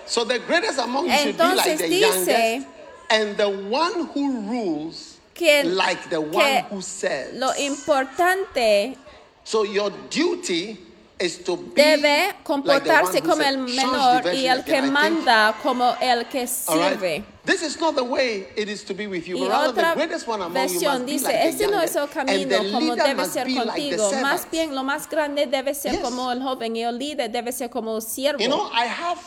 So 0.06 0.24
the 0.24 0.38
greatest 0.40 0.78
among 0.78 1.06
you 1.06 1.16
should 1.16 1.36
be 1.38 1.42
like 1.54 1.78
the 1.78 1.88
dice- 1.88 2.00
youngest, 2.00 2.66
and 3.10 3.36
the 3.36 3.48
one 3.48 4.06
who 4.14 4.40
rules 4.50 5.18
que, 5.34 5.64
like 5.64 6.08
the 6.10 6.20
one 6.20 6.64
who 6.70 6.80
serves. 6.82 7.38
lo 7.38 7.52
importante 7.58 8.96
So 9.44 9.64
your 9.64 9.90
duty 10.10 10.78
is 11.18 11.38
to 11.44 11.56
be 11.56 11.80
debe 11.80 12.32
like 12.64 12.84
the 12.84 12.90
one 12.90 13.12
who 13.12 13.20
como 13.20 13.42
el 13.42 13.58
menor 13.58 14.22
y 14.34 14.46
el 14.46 14.62
que 14.64 14.76
again, 14.78 14.92
manda 14.92 15.54
como 15.62 15.94
el 16.00 16.24
que 16.24 16.40
right? 16.40 16.48
sirve. 16.48 17.24
This 17.44 17.62
is 17.62 17.78
not 17.78 17.94
the 17.94 18.02
way 18.04 18.46
it 18.56 18.68
is 18.70 18.82
to 18.84 18.94
be 18.94 19.06
with 19.06 19.28
you, 19.28 19.36
Y 19.36 19.40
but 19.40 19.50
rather 19.50 19.72
otra 19.82 19.90
the 19.90 19.96
greatest 19.96 20.26
one 20.26 20.40
among 20.40 20.66
you 20.68 20.80
must 20.88 21.06
dice, 21.06 21.22
like 21.24 21.34
este 21.48 21.66
no 21.70 21.80
es 21.82 21.94
el 21.94 22.06
camino 22.08 22.56
como 22.72 22.96
debe 22.96 23.24
ser 23.26 23.46
like 23.46 23.70
contigo. 23.70 24.10
Más 24.22 24.46
bien, 24.50 24.74
lo 24.74 24.82
más 24.82 25.06
grande 25.08 25.46
debe 25.46 25.74
ser 25.74 25.92
Yes. 25.92 26.00
como 26.00 26.30
el 26.32 26.40
joven 26.40 26.74
y 26.76 26.82
el 26.82 26.98
líder 26.98 27.30
debe 27.30 27.52
ser 27.52 27.68
como 27.68 28.00
siervo. 28.00 28.38
You 28.40 28.48
know, 28.48 28.70
I 28.72 28.86
have, 28.86 29.18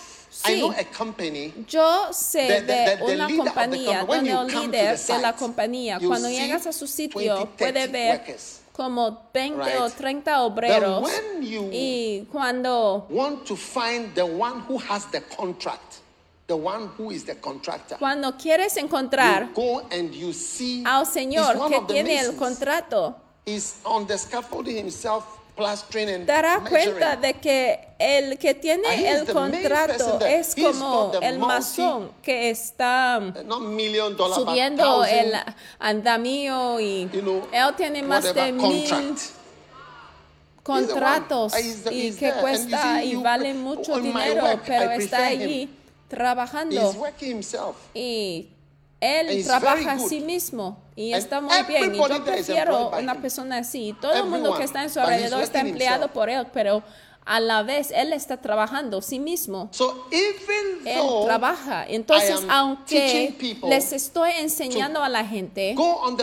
I 0.45 0.53
Sí. 0.53 0.59
know 0.59 0.71
a 0.71 0.83
company 0.97 1.53
Yo 1.67 2.13
sé 2.13 2.61
de 2.61 2.97
una 3.01 3.27
compañía 3.27 4.03
donde 4.05 4.29
you 4.29 4.39
el 4.41 4.47
líder 4.47 4.99
de 4.99 5.17
la 5.19 5.33
compañía, 5.35 5.99
cuando 6.05 6.29
llegas 6.29 6.67
a 6.67 6.73
su 6.73 6.85
sitio, 6.87 7.35
20, 7.37 7.45
puede 7.57 7.71
30 7.87 7.91
ver 7.91 8.19
workers. 8.19 8.59
como 8.73 9.21
20 9.33 9.77
o 9.79 9.85
Right. 9.87 9.95
30 9.97 10.41
obreros. 10.43 11.01
when 11.03 11.41
you- 11.43 11.69
Y 11.71 12.27
cuando 12.31 13.07
want 13.09 13.45
to 13.45 13.55
find 13.55 14.13
the 14.13 14.21
one 14.23 14.61
who 14.69 14.77
has 14.89 15.09
the 15.11 15.21
contract, 15.35 15.95
the 16.45 16.53
one 16.53 16.87
who 16.97 17.11
is 17.11 17.25
the 17.25 17.35
contractor. 17.39 17.97
Cuando 17.97 18.37
quieres 18.37 18.77
encontrar 18.77 19.51
go 19.55 19.81
and 19.91 20.11
you 20.13 20.31
see 20.33 20.83
al 20.85 21.05
Señor 21.07 21.67
que 21.67 21.81
tiene 21.87 22.19
el 22.19 22.35
contrato, 22.35 23.15
He's 23.45 23.75
on 23.85 24.05
the 24.05 24.17
scaffolding 24.17 24.75
himself, 24.77 25.23
dará 26.25 26.61
cuenta 26.67 27.15
de 27.15 27.33
que 27.33 27.87
el 27.99 28.37
que 28.37 28.53
tiene 28.53 29.11
el 29.11 29.25
contrato 29.25 30.19
es 30.25 30.55
como 30.55 31.11
el 31.21 31.39
masón 31.39 32.11
que 32.21 32.49
está 32.49 33.19
but 33.19 34.33
subiendo 34.35 35.03
el 35.03 35.33
andamio 35.79 36.79
y 36.79 37.09
él 37.51 37.75
tiene 37.75 38.03
más 38.03 38.33
de 38.33 38.51
mil 38.51 39.15
contratos 40.63 41.53
one. 41.53 41.95
y 41.95 42.13
que 42.13 42.33
cuesta 42.33 43.03
y 43.03 43.15
vale 43.15 43.53
mucho 43.53 43.99
dinero, 43.99 44.59
pero 44.65 44.91
está 44.91 45.27
allí 45.27 45.69
trabajando. 46.09 46.93
Y 47.93 48.49
él 48.99 49.45
trabaja 49.45 49.93
a 49.93 49.99
sí 49.99 50.19
mismo 50.19 50.86
y 50.97 51.13
está 51.13 51.39
muy 51.39 51.53
bien. 51.67 51.93
Y 51.93 51.97
yo 51.97 52.25
prefiero 52.25 52.89
una 52.89 53.21
persona 53.21 53.59
así. 53.59 53.95
Todo 54.01 54.13
el 54.13 54.25
mundo 54.25 54.57
que 54.57 54.63
está 54.63 54.83
en 54.83 54.89
su 54.89 54.99
alrededor 54.99 55.43
está 55.43 55.61
empleado 55.61 56.07
por 56.09 56.29
él, 56.29 56.47
pero 56.51 56.83
a 57.23 57.39
la 57.39 57.61
vez 57.61 57.91
él 57.91 58.13
está 58.13 58.37
trabajando 58.37 59.01
sí 59.01 59.19
mismo. 59.19 59.69
So 59.71 60.07
even 60.11 60.87
Él 60.87 61.05
trabaja. 61.25 61.85
Entonces, 61.87 62.39
aunque 62.49 63.35
les 63.63 63.93
estoy 63.93 64.31
enseñando 64.39 65.03
a 65.03 65.09
la 65.09 65.23
gente 65.25 65.75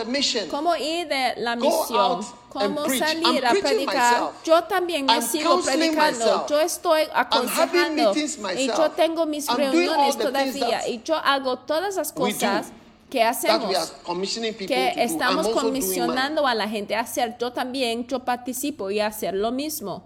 mission, 0.07 0.49
cómo 0.49 0.75
ir 0.75 1.07
de 1.07 1.35
la 1.37 1.55
misión, 1.55 2.25
cómo 2.49 2.89
salir 2.89 3.45
a 3.45 3.51
predicar, 3.51 4.13
myself. 4.13 4.43
yo 4.43 4.63
también 4.63 5.05
me 5.05 5.13
I'm 5.13 5.21
sigo 5.21 5.61
predicando, 5.61 6.25
myself. 6.25 6.49
yo 6.49 6.59
estoy 6.59 7.03
aconsejando 7.13 8.13
meetings 8.13 8.39
y 8.57 8.67
yo 8.67 8.91
tengo 8.91 9.25
mis 9.25 9.47
I'm 9.47 9.57
reuniones 9.57 10.17
todavía 10.17 10.87
y 10.87 11.01
yo 11.03 11.15
hago 11.15 11.59
todas 11.59 11.95
las 11.95 12.11
cosas 12.11 12.71
que 13.09 13.19
that 13.19 13.29
hacemos. 13.35 13.69
we 13.69 13.75
are 13.75 13.87
commissioning 14.03 14.53
people 14.53 14.67
que 14.75 14.93
estamos 15.03 15.47
comisionando 15.49 16.45
a 16.47 16.53
la 16.55 16.67
gente 16.67 16.95
a 16.95 17.01
hacer, 17.01 17.37
yo 17.39 17.51
también, 17.51 18.05
yo 18.07 18.19
participo 18.19 18.89
y 18.91 18.99
hacer 18.99 19.33
lo 19.33 19.51
mismo. 19.51 20.03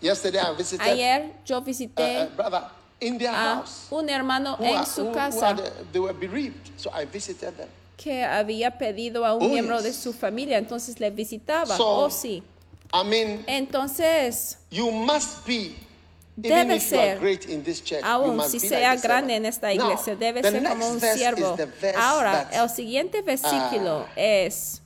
Yesterday 0.00 0.40
I 0.40 0.54
visited 0.56 0.86
Ayer 0.86 1.32
yo 1.46 1.60
visité 1.62 2.18
a 2.22 2.26
brother 2.26 2.62
in 3.00 3.18
their 3.18 3.30
a 3.30 3.56
house. 3.56 3.86
un 3.90 4.08
hermano 4.08 4.56
who 4.58 4.64
en 4.64 4.76
are- 4.76 4.86
su 4.86 5.10
casa 5.12 5.48
are 5.48 5.62
the- 5.62 5.70
they 5.92 6.00
were 6.00 6.12
bereaved, 6.12 6.70
so 6.76 6.90
I 6.90 7.04
visited 7.06 7.56
them. 7.56 7.68
que 7.96 8.22
había 8.24 8.76
pedido 8.76 9.24
a 9.24 9.34
un 9.34 9.44
Oh, 9.44 9.48
miembro 9.48 9.76
yes. 9.76 9.84
de 9.84 9.92
su 9.92 10.12
familia, 10.12 10.58
entonces 10.58 10.98
le 11.00 11.10
visitaba. 11.10 11.76
So- 11.76 12.04
oh, 12.04 12.10
sí. 12.10 12.42
I 12.92 13.02
mean, 13.04 13.44
Entonces, 13.46 14.58
you 14.70 14.90
must 14.90 15.44
be. 15.46 15.74
Debe 16.36 16.80
ser, 16.80 17.20
must 18.32 18.50
si 18.50 18.60
sea 18.60 18.96
grande 18.96 19.36
en 19.36 19.46
esta 19.46 19.72
Now, 19.72 19.86
iglesia, 19.86 20.16
debe 20.16 20.42
ser 20.42 20.62
como 20.64 20.88
un 20.88 21.00
siervo. 21.00 21.56
Ahora, 21.96 22.48
el 22.52 22.68
siguiente 22.70 23.22
versículo 23.22 24.06
Ah. 24.08 24.12
es, 24.16 24.82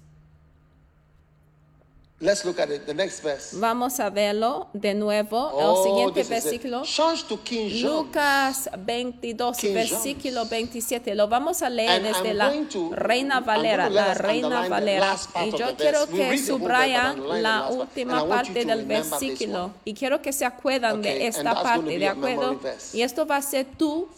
Let's 2.20 2.44
look 2.44 2.58
at 2.58 2.68
it. 2.70 2.84
The 2.84 2.94
next 2.94 3.20
verse. 3.22 3.56
vamos 3.56 4.00
a 4.00 4.10
verlo 4.10 4.66
de 4.72 4.92
nuevo, 4.92 5.50
el 5.50 5.66
Oh, 5.66 5.84
siguiente 5.84 6.24
versículo. 6.24 6.82
Change 6.82 7.22
to 7.28 7.40
King. 7.44 7.80
Lucas 7.84 8.68
22, 8.76 9.56
King 9.56 9.72
versículo 9.74 10.44
27. 10.46 11.14
Lo 11.14 11.28
vamos 11.28 11.62
a 11.62 11.70
leer 11.70 11.90
And 11.90 12.06
desde 12.06 12.30
I'm 12.30 12.36
la 12.36 12.68
to- 12.68 12.90
Reina 12.90 13.38
Valera, 13.38 13.88
la 13.88 14.14
Reina 14.14 14.68
Valera. 14.68 15.16
Y 15.46 15.56
yo 15.56 15.76
quiero 15.76 16.08
que 16.08 16.36
subrayan 16.38 17.40
la 17.40 17.68
última 17.68 18.26
parte 18.26 18.64
del 18.64 18.84
versículo. 18.84 19.70
Y 19.84 19.94
quiero 19.94 20.20
que 20.20 20.32
se 20.32 20.44
acuerdan 20.44 20.98
Okay, 20.98 21.18
de 21.20 21.26
esta 21.28 21.62
parte, 21.62 21.98
¿de 22.00 22.08
acuerdo? 22.08 22.58
Y 22.94 23.02
esto 23.02 23.26
va 23.28 23.36
a 23.36 23.42
ser 23.42 23.64
tu 23.76 24.08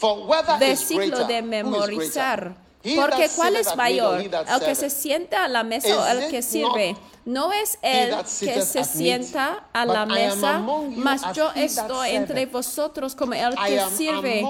versículo 0.59 1.27
de 1.27 1.43
memorizar. 1.43 2.55
Porque 2.97 3.29
¿cuál 3.37 3.57
es 3.57 3.77
mayor? 3.77 4.23
¿El 4.23 4.61
que 4.65 4.75
se 4.75 4.89
sienta 4.89 5.45
a 5.45 5.49
la 5.49 5.65
mesa 5.65 6.01
o 6.01 6.07
el 6.07 6.31
que 6.31 6.41
sirve? 6.41 6.97
No 7.31 7.53
es 7.53 7.79
that 7.81 8.27
que 8.41 8.63
se 8.63 8.83
sienta 8.83 9.65
a 9.73 9.87
la 9.87 10.05
mesa, 10.05 10.59
mas 10.97 11.23
as 11.23 11.37
yo 11.37 11.53
estoy 11.55 12.11
entre 12.11 12.47
vosotros 12.47 13.15
como 13.15 13.35
el 13.35 13.55
que 13.55 13.81
sirve. 13.97 14.45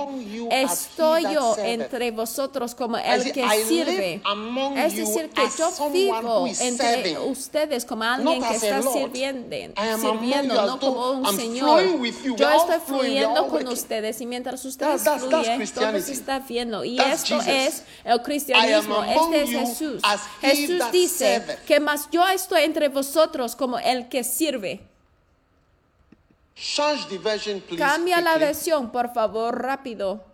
Estoy 0.51 1.24
yo 1.35 1.57
entre 1.59 2.11
vosotros 2.11 2.74
como 2.74 2.97
el 2.97 3.33
que 3.33 3.47
sirve. 3.68 4.22
Es 4.78 4.97
decir, 4.97 5.28
que 5.28 5.43
yo 5.59 5.91
vivo 5.91 6.47
entre 6.59 7.18
ustedes 7.18 7.85
como 7.85 8.05
alguien 8.05 8.43
que 8.43 8.55
está 8.55 8.81
sirviendo, 8.81 9.57
sirviendo 10.01 10.66
no 10.66 10.81
como 10.81 11.11
un 11.11 11.37
señor. 11.37 11.83
Yo 12.37 12.51
estoy 12.51 12.81
fluyendo 12.87 13.47
con 13.49 13.68
ustedes 13.68 14.20
y 14.22 14.26
mientras 14.26 14.64
ustedes 14.64 15.03
fluyen, 15.03 15.68
todo 15.74 16.01
se 16.01 16.12
está 16.12 16.39
viendo. 16.39 16.83
Y 16.83 16.99
esto 16.99 17.41
es 17.47 17.83
el 18.05 18.22
cristianismo. 18.22 19.05
Este 19.05 19.43
es 19.43 19.51
Jesús. 19.51 20.03
Jesús 20.41 20.83
dice 20.93 21.43
que 21.66 21.78
más 21.78 22.09
yo 22.11 22.26
estoy 22.26 22.70
entre 22.71 22.89
vosotros 22.89 23.57
como 23.57 23.79
el 23.79 24.09
que 24.09 24.23
sirve. 24.23 24.81
Change 26.55 27.09
the 27.09 27.18
version, 27.18 27.61
please. 27.61 27.83
Cambia 27.83 28.21
la 28.21 28.39
versión, 28.39 28.91
por 28.93 29.12
favor, 29.12 29.61
rápido. 29.61 30.30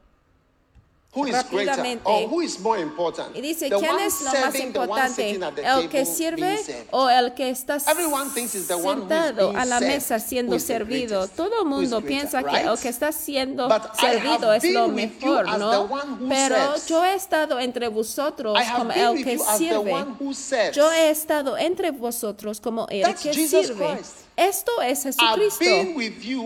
Who 1.16 1.26
is 1.26 1.32
greater? 1.50 1.72
rápidamente. 1.72 2.02
Or 2.04 2.28
who 2.28 2.42
is 2.42 2.60
more 2.60 2.78
important? 2.78 3.34
Y 3.34 3.40
dice, 3.40 3.70
the 3.70 3.76
¿quién 3.78 3.90
one 3.90 4.04
es 4.04 4.20
lo 4.20 4.30
más 4.32 4.52
serving, 4.52 4.72
the 4.72 4.78
one 4.80 4.88
importante? 4.88 5.30
¿El 5.64 5.88
que 5.88 6.04
sirve 6.04 6.86
o 6.90 7.08
el 7.08 7.32
que 7.32 7.48
está 7.48 7.78
Everyone 7.90 8.30
thinks 8.34 8.54
it's 8.54 8.66
the 8.68 8.74
one 8.74 9.00
who 9.00 9.04
is 9.04 9.08
sentado 9.08 9.56
a 9.56 9.64
la 9.64 9.80
mesa 9.80 10.20
siendo 10.20 10.58
servido? 10.58 11.26
Todo 11.28 11.62
el 11.62 11.66
mundo 11.66 12.00
greater, 12.00 12.06
piensa 12.06 12.42
que 12.42 12.60
el 12.60 12.78
que 12.78 12.88
está 12.88 13.12
siendo 13.12 13.66
But 13.66 13.94
servido 13.98 14.52
es 14.52 14.64
lo 14.64 14.88
mejor, 14.88 15.58
¿no? 15.58 15.88
Pero 16.28 16.54
serves. 16.54 16.86
yo 16.86 17.04
he 17.04 17.14
estado 17.14 17.58
entre 17.60 17.88
vosotros 17.88 18.58
como 18.76 18.92
el 18.92 19.24
que 19.24 19.38
sirve. 19.38 20.72
Yo 20.74 20.92
he 20.92 21.08
estado 21.08 21.56
entre 21.56 21.92
vosotros 21.92 22.60
como 22.60 22.86
el 22.90 23.02
That's 23.02 23.22
que 23.22 23.32
Jesus 23.32 23.68
sirve. 23.68 23.94
Christ. 23.94 24.12
Esto 24.36 24.82
es 24.82 25.02
Jesucristo, 25.02 25.64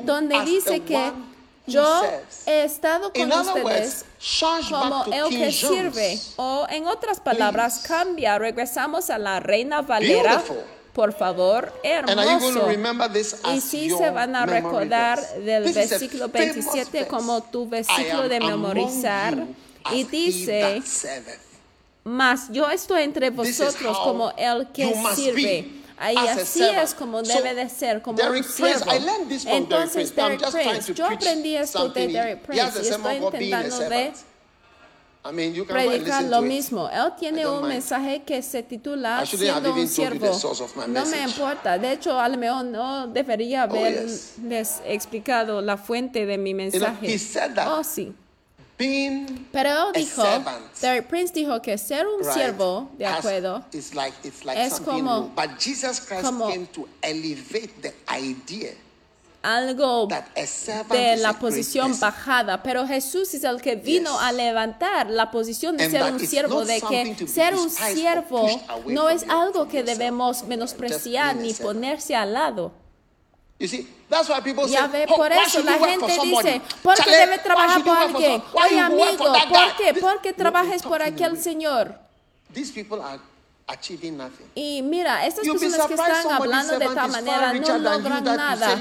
donde 0.05 0.41
dice 0.45 0.81
que 0.83 1.13
yo 1.67 2.03
he 2.47 2.65
estado 2.65 3.13
con 3.13 3.33
ustedes 3.33 4.05
como 4.69 5.05
el 5.13 5.29
que 5.29 5.53
sirve. 5.53 6.19
O 6.37 6.67
en 6.69 6.87
otras 6.87 7.21
palabras, 7.21 7.81
cambia. 7.87 8.39
Regresamos 8.39 9.11
a 9.11 9.19
la 9.19 9.41
Reina 9.41 9.83
Valera. 9.83 10.37
Beautiful. 10.37 10.65
Por 10.93 11.13
favor, 11.13 11.73
hermoso. 11.85 12.69
Y 13.55 13.61
si 13.61 13.91
se 13.91 14.11
van 14.11 14.35
a 14.35 14.45
recordar 14.45 15.21
del 15.37 15.73
versículo 15.73 16.29
famous 16.29 16.55
27 16.55 16.91
verse. 16.91 17.09
como 17.09 17.43
tu 17.45 17.69
versículo 17.69 18.29
de 18.29 18.41
memorizar. 18.41 19.47
Y 19.93 20.05
dice, 20.05 20.83
mas 22.05 22.49
yo 22.51 22.69
estoy 22.71 23.03
entre 23.03 23.31
vosotros 23.31 23.99
como 23.99 24.33
el 24.37 24.67
que 24.73 24.93
sirve. 25.15 25.80
Ahí 26.03 26.17
así 26.17 26.63
es 26.65 26.95
como 26.95 27.23
debe 27.23 27.55
de 27.55 27.69
ser, 27.69 28.01
como 28.01 28.17
Derek 28.17 28.45
un 28.47 28.53
Prince, 28.55 28.79
siervo. 28.79 28.91
I 28.91 28.99
learned 29.05 29.29
this 29.29 29.43
from 29.43 29.53
Derek 29.53 29.63
Entonces, 29.63 30.17
Derek 30.17 30.41
Prince, 30.51 30.95
yo 30.95 31.07
aprendí 31.07 31.57
esto 31.57 31.89
de. 31.91 32.09
Derek 32.09 32.43
Prince 32.43 32.79
y 32.83 32.89
estoy 32.89 33.17
intentando 33.17 33.79
de. 33.91 34.13
I 35.23 35.33
mean, 35.33 35.53
you 35.53 35.67
can 35.67 35.77
predicar 35.77 36.25
lo 36.25 36.41
mismo. 36.41 36.89
Él 36.89 37.13
tiene 37.19 37.47
un 37.47 37.59
mind. 37.61 37.69
mensaje 37.75 38.23
que 38.23 38.41
se 38.41 38.63
titula 38.63 39.23
Siendo 39.27 39.75
un 39.75 39.83
you 39.83 39.87
siervo. 39.87 40.31
No 40.89 41.05
me 41.05 41.23
importa. 41.23 41.77
De 41.77 41.93
hecho, 41.93 42.19
a 42.19 42.27
lo 42.27 42.39
mejor 42.39 42.65
no 42.65 43.07
debería 43.07 43.67
Oh, 43.67 43.77
haberles 43.77 44.81
explicado 44.87 45.61
la 45.61 45.77
fuente 45.77 46.25
de 46.25 46.39
mi 46.39 46.55
mensaje. 46.55 47.07
he 47.07 47.19
said 47.19 47.55
that 47.55 47.69
Oh, 47.69 47.85
sí. 47.85 48.15
Being 48.81 49.47
Pero 49.53 49.69
él 49.69 49.77
a 49.77 49.93
dijo, 49.93 50.23
servant, 50.23 51.07
Prince 51.09 51.35
dijo 51.35 51.61
que 51.61 51.77
ser 51.77 52.07
un 52.07 52.21
right, 52.21 52.33
siervo, 52.33 52.91
de 52.97 53.05
acuerdo, 53.05 53.63
it's 53.73 53.95
like, 53.95 54.17
it's 54.27 54.43
like 54.43 54.59
es 54.59 54.81
como-. 54.81 55.31
But 55.37 55.59
Jesus 55.59 56.01
Christ 56.01 56.25
como- 56.25 56.49
came 56.49 56.67
to 56.69 56.89
elevate 57.03 57.75
the 57.83 57.95
idea 58.19 58.73
algo 59.43 60.07
de 60.07 61.17
la 61.17 61.33
posición 61.39 61.99
bajada, 61.99 62.63
pero 62.63 62.87
Jesús 62.87 63.33
es 63.35 63.45
el 63.45 63.61
que 63.61 63.77
vino 63.77 64.13
Yes. 64.13 64.21
a 64.23 64.33
levantar 64.33 65.11
la 65.11 65.31
posición 65.31 65.77
de 65.77 65.85
And 65.85 65.93
ser 65.93 66.13
un 66.13 66.21
siervo, 66.21 66.65
de 66.65 66.81
que 66.81 67.27
ser 67.27 67.55
un 67.55 67.71
siervo 67.71 68.47
no 68.87 69.09
es 69.09 69.25
algo 69.29 69.69
que 69.69 69.83
debemos 69.83 70.45
menospreciar 70.45 71.37
ni 71.37 71.55
ponerse 71.55 72.15
al 72.15 72.33
lado. 72.35 72.80
You 73.61 73.69
see, 73.69 73.87
that's 74.09 74.27
why 74.31 74.41
people 74.41 74.67
say, 74.67 74.79
"Oh, 75.07 75.17
por 75.17 75.31
why 75.31 75.45
eso 75.45 75.63
la 75.63 75.77
you 75.77 75.81
work 75.83 76.01
for 76.01 76.09
gente 76.09 76.27
dice, 76.27 76.63
¿por 76.83 76.97
qué 76.97 77.11
debe 77.11 77.39
trabajar 77.39 77.85
por 77.85 77.95
alguien? 77.95 78.43
Oye, 78.55 78.81
amigo, 78.81 79.19
¿por 79.19 79.49
guy?" 79.51 79.73
qué? 79.77 80.01
¿Por 80.01 80.21
qué 80.23 80.33
you're 80.33 80.83
por 80.83 81.03
aquel 81.03 81.37
señor? 81.37 81.95
These 82.55 82.73
people 82.73 83.03
are 83.03 83.21
achieving 83.71 84.17
nothing. 84.17 84.47
Y 84.55 84.83
mira, 84.83 85.27
estas 85.27 85.45
You'll 85.45 85.59
personas 85.59 85.87
que 85.87 85.95
están 85.95 86.31
hablando 86.33 86.79
de 86.79 86.89
tal 86.89 87.11
manera 87.11 87.53
no 87.53 87.79
logran 87.79 88.25
nada. 88.25 88.77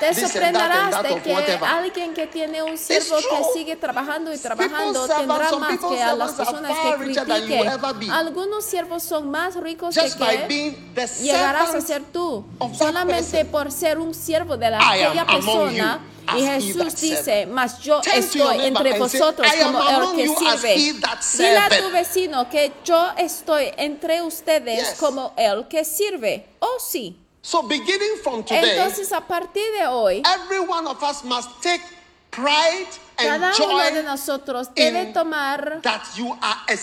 Te 0.00 0.14
sorprenderás 0.14 1.02
de 1.02 1.22
que 1.22 1.34
alguien 1.62 2.14
que 2.14 2.26
tiene 2.26 2.62
un 2.62 2.76
siervo 2.76 3.16
que 3.16 3.58
sigue 3.58 3.76
trabajando 3.76 4.32
y 4.32 4.38
trabajando 4.38 5.06
tendrá 5.06 5.50
más 5.58 5.78
que 5.78 6.02
a 6.02 6.14
las 6.14 6.32
personas 6.32 6.72
que 6.78 7.04
critiquen. 7.04 7.68
Algunos 8.10 8.64
siervos 8.64 9.02
son 9.02 9.30
más 9.30 9.54
ricos 9.54 9.94
Just 9.94 10.18
que 10.18 10.24
by 10.24 10.36
que 10.38 10.46
being 10.46 10.94
the 10.94 11.06
llegarás 11.22 11.74
a 11.74 11.80
ser 11.80 12.02
tú. 12.02 12.44
Solamente 12.76 13.44
person. 13.44 13.50
por 13.50 13.72
ser 13.72 13.98
un 13.98 14.14
siervo 14.14 14.56
de 14.56 14.70
la, 14.70 14.78
aquella 14.78 15.22
among 15.22 15.70
persona. 15.70 16.00
Y 16.34 16.42
Jesús 16.42 17.00
dice, 17.00 17.46
mas 17.46 17.78
yo 17.80 18.00
estoy 18.12 18.66
entre 18.66 18.98
vosotros 18.98 19.46
"I 19.46 19.60
am 19.60 19.72
como 19.72 19.88
el 19.88 20.16
que 20.16 20.28
sirve. 20.28 20.74
Dile 20.74 21.06
a 21.06 21.16
tu 21.16 21.22
serveth." 21.22 21.92
vecino 21.92 22.48
que 22.48 22.72
yo 22.84 23.12
estoy 23.16 23.72
entre 23.76 24.22
ustedes 24.22 24.94
como 24.98 25.32
el 25.36 25.68
que 25.68 25.84
sirve. 25.84 26.46
Oh, 26.60 26.78
sí. 26.80 27.16
So 27.42 27.62
beginning 27.62 28.18
from 28.24 28.42
today, 28.42 28.76
Entonces, 28.76 29.12
a 29.12 29.20
partir 29.20 29.62
de 29.78 29.86
hoy, 29.86 30.22
every 30.24 30.58
one 30.58 30.86
of 30.88 31.00
us 31.02 31.22
must 31.22 31.48
take 31.62 31.82
pride 32.30 32.88
and 33.18 33.28
cada 33.28 33.52
uno 33.56 33.78
de 33.78 33.92
joy 33.92 34.02
nosotros 34.02 34.74
debe 34.74 35.12
tomar 35.12 35.80
that 35.82 36.02
you 36.16 36.36
are 36.42 36.58
a. 36.68 36.76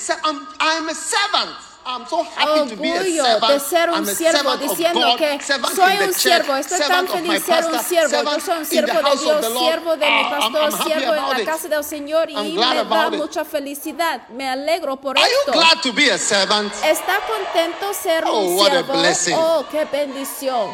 I'm 0.60 0.88
a 0.88 0.96
servant. 0.96 1.73
I'm 1.86 2.06
so 2.08 2.24
happy 2.24 2.70
to 2.70 2.82
be 2.82 2.90
a 2.92 3.02
orgullo 3.02 3.24
servant. 3.26 3.54
de 3.54 3.60
ser 3.60 3.90
un 3.90 3.96
I'm 3.96 4.04
a 4.08 4.12
siervo, 4.16 4.58
diciendo 4.58 5.00
God, 5.02 5.18
que 5.18 5.40
soy 5.76 5.98
un 5.98 6.14
siervo, 6.14 6.56
estoy 6.56 6.80
tan 6.80 7.08
feliz 7.08 7.44
ser 7.44 7.66
un 7.66 7.72
pastor, 7.74 7.84
siervo, 7.84 8.24
yo 8.24 8.40
soy 8.40 8.58
un 8.60 8.66
siervo 8.66 8.94
de 8.94 9.18
Dios, 9.18 9.60
siervo 9.60 9.98
de 9.98 10.06
mi 10.06 10.22
Ah, 10.24 10.30
pastor, 10.30 10.84
siervo 10.86 11.14
en 11.16 11.30
la 11.30 11.46
casa 11.46 11.68
del 11.68 11.84
Señor 11.84 12.30
y 12.30 12.36
me 12.36 12.84
da 12.86 13.10
mucha 13.10 13.44
felicidad, 13.44 14.28
me 14.30 14.48
alegro 14.48 14.96
por 14.96 15.18
Are 15.18 15.28
you 15.30 15.38
esto. 15.40 15.52
glad 15.52 15.82
to 15.82 15.92
be 15.94 16.10
a 16.10 16.18
servant? 16.18 16.74
¿Está 16.86 17.20
contento 17.28 17.94
ser 17.94 18.24
Oh, 18.28 18.40
un 18.46 18.66
a 18.66 19.14
siervo? 19.14 19.40
Oh, 19.40 19.66
qué 19.70 19.86
bendición. 19.86 20.70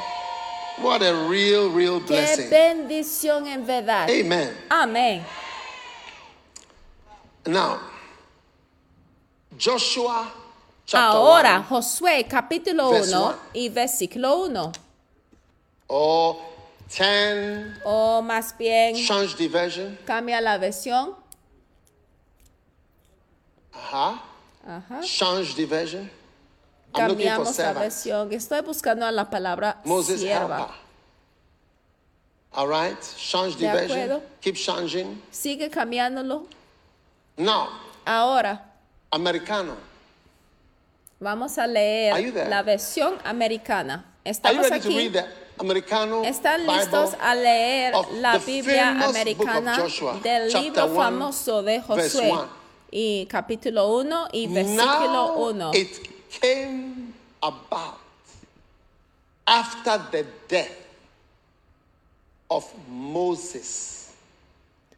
What 0.77 1.01
a 1.01 1.11
real, 1.27 1.69
real 1.73 1.99
Qué 2.05 2.13
blessing. 2.13 2.49
bendición 2.51 3.47
en 3.47 3.65
verdad. 3.65 4.03
Amen. 4.09 4.55
Amén. 4.69 5.25
Now, 7.45 7.79
Joshua 9.57 10.27
Ahora, 10.97 11.59
1, 11.59 11.63
Josué 11.69 12.25
capítulo 12.27 12.89
Verse 12.91 13.15
1 13.15 13.25
one. 13.25 13.35
y 13.53 13.69
versículo 13.69 14.37
1. 14.45 14.71
or 15.87 16.35
10 16.87 17.81
O 17.83 18.21
más 18.21 18.55
bien, 18.57 18.95
change 18.95 19.35
the 19.35 19.47
version. 19.47 19.97
cambia 20.05 20.41
la 20.41 20.57
versión. 20.57 21.15
Uh-huh. 23.73 24.19
Ajá. 24.67 25.01
Change 25.03 25.55
the 25.55 25.65
version. 25.65 26.09
I'm 26.95 27.07
looking 27.09 27.27
for 27.29 27.45
Cambiamos 27.45 27.57
la 27.59 27.73
versión. 27.73 28.33
Estoy 28.33 28.61
buscando 28.61 29.09
la 29.11 29.29
palabra 29.29 29.77
Moses 29.85 30.21
sierva. 30.21 30.71
All 32.51 32.67
right, 32.67 32.97
change 33.17 33.55
the 33.57 33.67
De 33.67 33.71
version. 33.71 33.99
acuerdo. 33.99 34.21
Keep 34.41 34.55
changing. 34.55 35.21
Sigue 35.31 35.69
cambiándolo. 35.69 36.47
Now, 37.37 37.69
Ahora, 38.05 38.59
Americano. 39.11 39.77
Vamos 41.19 41.57
a 41.57 41.67
leer 41.67 42.47
la 42.49 42.63
versión 42.63 43.17
americana. 43.23 44.05
Estamos 44.23 44.71
aquí. 44.71 45.11
¿Están 46.23 46.65
listos 46.65 47.15
a 47.19 47.35
leer 47.35 47.93
la 48.13 48.37
Biblia 48.37 48.91
americana 49.05 49.77
del 50.23 50.53
libro 50.53 50.85
1, 50.85 50.95
famoso 50.95 51.61
de 51.63 51.81
Josué? 51.81 52.31
1. 52.31 52.47
Y 52.91 53.25
capítulo 53.25 53.97
1 53.99 54.29
y 54.31 54.47
versículo 54.47 54.77
Now 54.77 55.49
1. 55.49 55.71
it 55.73 56.09
came 56.41 57.13
about 57.41 57.99
after 59.45 59.99
the 60.11 60.25
death 60.47 60.71
of 62.47 62.65
Moses, 62.87 64.07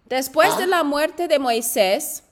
Después 0.06 0.58
de 0.58 0.68
la 0.68 0.84
muerte 0.84 1.28
de 1.28 1.40
Moisés, 1.40 2.24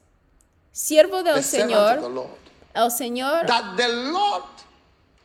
siervo 0.72 1.24
del 1.24 1.44
Señor, 1.44 2.02
Lord, 2.02 2.30
el 2.76 2.90
Señor 2.92 3.46
that 3.48 3.76
the 3.78 3.88
Lord 4.12 4.44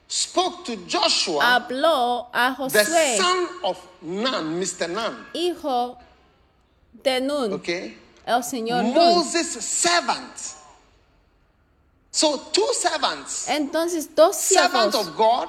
spoke 0.09 0.65
to 0.65 0.77
Joshua, 0.87 1.43
habló 1.43 2.27
a 2.33 2.55
the 2.69 2.85
son 2.85 3.49
of 3.65 3.79
Nun, 4.03 4.61
Mr. 4.61 4.89
Nun, 4.89 5.27
hijo 5.35 5.97
de 7.03 7.21
Nun, 7.21 7.53
okay? 7.55 7.97
el 8.27 8.43
Señor 8.43 8.83
Nun. 8.83 8.95
Moses' 8.95 9.61
servant. 9.65 10.55
So 12.11 12.37
two 12.53 12.69
servants, 12.75 13.49
Entonces, 13.49 14.07
dos 14.15 14.37
servant 14.37 14.95
of 14.95 15.17
God 15.17 15.49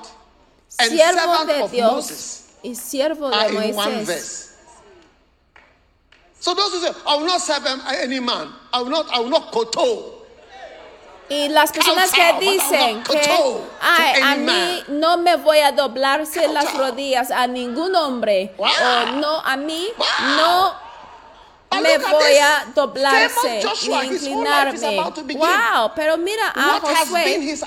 and 0.79 0.91
servant 0.91 1.47
de 1.47 1.63
of 1.63 1.71
Dios 1.71 1.91
Moses, 1.93 2.47
y 2.63 2.69
siervo 2.71 3.31
are 3.31 3.49
de 3.51 3.69
in 3.69 3.75
one 3.75 3.91
Moisés. 3.91 4.05
verse. 4.05 4.51
So 6.39 6.53
those 6.55 6.71
who 6.73 6.79
say, 6.79 6.91
I 7.07 7.15
will 7.17 7.25
not 7.27 7.41
serve 7.41 7.65
any 7.87 8.19
man, 8.19 8.51
I 8.73 8.81
will 8.81 8.89
not, 8.89 9.07
I 9.11 9.19
will 9.19 9.29
not 9.29 9.51
koto. 9.51 10.14
Y 11.29 11.49
las 11.49 11.71
personas 11.71 12.11
que 12.11 12.33
dicen 12.39 13.03
que 13.03 13.19
Ay, 13.81 14.21
a 14.21 14.35
mí 14.35 14.45
man." 14.45 14.83
no 14.87 15.17
me 15.17 15.35
voy 15.37 15.59
a 15.59 15.71
doblarse 15.71 16.47
las 16.47 16.73
rodillas 16.77 17.31
a 17.31 17.47
ningún 17.47 17.95
hombre 17.95 18.53
o 18.57 18.67
no 19.17 19.39
a 19.39 19.57
mí 19.57 19.87
no 20.37 20.84
me 21.81 21.97
voy 21.97 22.37
a 22.41 22.65
doblarse 22.73 23.61
Joshua, 23.63 24.05
is 24.05 24.23
inclinarme. 24.23 24.99
about 24.99 25.15
to 25.15 25.23
begin. 25.23 25.41
Wow, 25.41 25.91
pero 25.95 26.17
mira 26.17 26.51
a 26.55 26.79
Josué, 26.79 27.57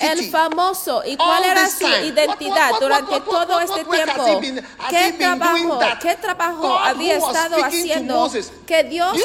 el 0.00 0.30
famoso, 0.30 1.02
¿y 1.04 1.16
cuál 1.16 1.44
era 1.44 1.68
su 1.68 1.86
identidad 1.86 2.72
durante 2.80 3.20
todo 3.20 3.60
este 3.60 3.84
tiempo? 3.84 4.40
¿Qué 4.88 5.12
trabajo, 5.18 5.78
qué 6.00 6.16
trabajo 6.16 6.78
había 6.78 7.16
estado 7.16 7.64
haciendo? 7.64 8.30
Que 8.66 8.84
Dios 8.84 9.16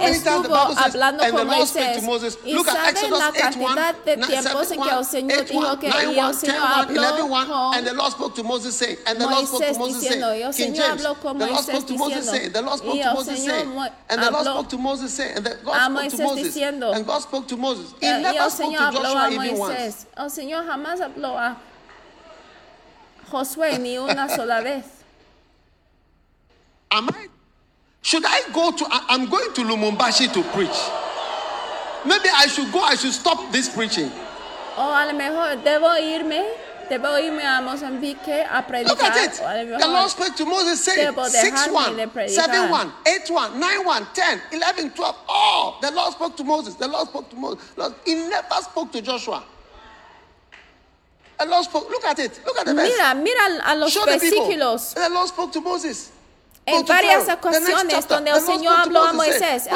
que 0.00 0.10
estuvo 0.10 0.56
hablando 0.56 1.22
"And 1.22 1.32
the 1.32 1.38
con 1.38 1.46
Moisés 1.46 1.96
to 1.96 2.02
Moses"? 2.02 2.38
y 2.44 2.54
saben 2.64 3.10
la 3.10 3.30
8:1, 3.30 3.32
cantidad 3.32 3.94
de 4.04 4.16
9, 4.16 4.26
tiempos 4.26 4.70
en 4.70 4.82
que 4.82 4.90
el 4.90 5.04
Señor 5.06 5.38
8:1, 5.40 5.50
dijo 5.50 5.78
que 5.78 5.88
9:1, 5.88 6.12
y 6.12 6.18
el 6.18 6.34
Señor 6.34 6.56
10:1, 6.56 6.74
habló 6.74 7.16
11:1, 7.16 7.72
and 7.74 7.86
the 7.86 9.24
con 9.24 9.78
Moisés 9.78 9.78
diciendo, 10.00 10.34
y 10.34 10.42
el 10.42 10.54
Señor 10.54 10.90
habló 10.90 11.14
con 11.14 11.38
Moisés 11.38 11.86
diciendo, 11.86 12.08
y 12.84 13.00
el 13.00 13.24
Señor 13.24 13.64
Mo- 13.80 13.92
and 14.10 14.22
the 14.22 14.30
Lord 14.30 14.44
spoke 14.44 14.68
to 14.70 14.78
Moses 14.78 15.12
saying, 15.14 15.36
and 15.36 15.46
the 15.46 15.58
God 15.64 15.76
a 15.76 16.10
spoke 16.10 16.18
to 16.18 16.22
Moses, 16.24 16.56
diciendo, 16.56 16.94
and 16.94 17.06
God 17.06 17.18
spoke 17.22 17.48
to 17.48 17.56
Moses. 17.56 17.94
He 18.00 18.06
Eh, 18.06 18.18
never 18.20 18.50
spoke 18.50 18.72
Señor 18.72 18.90
to 18.90 18.96
Joshua 18.98 19.30
even 19.30 19.58
once. 19.58 19.74
Moisés. 19.78 20.06
El 20.16 20.26
Señor 20.30 20.66
jamás 20.66 21.00
habló 21.00 21.36
a 21.38 21.56
Josué 23.30 23.78
ni 23.78 23.96
una 23.98 24.28
sola 24.28 24.60
vez. 24.62 24.84
Am 26.90 27.08
I? 27.08 27.28
Should 28.02 28.24
I 28.26 28.42
go 28.52 28.72
to? 28.72 28.86
I- 28.90 29.06
I'm 29.10 29.26
going 29.28 29.52
to 29.54 29.60
Lumumbashi 29.62 30.32
to 30.32 30.42
preach. 30.54 30.78
Maybe 32.04 32.28
I 32.34 32.46
should 32.46 32.72
go. 32.72 32.80
I 32.80 32.96
should 32.96 33.12
stop 33.12 33.52
this 33.52 33.68
preaching. 33.68 34.10
O 34.76 34.82
a 34.82 35.06
lo 35.06 35.12
mejor 35.12 35.56
debo 35.62 35.88
irme, 36.00 36.44
debo 36.90 37.08
irme 37.16 37.42
a 37.42 37.60
Mozambique 37.62 38.44
a 38.50 38.64
Look 38.84 39.02
at 39.02 39.16
it. 39.16 39.40
O 39.40 39.46
a 39.46 39.62
lo 39.64 39.78
The 39.78 39.88
Lord 39.88 40.10
spoke 40.10 40.36
to 40.36 40.44
Moses 40.44 40.84
saying 40.84 41.14
Debo 41.14 41.24
6 41.24 41.44
dejarme 41.44 42.00
1, 42.10 42.28
7 42.28 42.70
1, 42.70 42.92
8 43.06 43.30
1, 43.30 43.60
9 43.60 43.84
1, 43.84 44.06
10, 44.12 44.42
11, 44.52 44.90
12. 44.90 45.16
Oh, 45.28 45.78
the 45.80 45.90
Lord 45.92 46.12
spoke 46.12 46.36
to 46.36 46.44
Moses. 46.44 46.74
The 46.74 46.88
Lord 46.88 47.08
spoke 47.08 47.30
to 47.30 47.36
Moses. 47.36 47.72
Lord, 47.76 47.94
he 48.04 48.14
never 48.14 48.54
spoke 48.62 48.90
to 48.92 49.00
Joshua. 49.00 49.44
The 51.38 51.46
Lord 51.46 51.64
spoke. 51.64 51.88
Look 51.88 52.04
at 52.04 52.18
it. 52.18 52.40
Look 52.44 52.58
at 52.58 52.66
the 52.66 52.74
verse. 52.74 52.90
Mira, 52.90 53.14
mira 53.14 53.62
a 53.64 53.76
los 53.76 53.92
Show 53.92 54.04
the 54.04 54.18
people. 54.18 54.46
versículos. 54.46 54.94
The 54.94 55.08
Lord 55.08 55.28
spoke 55.28 55.52
to 55.52 55.60
Moses. 55.60 56.12
En 56.70 56.86
varias 56.86 57.28
ocasiones 57.28 58.08
donde 58.08 58.30
el 58.30 58.40
Señor 58.40 58.74
habló 58.80 59.02
a 59.02 59.12
Moisés. 59.12 59.66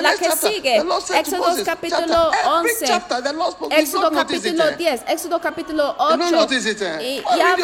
La 0.00 0.14
que 0.14 0.30
sigue, 0.32 0.76
Éxodo 1.14 1.64
capítulo 1.64 2.30
chapter, 2.30 2.50
every 2.50 2.72
11. 2.72 2.86
chapter, 2.86 3.22
the 3.22 3.32
Lord 3.32 3.52
spoke. 3.52 3.72
You 3.72 3.78
Éxodo 3.78 4.10
capítulo 4.10 4.68
eh? 4.68 4.76
10, 4.76 5.02
Éxodo 5.08 5.40
capítulo 5.40 5.96
You 5.98 6.16
don't 6.16 6.22
8. 6.22 6.30
notice 6.32 6.70
it. 6.70 6.82
Eh? 6.82 6.98
Y 7.02 7.22
ya 7.36 7.56
ve, 7.56 7.62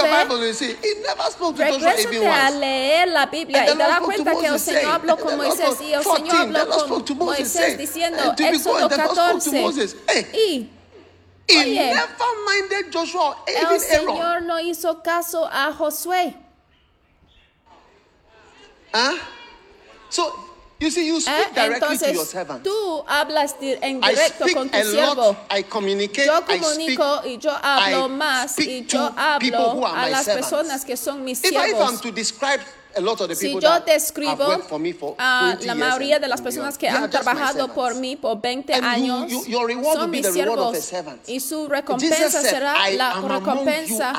a 2.28 2.50
leer 2.50 3.08
la 3.08 3.26
Biblia 3.26 3.64
y 3.72 3.76
to 3.76 4.00
cuenta 4.00 4.34
que 4.36 4.46
el 4.46 4.60
Señor 4.60 4.92
habló 4.92 5.16
con 5.16 5.36
Moisés 5.36 5.80
y 5.80 5.92
el 5.92 6.02
14, 6.02 6.16
Señor 6.16 6.36
habló 6.36 7.04
con 7.04 7.18
Moisés 7.18 7.78
diciendo, 7.78 8.34
Éxodo 8.38 8.74
going, 8.74 8.88
the 8.88 8.96
Lord 8.96 9.40
spoke 9.40 9.44
to 9.44 9.50
14. 9.50 9.60
Moses. 9.60 9.96
Hey, 10.06 10.70
Y 11.48 11.58
Oye, 11.58 11.92
el. 13.46 13.80
Señor 13.80 14.42
no 14.42 14.58
hizo 14.60 15.02
caso 15.02 15.46
a 15.50 15.72
Josué. 15.72 16.34
Huh? 18.94 19.16
So, 20.08 20.32
you 20.78 20.88
see, 20.90 21.06
you 21.08 21.20
speak 21.20 21.34
¿eh? 21.34 21.50
directly 21.54 21.98
to 21.98 22.12
your 22.12 22.22
Entonces, 22.24 22.30
servant. 22.30 22.62
tú 22.62 23.04
hablas 23.08 23.56
en 23.60 24.00
I 24.04 24.14
directo 24.14 24.44
speak 24.44 24.54
con 24.56 24.68
tu 24.70 24.76
a 24.78 24.82
siervo. 24.84 25.16
lot. 25.16 25.36
I 25.50 25.62
communicate. 25.64 26.26
Yo 26.26 26.36
I 26.36 26.40
speak. 26.84 26.98
y 27.26 27.38
yo 27.38 27.50
hablo 27.50 28.06
I 28.06 28.08
más 28.10 28.50
speak 28.52 28.68
y 28.68 28.86
to 28.86 28.96
yo 28.98 29.38
people 29.40 29.58
who 29.58 29.84
hablo 29.84 29.86
are 29.86 29.98
a 29.98 30.02
my 30.06 30.10
las 30.10 30.24
servants. 30.26 30.48
personas 30.50 30.84
que 30.84 30.96
son 30.96 31.24
mis 31.24 31.42
If, 31.42 31.52
I- 31.52 31.56
I'm 31.56 31.98
to 31.98 32.12
describe 32.12 32.60
a 32.96 33.00
lot 33.00 33.20
of 33.20 33.28
the 33.28 33.34
Si 33.34 33.52
yo 33.60 33.80
describo 33.80 34.44
a 35.18 35.56
20 35.58 35.66
la 35.66 35.74
mayoría 35.74 36.18
de 36.18 36.28
las 36.28 36.40
personas 36.40 36.78
que 36.78 36.88
han 36.88 37.10
trabajado 37.10 37.68
por 37.74 37.94
mí 37.96 38.16
por 38.16 38.40
20 38.40 38.72
And 38.74 38.84
you- 39.04 39.14
años 39.14 39.32
son 39.94 40.10
mis 40.10 40.26
siervos 40.32 40.76
y 41.26 41.40
su 41.40 41.68
recompensa 41.68 42.40
será 42.42 42.90
"I 42.90 42.96
la 42.96 43.14
recompensa 43.20 44.12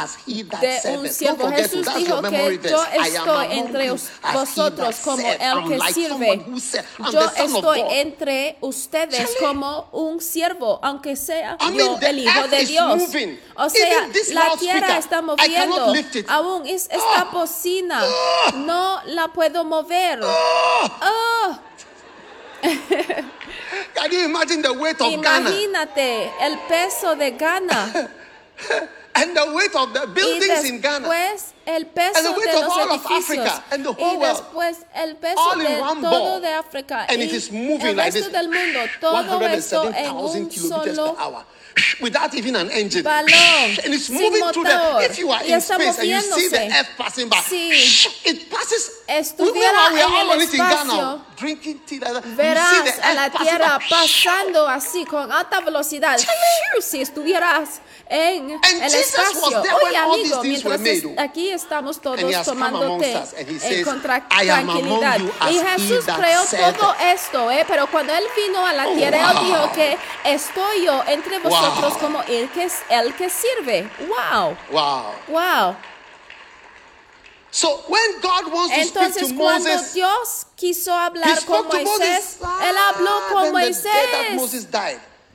de 0.62 0.98
un 0.98 1.08
serveth." 1.08 1.12
siervo. 1.12 1.50
Jesús 1.50 1.88
dijo 1.98 2.22
que 2.22 2.60
yo 2.70 2.84
estoy 3.04 3.48
entre 3.58 3.92
vosotros 4.34 4.96
como 5.04 5.28
el 5.28 5.38
que 5.68 5.94
sirve. 5.94 6.10
someone 6.10 6.46
who 6.48 6.60
said, 6.60 6.86
"I'm 7.00 7.12
Yo 7.12 7.22
estoy 7.22 7.82
God." 7.82 7.92
entre 7.92 8.58
ustedes 8.62 9.30
como 9.40 9.88
un 9.92 10.20
siervo, 10.22 10.80
aunque 10.84 11.16
sea 11.16 11.58
yo 11.74 11.98
el 12.02 12.20
hijo 12.20 12.48
de 12.50 12.66
Dios. 12.66 13.02
O 13.56 13.70
sea, 13.70 14.08
la 14.34 14.58
tierra 14.60 14.98
está 14.98 15.22
moviendo. 15.22 15.94
Aún 16.28 16.66
es 16.68 16.84
esta 16.86 17.22
Ah. 17.22 17.30
bocina 17.32 18.02
Ah. 18.04 18.52
No 18.66 19.00
la 19.06 19.28
puedo 19.30 19.64
mover. 19.64 20.20
Oh, 20.24 20.90
Oh, 21.02 21.60
can 23.94 24.12
you 24.12 24.26
imagine 24.26 24.62
the 24.62 24.74
weight 24.74 25.00
of 25.02 25.22
Ghana 25.22 25.50
imagínate 25.50 26.32
el 26.42 26.58
peso 26.68 27.16
de 27.16 27.32
Ghana 27.32 28.10
and 29.16 29.36
the 29.38 29.46
weight 29.54 29.76
of 29.76 29.94
the 29.94 30.00
y 30.08 30.14
buildings 30.14 30.64
in 30.66 30.82
Ghana? 30.82 31.08
después 31.08 31.54
el 31.68 31.86
peso 31.86 32.18
And 32.18 32.26
the 32.26 32.32
weight 32.32 32.52
de 32.52 32.58
of 32.58 32.70
all 32.72 32.92
of 32.92 33.06
Africa 33.06 33.64
and 33.72 33.86
the 33.86 33.92
whole 33.94 34.20
world. 34.20 34.38
después 34.38 34.86
el 34.96 35.16
peso 35.16 35.40
All 35.40 35.60
in 35.62 35.68
de 35.68 35.80
one 35.82 36.02
todo 36.02 36.12
ball. 36.12 36.42
de 36.42 36.48
África 36.54 37.06
And 37.10 37.20
y 37.20 37.26
it 37.26 37.34
is 37.34 37.52
moving 37.52 37.82
el 37.88 37.96
like 37.96 38.14
this. 38.14 38.32
del 38.32 38.48
mundo 38.50 38.80
todo 39.00 39.46
esto 39.46 39.84
en 39.88 39.94
107,000 39.94 40.42
un 40.42 40.50
kilometers 40.50 40.98
per 41.00 41.16
hour. 41.22 41.46
Without 42.00 42.34
even 42.34 42.56
an 42.56 42.70
engine. 42.72 43.04
balón, 43.04 43.80
And 43.84 43.94
it's 43.94 44.10
moving 44.10 44.32
through 44.54 44.64
motor, 44.64 45.00
the. 45.00 45.06
If 45.12 45.18
you 45.20 45.30
are 45.32 45.42
y 45.44 45.54
in 45.54 45.60
space 45.62 46.00
and 46.00 46.08
you 46.08 46.22
see 46.22 46.48
the 46.48 46.72
earth 46.72 46.90
passing 46.98 47.28
by, 47.30 47.38
Si 47.42 47.70
it 48.24 48.50
passes. 48.50 48.92
estuviera 49.08 49.92
we 49.92 50.00
are 50.02 50.08
en 50.08 50.12
all 50.12 50.26
el 50.26 50.32
on 50.32 50.42
it 50.42 50.54
in 50.54 50.58
Ghana, 50.58 51.26
drinking 51.36 51.80
tea. 51.86 52.00
Like 52.00 52.14
that. 52.14 52.24
you 52.26 52.32
see 52.32 52.42
Verás 52.42 52.96
the 52.96 53.02
a 53.02 53.14
la 53.14 53.26
earth 53.26 53.34
passing 53.34 53.48
tierra 53.58 53.80
by. 53.80 53.88
pasando 53.90 54.68
así 54.70 55.06
con 55.06 55.30
alta 55.32 55.60
velocidad. 55.62 56.18
Si 56.82 57.02
estuvieras 57.02 57.82
en 58.08 58.52
And 58.52 58.64
el 58.84 58.92
Jesus 58.92 59.20
espacio. 59.20 59.64
Oye, 59.84 59.98
amigo, 59.98 60.44
mientras 60.44 60.82
aquí 61.18 61.50
estamos 61.50 62.00
todos 62.00 62.20
tomando 62.46 62.98
té 63.00 63.16
us, 63.16 63.34
and 63.34 63.50
he 63.50 63.60
says, 63.60 63.84
con 63.86 64.02
tra- 64.04 64.24
"I 64.30 64.50
am 64.50 64.70
among 64.70 65.00
tranquilidad. 65.00 65.50
Y 65.52 65.60
Jesús 65.60 66.06
creó 66.06 66.44
said." 66.46 66.76
todo 66.76 66.96
esto, 67.02 67.50
¿eh? 67.52 67.66
pero 67.68 67.88
cuando 67.88 68.14
Él 68.14 68.24
vino 68.36 68.64
a 68.66 68.74
la 68.74 68.88
Oh, 68.88 68.94
tierra, 68.96 69.32
Él 69.32 69.38
wow. 69.38 69.46
dijo 69.46 69.72
que 69.74 69.98
estoy 70.24 70.86
yo 70.86 71.04
entre 71.08 71.40
vosotros 71.40 71.94
como 71.98 72.22
el 72.24 72.48
que, 72.50 72.70
el 72.90 73.16
que 73.16 73.30
sirve. 73.30 73.90
¡Wow! 74.08 74.56
Wow. 74.72 75.06
¡Wow! 75.28 75.76
So 77.50 77.86
when 77.88 78.20
God 78.22 78.52
wants 78.54 78.74
to 78.76 78.82
speak 78.84 78.88
Entonces, 78.88 79.30
to 79.30 79.36
cuando 79.36 79.70
Moses, 79.70 79.94
Dios 79.94 80.46
quiso 80.58 80.92
he 80.92 80.98
hablar 80.98 81.30
con 81.46 81.64
spoke 81.64 81.70
to 81.70 81.78
Moisés, 81.78 82.38
Moses. 82.42 82.68
Él 82.70 82.76
habló 82.78 83.10
Ah, 83.12 83.30
con 83.32 83.52
Moisés 83.54 83.92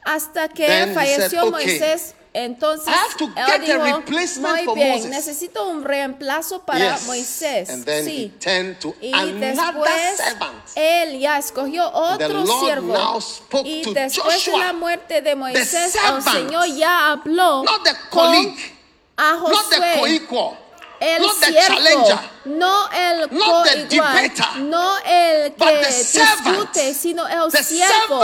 hasta 0.05 0.49
que 0.49 0.91
falleció 0.95 1.29
said, 1.31 1.49
"Okay, 1.49 1.51
Moisés. 1.67 2.15
Entonces, 2.33 2.87
I 2.87 2.91
have 2.93 3.17
to 3.19 3.25
él 3.25 3.61
get 3.67 3.81
a 3.81 3.85
dijo, 3.85 3.97
replacement 3.99 4.55
muy 4.55 4.65
for 4.65 4.75
bien, 4.77 4.93
Moses." 4.93 5.11
necesito 5.11 5.67
un 5.69 5.83
reemplazo 5.83 6.61
para 6.65 6.97
Yes. 6.97 7.07
Moisés. 7.07 7.71
And 7.71 7.85
then 7.85 8.05
sí. 8.05 8.33
he 8.45 8.75
to 8.75 8.95
y 9.01 9.11
después 9.33 10.17
servant. 10.17 10.63
él 10.77 11.19
ya 11.19 11.39
escogió 11.39 11.91
otro 11.93 12.47
siervo. 12.61 13.19
Y 13.65 13.83
después 13.93 14.15
de 14.15 14.21
Joshua, 14.23 14.59
la 14.59 14.73
muerte 14.73 15.23
de 15.23 15.35
Moisés, 15.35 15.75
el 15.75 15.91
servant. 15.91 16.29
Señor 16.29 16.67
ya 16.77 17.11
habló 17.11 17.65
Not 17.65 17.83
the 17.85 17.95
con 18.11 18.57
a 19.17 19.33
not 19.33 19.69
the 19.71 19.77
Josué. 19.77 20.57
El 21.01 21.23
not 21.23 21.41
the 21.41 21.47
siervo, 21.47 21.67
challenger, 21.67 22.19
no 22.45 22.91
el 22.93 23.29
coigual, 23.31 24.33
no 24.69 24.99
el 24.99 25.55
que 25.55 25.79
discute, 25.79 26.95
sino 26.95 27.27
el 27.27 27.51
siervo, 27.53 28.23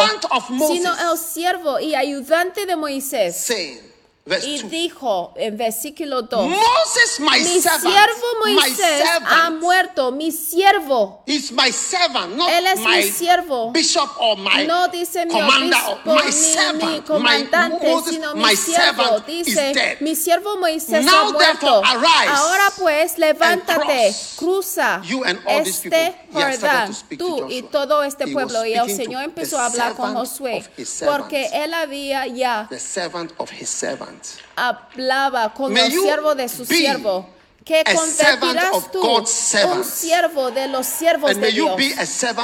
sino 0.68 0.94
el 1.10 1.18
siervo 1.18 1.80
y 1.80 1.94
ayudante 1.94 2.66
de 2.66 2.76
Moisés. 2.76 3.34
saying, 3.34 3.80
Y 4.26 4.58
2, 4.60 4.70
dijo 4.70 5.32
en 5.36 5.56
versículo 5.56 6.22
2, 6.22 6.48
Moses, 6.48 7.20
my, 7.20 7.38
mi 7.38 7.60
servant, 7.60 7.82
siervo 7.82 8.26
my 8.44 8.54
Moisés 8.54 9.02
ha 9.04 9.20
servant, 9.20 9.60
muerto, 9.62 10.10
mi 10.10 10.32
siervo. 10.32 11.22
He's 11.26 11.52
my 11.52 11.70
servant, 11.70 12.34
not 12.34 12.48
Él 12.50 12.66
es 12.66 12.80
my 12.80 12.96
mi 12.96 13.02
siervo. 13.04 13.70
bishop 13.72 14.10
or 14.18 14.36
my 14.36 14.66
No 14.66 14.88
dice 14.88 15.26
mi 15.26 15.32
obispo 15.32 16.10
or 16.10 16.14
my 16.16 16.20
ni 16.22 16.26
mi 16.26 16.32
servant, 16.32 17.06
comandante, 17.06 17.86
my 17.86 17.92
Moses, 17.94 18.14
sino 18.14 18.34
mi 18.34 18.42
my 18.42 18.56
siervo. 18.56 19.04
servant 19.04 19.26
Dice, 19.26 19.70
is 19.70 20.00
mi 20.00 20.16
siervo 20.16 20.56
Moisés 20.56 21.04
Now 21.04 21.28
ha 21.28 21.32
muerto. 21.32 21.82
arise 21.84 22.28
Ahora 22.28 22.72
pues, 22.78 23.18
levántate, 23.18 24.12
cruza 24.36 25.02
este 25.46 26.16
Jordán, 26.32 26.88
to 26.88 26.94
speak 26.94 27.18
to 27.20 27.26
tú 27.26 27.48
y 27.48 27.62
todo 27.62 28.02
este 28.02 28.26
pueblo. 28.26 28.66
Y 28.66 28.74
el 28.74 28.90
Señor 28.90 29.22
empezó 29.22 29.60
a 29.60 29.66
hablar 29.66 29.94
con 29.94 30.08
servant 30.08 30.18
Josué, 30.18 30.84
servant. 30.84 31.16
porque 31.22 31.48
él 31.52 31.72
había 31.74 32.26
ya 32.26 32.66
the 32.68 32.80
servant 32.80 33.30
of 33.38 33.52
his 33.52 33.68
servant. 33.70 34.15
Hablaba 34.56 35.52
con 35.54 35.72
May 35.72 35.86
el 35.86 35.92
siervo 35.92 36.34
de 36.34 36.48
su 36.48 36.64
be 36.64 36.76
siervo. 36.76 37.28
Que 37.64 37.80
a 37.84 37.96
servant 37.96 38.56
convertirás 38.56 38.92
tú 38.92 39.02
un 39.02 39.84
siervo 39.84 40.50
de 40.52 40.68
los 40.68 40.86
siervos 40.86 41.32
And 41.32 41.40
de 41.40 41.50
Dios. 41.50 41.80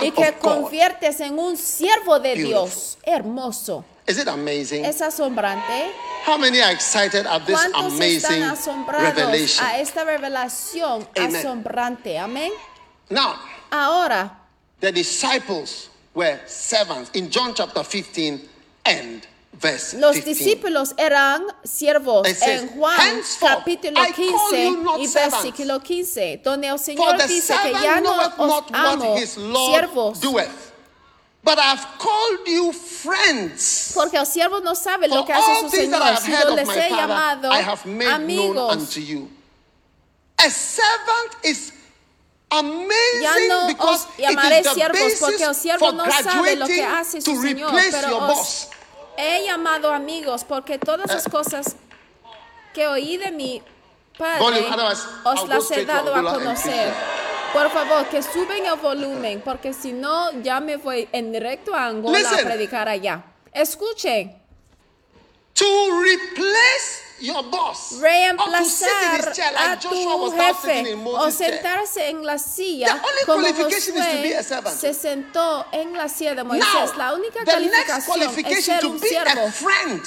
Y 0.03 0.11
que 0.11 0.33
conviertes 0.41 1.21
en 1.21 1.39
un 1.39 1.57
siervo 1.57 2.19
de 2.19 2.35
Beautiful. 2.35 2.69
Dios. 2.69 2.99
Hermoso. 3.05 3.85
Is 4.07 4.19
it 4.19 4.27
amazing? 4.27 4.85
Es 4.85 5.01
asombrante. 5.01 5.93
How 6.27 6.37
many 6.37 6.61
are 6.61 6.73
excited 6.73 7.25
at 7.27 7.47
this 7.47 7.57
¿Cuántos 7.57 8.01
están 8.01 8.43
amazing 8.43 8.43
asombrados 8.43 9.15
revelation? 9.15 9.65
a 9.65 9.79
esta 9.79 10.05
revelación 10.05 11.09
Amen. 11.17 11.37
asombrante? 11.37 12.19
Amén. 12.19 12.53
Now, 13.09 13.37
Ahora, 13.71 14.31
the 14.81 14.93
disciples 14.93 15.89
were 16.15 16.39
servants 16.47 17.11
in 17.15 17.31
John 17.31 17.55
chapter 17.55 17.83
15 17.83 18.41
and 18.85 19.27
verse 19.53 19.99
los 19.99 20.17
15. 20.17 20.29
discípulos 20.29 20.95
eran 20.97 21.45
siervos 21.63 22.27
says, 22.27 22.63
en 22.63 22.69
Juan 22.69 22.99
"Henceforth 22.99 23.59
capítulo 23.59 24.01
I 24.01 24.13
call 24.13 24.51
15 24.51 24.65
you 24.65 24.77
not 24.83 25.01
y 25.01 25.07
versículo 25.07 25.81
15, 25.81 26.41
donde 26.43 26.69
el 26.69 26.79
Señor 26.79 27.27
dice 27.27 27.55
que 27.63 27.73
ya 27.73 28.01
no 28.01 28.17
os 28.39 28.65
amo 28.73 29.17
siervos, 29.17 30.21
doeth. 30.21 30.73
But 31.45 31.59
I 31.59 31.63
have 31.75 31.87
called 31.99 32.47
you 32.47 32.73
friends. 32.73 33.93
porque 33.95 34.17
el 34.17 34.27
siervo 34.27 34.61
no 34.61 34.75
sabe 34.77 35.09
For 35.09 35.17
lo 35.17 35.25
que 35.25 35.33
hace 35.33 35.61
su 35.61 35.71
Señor, 35.71 36.17
sino 36.19 36.55
les 36.55 36.69
he 36.69 36.89
llamado 36.91 37.51
amigos. 37.51 38.97
A 40.39 40.51
servant 40.51 41.45
is 41.45 41.73
amazing 42.51 43.23
Ya 43.23 43.35
no 43.49 43.67
because 43.69 44.07
os 44.07 44.17
llamaré 44.19 44.63
siervos 44.65 45.13
porque 45.21 45.45
el 45.45 45.55
siervo 45.55 45.93
no 45.93 46.05
sabe 46.11 46.57
lo 46.57 46.67
que 46.67 46.85
hace 46.85 47.21
su 47.21 47.41
Señor, 47.43 47.73
pero 47.91 48.19
os 48.19 48.37
boss. 48.37 48.69
He 49.17 49.45
llamado 49.45 49.93
amigos 49.93 50.45
porque 50.45 50.79
todas 50.79 51.11
las 51.13 51.29
cosas 51.29 51.77
que 52.73 52.87
oí 52.87 53.17
de 53.17 53.31
mi 53.31 53.63
Padre 54.17 54.67
os 55.25 55.49
las 55.49 55.71
he 55.71 55.85
dado 55.85 56.15
a 56.15 56.23
conocer. 56.23 56.93
Por 57.53 57.71
favor, 57.71 58.07
que 58.07 58.23
suben 58.23 58.65
el 58.65 58.77
volumen, 58.77 59.43
porque 59.43 59.75
si 59.75 59.93
no, 59.93 60.31
ya 60.43 60.61
me 60.61 60.77
voy 60.77 61.07
en 61.13 61.33
directo 61.33 61.75
a 61.75 61.87
Angola 61.87 62.19
Listen. 62.19 62.39
a 62.41 62.43
predicar 62.45 62.89
allá. 62.89 63.25
Escuchen, 63.53 64.41
To 65.55 66.01
replace 66.01 67.02
your 67.23 67.43
boss. 67.45 67.93
Or 67.93 67.99
to 68.01 68.01
sit 68.01 68.03
in 68.03 68.03
reemplazar 68.03 69.17
his 69.27 69.37
chair 69.37 69.51
a 69.51 69.55
like 69.71 69.81
tu 69.81 69.89
Joshua 69.91 70.17
was 70.17 70.33
now 70.35 70.53
sitting 70.53 70.85
jefe 70.85 70.93
in 70.93 71.07
o 71.07 71.31
chair. 71.31 71.33
sentarse 71.33 72.09
en 72.09 72.25
la 72.27 72.39
silla 72.39 72.87
The 72.87 72.93
only 72.93 73.25
como 73.27 73.39
qualification 73.43 73.97
is 73.97 74.07
to 74.07 74.23
be 74.23 74.33
a 74.35 74.39
Josué 74.39 74.45
servant. 74.45 74.77
se 74.81 74.95
sentó 74.95 75.67
en 75.73 75.93
la 75.97 76.09
silla 76.09 76.35
de 76.35 76.43
Moisés. 76.45 76.67
Now, 76.93 76.99
la 76.99 77.15
única 77.15 77.45
calificación 77.45 78.47
es 78.47 78.65
ser 78.65 78.87
un 78.87 78.99
siervo. 79.01 79.53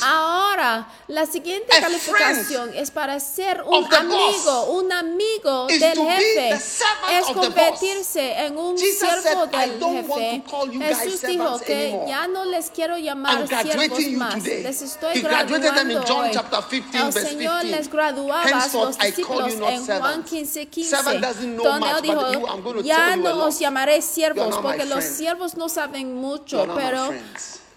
Ahora, 0.03 0.88
la 1.07 1.26
siguiente 1.26 1.76
A 1.76 1.82
calificación 1.82 2.72
es 2.74 2.91
para 2.91 3.20
ser 3.20 3.63
un 3.66 3.86
amigo, 3.93 4.66
un 4.72 4.91
amigo 4.91 5.68
del 5.68 5.97
jefe. 5.97 6.49
Es 6.53 7.26
convertirse 7.34 8.34
en 8.45 8.57
un 8.57 8.78
siervo 8.78 9.22
said, 9.22 9.38
"I 9.53 9.70
del 9.70 9.80
don't 9.80 10.07
want 10.09 10.22
jefe. 10.22 10.39
to 10.43 10.49
call 10.51 10.72
you 10.72 10.80
guys 10.80 10.97
Jesús 10.97 11.22
dijo 11.22 11.59
que 11.59 11.74
anymore. 11.89 12.07
ya 12.09 12.28
no 12.28 12.45
les 12.45 12.70
quiero 12.70 12.97
llamar 12.97 13.47
siervos 13.47 13.99
más. 14.13 14.43
Les 14.43 14.82
estoy 14.82 15.18
He 15.18 15.22
graduated 15.22 15.74
them 15.74 15.89
in 15.91 15.97
graduando 15.97 16.07
John 16.07 16.26
hoy. 16.26 16.32
chapter 16.34 16.61
15, 16.70 17.04
Verse 17.13 17.29
Señor 17.29 17.61
15. 17.61 17.77
les 17.77 17.89
graduaba 17.89 18.43
a 18.43 18.67
los 18.67 18.97
discípulos 18.97 19.53
en 19.53 19.59
Juan 19.59 19.85
servants. 19.85 20.29
15, 20.29 20.65
15, 20.67 20.89
Servant 20.95 21.21
doesn't 21.21 21.55
know 21.55 21.63
donde 21.63 21.89
él 21.89 22.01
dijo, 22.01 22.81
ya 22.83 23.15
no 23.15 23.45
os 23.45 23.59
llamaré 23.59 24.01
siervos, 24.01 24.57
porque 24.61 24.85
los 24.85 25.03
siervos 25.03 25.55
no 25.55 25.69
saben 25.69 26.13
mucho, 26.15 26.67
pero 26.75 27.13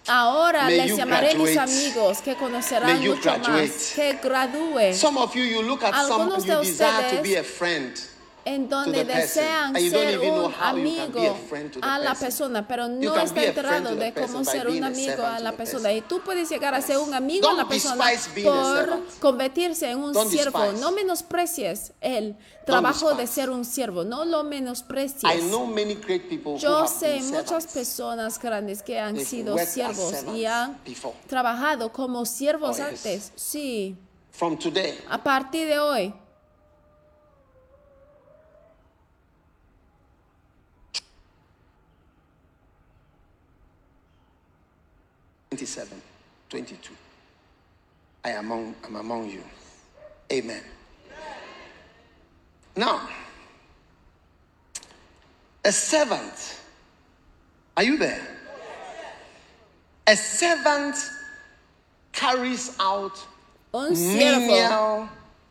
ahora 0.07 0.63
May 0.65 0.77
les 0.77 0.97
llamaré 0.97 1.35
mis 1.35 1.53
graduate. 1.53 1.71
amigos, 1.71 2.17
que 2.21 2.35
conocerán 2.35 2.99
mucho 2.99 3.21
graduate. 3.21 3.67
más, 3.67 3.91
que 3.95 4.13
gradúen, 4.23 4.95
Some 4.95 5.19
of 5.19 5.33
you, 5.35 5.43
you 5.43 5.61
look 5.61 5.83
at 5.83 5.93
someone, 5.93 6.31
Algunos 6.31 6.45
you 6.45 6.51
de 6.53 6.57
desire 6.59 6.87
to 6.87 6.97
ustedes 7.17 7.23
be 7.23 7.35
a 7.37 7.43
friend. 7.43 7.93
En 8.49 8.67
donde 8.67 9.05
desean 9.05 9.75
ser 9.75 10.19
un 10.19 10.51
amigo 10.59 11.37
a 11.81 11.99
la 11.99 12.09
person. 12.11 12.19
persona, 12.19 12.67
pero 12.67 12.87
no 12.87 13.15
está 13.15 13.43
enterado 13.43 13.95
de 13.95 14.13
cómo 14.13 14.43
ser 14.43 14.67
un 14.67 14.83
amigo 14.83 15.23
a 15.23 15.39
la 15.39 15.51
persona. 15.51 15.89
person. 15.89 15.97
Y 15.97 16.01
tú 16.01 16.21
puedes 16.21 16.49
llegar 16.49 16.73
a 16.73 16.81
ser 16.81 16.97
un 16.97 17.13
amigo 17.13 17.47
a 17.47 17.53
la 17.53 17.67
persona 17.67 18.05
por 18.43 18.99
convertirse 19.19 19.91
en 19.91 19.99
un 19.99 20.13
siervo. 20.29 20.71
No 20.79 20.91
menosprecies 20.91 21.93
el 22.01 22.35
trabajo 22.65 23.13
de 23.13 23.27
ser 23.27 23.49
un 23.49 23.65
siervo, 23.65 24.03
no 24.03 24.25
lo 24.25 24.43
menosprecies. 24.43 25.23
Yo 26.59 26.87
sé 26.87 27.21
muchas 27.21 27.67
personas 27.67 28.39
grandes 28.39 28.81
que 28.81 28.99
han 28.99 29.19
sido 29.19 29.57
siervos 29.59 30.13
y 30.35 30.45
han 30.45 30.77
trabajado 31.27 31.91
como 31.91 32.25
siervos 32.25 32.79
Oh, 32.79 32.83
antes. 32.83 33.31
Sí, 33.35 33.95
a 35.09 35.23
partir 35.23 35.67
de 35.67 35.79
hoy. 35.79 36.13
Twenty-seven, 45.49 45.99
twenty-two. 46.47 46.93
I 48.23 48.31
am 48.31 48.45
among, 48.45 48.75
I'm 48.85 48.95
among 48.97 49.29
you. 49.29 49.43
Amen. 50.31 50.61
Now, 52.75 53.09
a 55.65 55.71
servant. 55.71 56.59
Are 57.75 57.83
you 57.83 57.97
there? 57.97 58.21
A 60.05 60.15
servant 60.15 60.95
carries 62.11 62.75
out 62.79 63.17
Un 63.73 63.93
siervo 63.95 65.09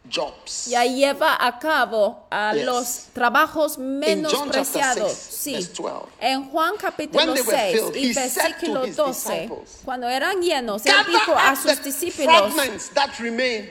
jobs. 0.08 0.66
ya 0.66 0.84
lleva 0.84 1.36
a 1.38 1.58
cabo 1.58 2.26
a 2.30 2.52
Yes. 2.54 2.64
los 2.64 3.06
trabajos 3.12 3.78
menos 3.78 4.32
John 4.32 4.50
chapter 4.50 4.62
preciados. 4.62 5.12
6, 5.12 5.38
Sí. 5.38 5.52
verse 5.52 5.72
12. 5.74 6.08
En 6.20 6.50
Juan 6.50 6.76
capítulo 6.78 7.34
they 7.34 7.42
were 7.42 7.56
6 7.56 7.72
filled, 7.80 7.96
y 7.96 8.12
versículo 8.14 8.80
to 8.80 8.86
his 8.86 8.96
12, 8.96 9.30
disciples, 9.32 9.80
cuando 9.84 10.08
eran 10.08 10.40
llenos, 10.40 10.84
él 10.86 10.94
dijo 11.06 11.34
a 11.36 11.54
sus 11.56 11.82
discípulos, 11.82 12.52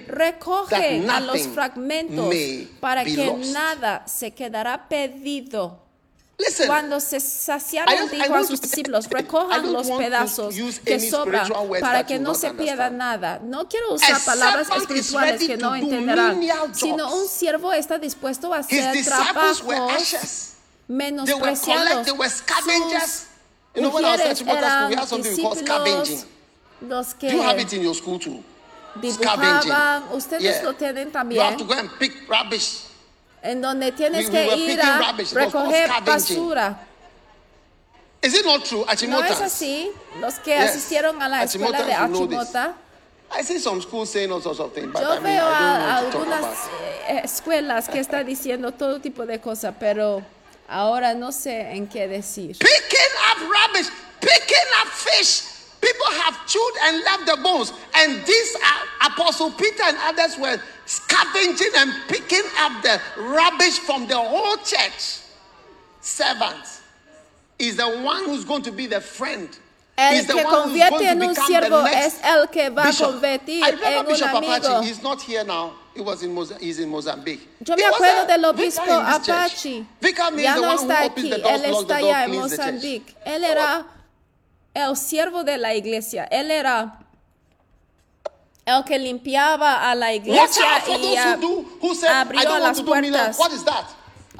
recoge 0.07 1.07
a 1.09 1.19
los 1.19 1.47
fragmentos 1.47 2.33
para 2.79 3.03
que 3.03 3.25
lost." 3.25 3.51
nada 3.53 4.03
se 4.07 4.31
quedará 4.33 4.87
perdido. 4.87 5.86
Listen. 6.39 6.67
Cuando 6.67 6.99
se 6.99 7.19
saciaron, 7.19 8.09
dijo 8.11 8.35
a 8.35 8.43
sus 8.43 8.61
discípulos, 8.61 9.09
recojan 9.09 9.73
los 9.73 9.89
pedazos 9.89 10.53
que 10.85 10.99
sobran 10.99 11.49
para 11.81 12.05
que 12.05 12.19
no 12.19 12.35
se 12.35 12.51
pierda 12.53 12.91
nada. 12.91 13.39
No 13.43 13.67
quiero 13.67 13.93
usar 13.95 14.23
palabras 14.23 14.67
espirituales 14.75 15.41
que 15.45 15.57
no 15.57 15.75
entenderán, 15.75 16.39
sino 16.73 17.11
un 17.15 17.27
siervo 17.27 17.73
está 17.73 17.97
dispuesto 17.97 18.53
a 18.53 18.59
hacer 18.59 19.03
trabajos 19.03 19.63
menospreciados. 20.87 22.07
You 23.75 23.83
know, 23.83 23.91
when 23.93 24.05
I 24.05 24.11
was 24.11 24.21
at 24.21 24.37
Chimotas 24.37 24.71
school, 24.71 24.89
we 24.89 24.95
have 24.95 25.07
something 25.07 25.35
we 25.35 25.41
call 25.43 25.55
scavenging. 25.55 26.23
los 26.81 27.13
que 27.13 27.31
You 27.31 27.41
have 27.43 27.59
it 27.61 27.71
in 27.73 27.83
your 27.83 27.93
school 27.93 28.17
too. 28.17 28.43
dibujaban, 28.95 30.03
ustedes 30.13 30.41
Yeah. 30.41 30.63
lo 30.63 30.73
tienen 30.73 31.11
You 31.11 31.41
have 31.41 31.57
to 31.57 31.63
también, 31.63 31.67
go 31.67 31.73
and 31.73 31.89
pick 31.99 32.27
rubbish. 32.27 32.86
En 33.47 33.61
donde 33.61 33.91
tienes 33.91 34.25
We- 34.25 34.31
que 34.31 34.55
ir 34.57 34.81
a 34.81 34.99
rubbish. 35.11 35.31
Recoger 35.33 35.89
basura. 36.05 36.79
Is 38.21 38.33
it 38.33 38.45
not 38.45 38.63
true? 38.63 38.83
¿No 39.07 39.23
es 39.23 39.39
así? 39.41 39.91
Los 40.19 40.35
que 40.39 40.51
Yes. 40.51 40.71
asistieron 40.71 41.21
a 41.21 41.29
la 41.29 41.43
escuela 41.43 41.83
de. 41.83 41.93
Achimota, 41.93 42.73
I 43.37 43.43
see 43.43 43.59
some 43.59 43.81
schools 43.81 44.09
saying 44.09 44.31
all 44.31 44.41
sorts 44.41 44.59
of 44.59 44.73
things, 44.73 44.91
but 44.91 45.01
yo 45.01 45.11
I 45.11 45.19
mean, 45.19 45.23
veo 45.23 45.43
I 45.45 46.01
don't 46.01 46.15
algunas 46.15 46.39
about. 46.39 46.57
eh, 47.09 47.21
escuelas 47.23 47.87
que 47.89 47.99
están 47.99 48.25
diciendo 48.25 48.71
todo 48.73 48.99
tipo 49.01 49.25
de 49.25 49.39
cosas, 49.39 49.75
pero 49.79 50.23
ahora 50.67 51.13
no 51.13 51.31
sé 51.31 51.71
en 51.75 51.87
qué 51.87 52.07
decir. 52.07 52.57
Picking 52.57 53.13
up 53.31 53.41
rubbish, 53.43 53.89
picking 54.19 54.67
up 54.81 54.91
fish. 54.91 55.43
People 55.87 56.11
have 56.23 56.45
chewed 56.47 56.73
and 56.83 57.03
left 57.03 57.25
the 57.27 57.37
bones, 57.41 57.71
and 57.95 58.25
these 58.25 58.55
are 58.55 59.09
Apostle 59.09 59.51
Peter 59.51 59.83
and 59.85 59.97
others 60.01 60.37
were 60.37 60.59
scavenging 60.85 61.71
and 61.77 61.93
picking 62.09 62.43
up 62.57 62.81
the 62.83 62.99
rubbish 63.17 63.79
from 63.79 64.05
the 64.07 64.17
whole 64.17 64.57
church. 64.57 65.19
Servants 66.01 66.81
is 67.57 67.77
the 67.77 67.87
one 67.99 68.25
who's 68.25 68.43
going 68.43 68.63
to 68.63 68.71
be 68.71 68.85
the 68.87 68.99
friend. 68.99 69.47
El 69.97 70.13
He's 70.13 70.27
the 70.27 70.33
que 70.33 70.43
one 70.43 70.53
who's 70.69 70.81
convierte 70.81 70.89
going 70.89 71.05
to 71.05 71.09
en 71.11 71.21
un 71.23 71.35
siervo 71.35 71.87
es 71.87 72.19
el 72.23 72.47
que 72.47 72.69
va 72.69 72.83
a 72.83 72.85
bishop. 72.87 73.13
convertir 73.13 73.63
I 73.63 73.69
remember 73.71 74.11
en 74.11 74.23
un 74.23 74.23
amigo. 74.23 74.53
Apache. 74.53 74.85
He's 74.87 75.01
not 75.01 75.21
here 75.21 75.43
now. 75.43 75.73
He 75.95 76.01
was 76.01 76.21
in 76.21 76.35
Moza- 76.35 76.59
he's 76.59 76.77
in 76.79 76.89
Mozambique. 76.89 77.47
Yo 77.65 77.73
He 77.75 77.81
me 77.81 77.89
was 77.89 77.95
acuerdo 77.95 78.23
a 78.23 78.27
del 78.27 78.53
vicar 78.53 78.53
obispo 78.53 78.99
in 78.99 79.05
this 79.05 79.25
church. 79.25 79.29
Apache. 79.29 79.85
Vicar 80.01 80.31
means 80.31 80.43
Ya 80.43 80.55
the 80.55 80.61
no 80.61 80.67
one 80.67 80.77
who 80.77 80.83
está 80.91 81.05
opens 81.05 81.25
aquí, 81.25 81.29
the 81.31 81.37
doors, 81.39 81.53
él 81.53 81.61
the 81.61 81.67
está 81.69 81.87
door, 81.87 81.97
allá 82.13 82.23
en 82.23 82.29
cleans 82.29 82.51
the 82.51 82.57
church. 82.57 82.65
Mozambique. 82.73 83.15
Él 83.25 83.43
era 83.43 83.85
oh, 83.85 83.96
el 84.77 84.95
siervo 84.95 85.43
de 85.43 85.57
la 85.57 85.73
iglesia. 85.73 86.25
Él 86.25 86.51
era 86.51 86.99
el 88.65 88.83
que 88.83 88.99
limpiaba 88.99 89.89
a 89.89 89.95
la 89.95 90.13
iglesia 90.13 90.65
y 90.87 91.15
those 91.15 91.25
who 91.25 91.37
do 91.37 91.65
who 91.81 91.95
say 91.95 92.09
I 92.09 92.21
abrió 92.21 92.59
las 92.59 92.81
puertas. 92.81 93.37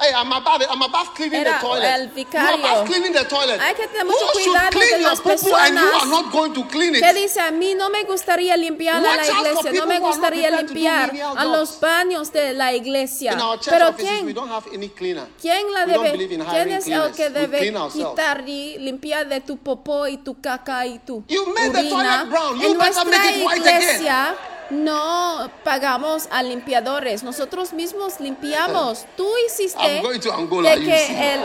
Hey, 0.00 0.12
I'm 0.14 0.30
above 0.32 0.62
it. 0.62 0.68
I'm 0.70 0.80
above 0.80 1.12
cleaning 1.14 1.40
Era 1.40 1.58
the 1.58 1.66
toilet. 1.66 1.84
el 1.84 2.00
You're 2.04 2.14
vicario. 2.14 2.64
above 2.64 2.86
cleaning 2.86 3.12
the 3.12 3.24
toilet. 3.24 3.60
Hay 3.60 3.74
que 3.74 3.86
tener 3.88 4.04
mucho 4.04 4.18
who 4.18 4.38
should 4.38 4.52
cuidado 4.54 4.70
clean 4.70 4.98
de 4.98 5.02
your 5.02 5.16
poo 5.22 5.56
and 5.56 5.74
you 5.74 5.86
are 5.88 6.06
not 6.06 6.32
going 6.32 6.54
to 6.54 6.64
clean 6.68 6.94
it? 6.94 7.02
que 7.02 7.12
dice 7.14 7.40
a 7.40 7.50
mí 7.50 7.74
no 7.74 7.90
me 7.90 8.04
gustaría 8.04 8.56
limpiar 8.56 8.96
a 8.96 9.00
la 9.00 9.26
iglesia, 9.26 9.72
no 9.72 9.86
me 9.86 9.98
gustaría 9.98 10.50
limpiar 10.50 11.12
a 11.36 11.44
los 11.44 11.80
baños 11.80 12.32
de 12.32 12.52
la 12.54 12.72
iglesia. 12.72 13.32
In 13.32 13.40
our 13.40 13.58
church 13.58 13.70
Pero 13.74 13.88
offices, 13.88 14.22
we 14.22 14.32
quién 14.32 14.34
don't 14.34 14.50
have 14.50 14.66
any 14.72 14.88
cleaner. 14.88 15.26
¿Quién 15.40 15.72
la 15.72 15.84
debe? 15.84 16.12
¿Quién 16.28 16.70
es 16.72 16.86
el 16.86 17.12
que 17.12 17.30
debe 17.30 17.72
quitar 17.92 18.48
y 18.48 18.78
limpiar 18.78 19.28
de 19.28 19.40
tu 19.40 19.56
popó 19.56 20.06
y 20.06 20.18
tu 20.18 20.40
caca 20.40 20.86
y 20.86 21.00
tu 21.00 21.24
You 21.28 21.46
made 21.54 21.72
the 21.72 21.88
toilet 21.90 22.30
brown. 22.30 22.60
You 22.60 22.70
En 22.72 22.78
better 22.78 23.04
nuestra 23.04 23.04
make 23.04 23.36
it 23.36 23.44
white 23.46 23.58
iglesia 23.58 24.34
no 24.70 25.50
pagamos 25.64 26.28
a 26.30 26.42
limpiadores, 26.42 27.22
nosotros 27.22 27.72
mismos 27.72 28.20
limpiamos. 28.20 29.06
Tú 29.16 29.28
hiciste 29.46 30.02
Angola, 30.32 30.70
de 30.76 30.84
que 30.84 31.34
el 31.34 31.40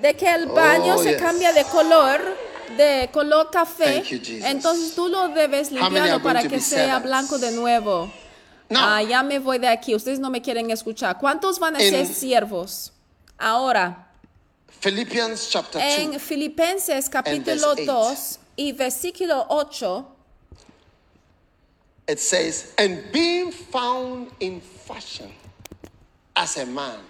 de 0.00 0.14
que 0.14 0.28
el 0.28 0.46
baño 0.46 0.96
Oh, 0.96 1.02
se 1.02 1.12
yes. 1.12 1.22
cambia 1.22 1.52
de 1.52 1.64
color 1.64 2.20
de 2.76 3.08
color 3.12 3.50
café, 3.50 4.02
you, 4.02 4.18
entonces 4.44 4.94
tú 4.94 5.08
lo 5.08 5.28
debes 5.28 5.70
limpiarlo 5.70 6.20
para 6.20 6.42
que 6.42 6.60
sea 6.60 6.98
blanco 6.98 7.38
de 7.38 7.52
nuevo. 7.52 8.10
Ah, 8.74 9.02
ya 9.02 9.22
me 9.22 9.38
voy 9.38 9.58
de 9.58 9.68
aquí. 9.68 9.94
Ustedes 9.94 10.18
no 10.18 10.30
me 10.30 10.42
quieren 10.42 10.70
escuchar. 10.70 11.16
¿Cuántos 11.18 11.60
van 11.60 11.76
a 11.76 11.78
ser 11.78 12.06
siervos? 12.06 12.92
Ahora, 13.38 14.08
Philippians 14.80 15.48
chapter 15.48 15.80
en 15.80 16.12
2. 16.12 16.22
Filipenses 16.22 17.08
capítulo 17.08 17.74
verse 17.76 17.82
eight. 17.82 17.90
2 17.90 18.38
y 18.56 18.72
versículo 18.72 19.46
8, 19.48 20.06
It 22.08 22.20
says, 22.20 22.72
and 22.78 23.10
being 23.12 23.50
found 23.50 24.30
in 24.38 24.60
fashion 24.60 25.32
as 26.36 26.56
a 26.56 26.64
man, 26.64 27.00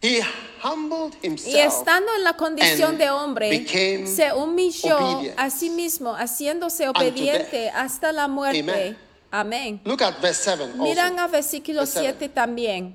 he 0.00 0.20
humbled 0.62 1.16
y 1.22 1.26
himself. 1.26 1.56
estando 1.56 2.14
en 2.14 2.22
la 2.24 2.34
condición 2.34 2.90
and 2.90 2.98
de 2.98 3.10
hombre, 3.10 3.66
se 4.06 4.32
humilló 4.32 4.98
a 5.36 5.50
sí 5.50 5.70
mismo, 5.70 6.14
haciéndose 6.16 6.88
obediente 6.88 7.68
hasta 7.70 8.12
la 8.12 8.28
muerte. 8.28 8.60
Amen. 8.60 8.96
Amén. 9.32 9.80
Look 9.84 10.02
at 10.02 10.20
verse 10.20 10.42
7 10.42 10.74
Miran 10.76 11.18
also. 11.18 11.24
a 11.24 11.28
versículo 11.28 11.80
Verse 11.80 11.92
seven. 11.92 12.14
7 12.18 12.28
también. 12.34 12.94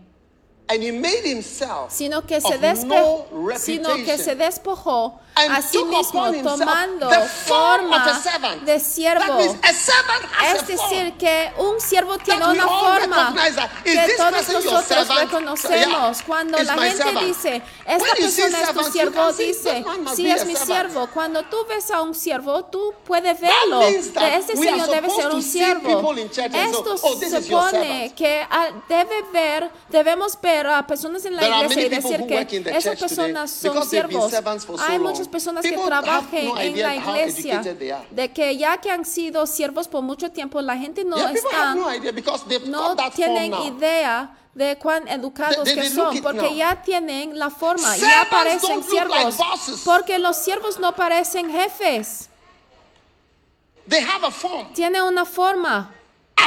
And 0.67 0.81
he 0.81 0.91
made 0.91 1.23
himself 1.25 1.91
sino 1.91 2.21
que 2.25 2.41
se, 2.41 2.55
of 2.55 2.61
despe- 2.61 2.87
no 2.87 3.57
sino 3.57 3.95
que 4.03 4.17
se 4.17 4.35
despojó 4.35 5.19
and 5.37 5.51
a 5.51 5.61
sí 5.61 5.77
took 5.77 5.89
mismo 5.89 6.19
upon 6.21 6.33
himself 6.35 6.59
tomando 6.59 7.09
forma 7.45 8.21
de 8.65 8.79
siervo. 8.79 9.39
Es 10.53 10.67
decir, 10.67 11.13
que 11.17 11.51
un 11.57 11.79
siervo 11.81 12.17
tiene 12.19 12.45
una 12.45 12.67
forma 12.67 13.35
que 13.83 14.15
todos 14.17 14.49
nosotros 14.49 15.07
reconocemos. 15.09 16.21
Cuando 16.25 16.57
la 16.57 16.77
gente 16.77 17.25
dice, 17.25 17.61
esta 17.85 18.15
persona 18.15 18.61
es 18.61 18.73
tu 18.73 18.83
siervo, 18.91 19.31
dice, 19.33 19.85
sí 20.15 20.29
es 20.29 20.45
mi 20.45 20.55
siervo. 20.55 21.07
Cuando 21.13 21.43
tú 21.43 21.57
ves 21.67 21.91
a 21.91 22.01
un 22.01 22.15
siervo, 22.15 22.63
tú 22.65 22.93
puedes 23.03 23.39
verlo. 23.39 23.79
De 23.81 24.37
ese 24.37 24.55
señor 24.55 24.87
debe 24.89 25.09
ser 25.09 25.31
un 25.31 25.43
siervo. 25.43 26.13
Esto 26.53 26.95
"Oh, 27.01 27.19
supone 27.19 27.29
servant." 27.29 28.15
que 28.15 28.47
ah, 28.49 28.69
debe 28.87 29.21
ver, 29.33 29.69
debemos 29.89 30.39
ver 30.41 30.67
a 30.67 30.85
personas 30.87 31.25
en 31.25 31.35
la 31.35 31.41
iglesia 31.47 31.85
y 31.85 31.89
decir 31.89 32.25
que 32.25 32.63
esas 32.77 32.99
personas 32.99 33.51
son 33.51 33.89
siervos. 33.89 34.33
Hay 34.87 34.97
long. 34.97 35.24
Muchas 35.27 35.31
personas 35.31 35.63
que 35.63 35.77
trabajan 35.77 36.57
en 36.59 36.81
la 36.81 36.95
iglesia 36.95 37.61
de 38.11 38.31
que 38.33 38.57
ya 38.57 38.77
que 38.77 38.91
han 38.91 39.05
sido 39.05 39.45
siervos 39.47 39.87
por 39.87 40.01
mucho 40.01 40.31
tiempo, 40.31 40.61
la 40.61 40.77
gente 40.77 41.03
no 41.03 41.17
yeah, 41.17 41.31
está 41.31 41.75
no 41.75 42.95
no 42.95 42.95
tienen 43.11 43.53
idea 43.53 44.37
de 44.53 44.77
cuán 44.77 45.07
educados 45.07 45.63
They- 45.65 45.73
they- 45.73 45.75
que 45.75 45.81
they 45.81 45.89
son, 45.89 46.21
porque 46.21 46.41
now. 46.49 46.55
ya 46.55 46.81
tienen 46.81 47.37
la 47.37 47.49
forma, 47.49 47.95
ya 47.97 48.23
Servants 48.23 48.29
parecen 48.29 48.75
look 48.77 48.85
like 48.85 48.89
siervos, 48.89 49.37
bosses. 49.37 49.81
porque 49.83 50.17
los 50.19 50.37
siervos 50.37 50.79
no 50.79 50.95
parecen 50.95 51.51
jefes, 51.51 52.29
They 53.87 54.01
have 54.01 54.25
a 54.25 54.31
form. 54.31 54.73
tienen 54.73 55.03
una 55.03 55.25
forma. 55.25 55.91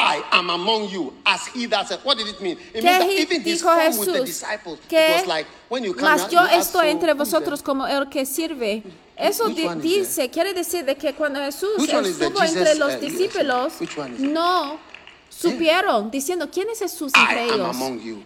I 0.01 0.23
am 0.33 0.51
among 0.51 0.89
you 0.91 1.13
as 1.27 1.47
he 1.49 1.67
that 1.67 1.89
said. 1.89 2.01
What 2.05 2.19
did 2.19 2.29
it 2.29 2.41
mean? 2.41 2.57
It 2.73 2.83
¿Qué 2.83 2.85
means 2.85 2.99
that 2.99 3.11
even 3.11 3.43
his 3.43 3.63
form 3.63 3.99
with 3.99 4.07
the 4.13 4.19
Jesús? 4.21 4.27
disciples 4.27 4.79
Que 4.89 5.15
was 5.17 5.27
like 5.27 5.47
when 5.69 5.83
you 5.85 5.93
come 5.93 6.03
mas 6.05 6.31
yo 6.31 6.41
estoy 6.47 6.89
entre 6.91 7.15
vosotros 7.15 7.63
como 7.63 7.87
el 7.87 8.07
que 8.09 8.25
sirve. 8.25 8.83
Eso 9.17 9.49
di- 9.49 9.69
dice, 9.83 10.31
quiere 10.31 10.55
decir 10.55 10.85
de 10.85 10.95
que 10.95 11.13
cuando 11.13 11.41
Jesús 11.41 11.71
estuvo 11.77 12.41
entre 12.43 12.77
los 12.77 12.93
you- 12.95 13.01
discípulos, 13.01 13.73
no 14.19 14.79
supieron, 15.39 16.11
diciendo, 16.11 16.49
¿quién 16.51 16.69
es 16.71 16.81
Jesús 16.81 17.13
entre 17.15 17.45
ellos? 17.45 17.77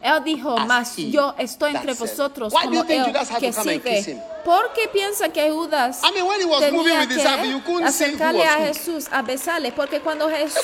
Él 0.03 0.25
dijo, 0.25 0.57
as 0.57 0.67
mas 0.67 0.97
yo 0.97 1.35
estoy 1.39 1.75
entre 1.75 1.95
vosotros 1.95 2.53
como 2.53 2.81
had 2.81 2.87
que 2.87 2.97
him? 4.11 4.19
¿Por 4.45 4.73
qué 4.73 4.89
piensa 4.89 5.29
que 5.29 5.51
Judas 5.51 6.01
I 6.03 6.13
mean, 6.13 6.27
when 6.27 6.41
he 6.41 6.45
was 6.45 6.61
tenía 6.61 7.07
que 7.07 7.15
who 7.65 7.85
acercarle 7.85 8.45
a. 8.45 8.57
Jesús 8.59 9.07
a 9.11 9.23
besarle? 9.23 9.71
Porque 9.73 10.01
cuando 10.01 10.29
Jesús 10.29 10.63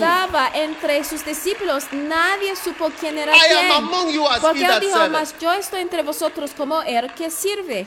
andaba 0.00 0.50
entre 0.54 1.04
sus 1.04 1.24
discípulos, 1.24 1.84
nadie 1.92 2.56
supo 2.56 2.90
quién 2.98 3.18
era 3.18 3.32
I 3.36 3.40
quién. 3.48 3.70
among 3.72 4.12
you 4.12 4.26
as 4.26 4.40
Porque 4.40 4.64
él 4.64 4.80
dijo, 4.80 5.08
mas 5.10 5.34
yo 5.38 5.52
estoy 5.52 5.82
entre 5.82 6.02
vosotros 6.02 6.50
como 6.56 6.82
el 6.82 7.12
que 7.14 7.30
sirve. 7.30 7.86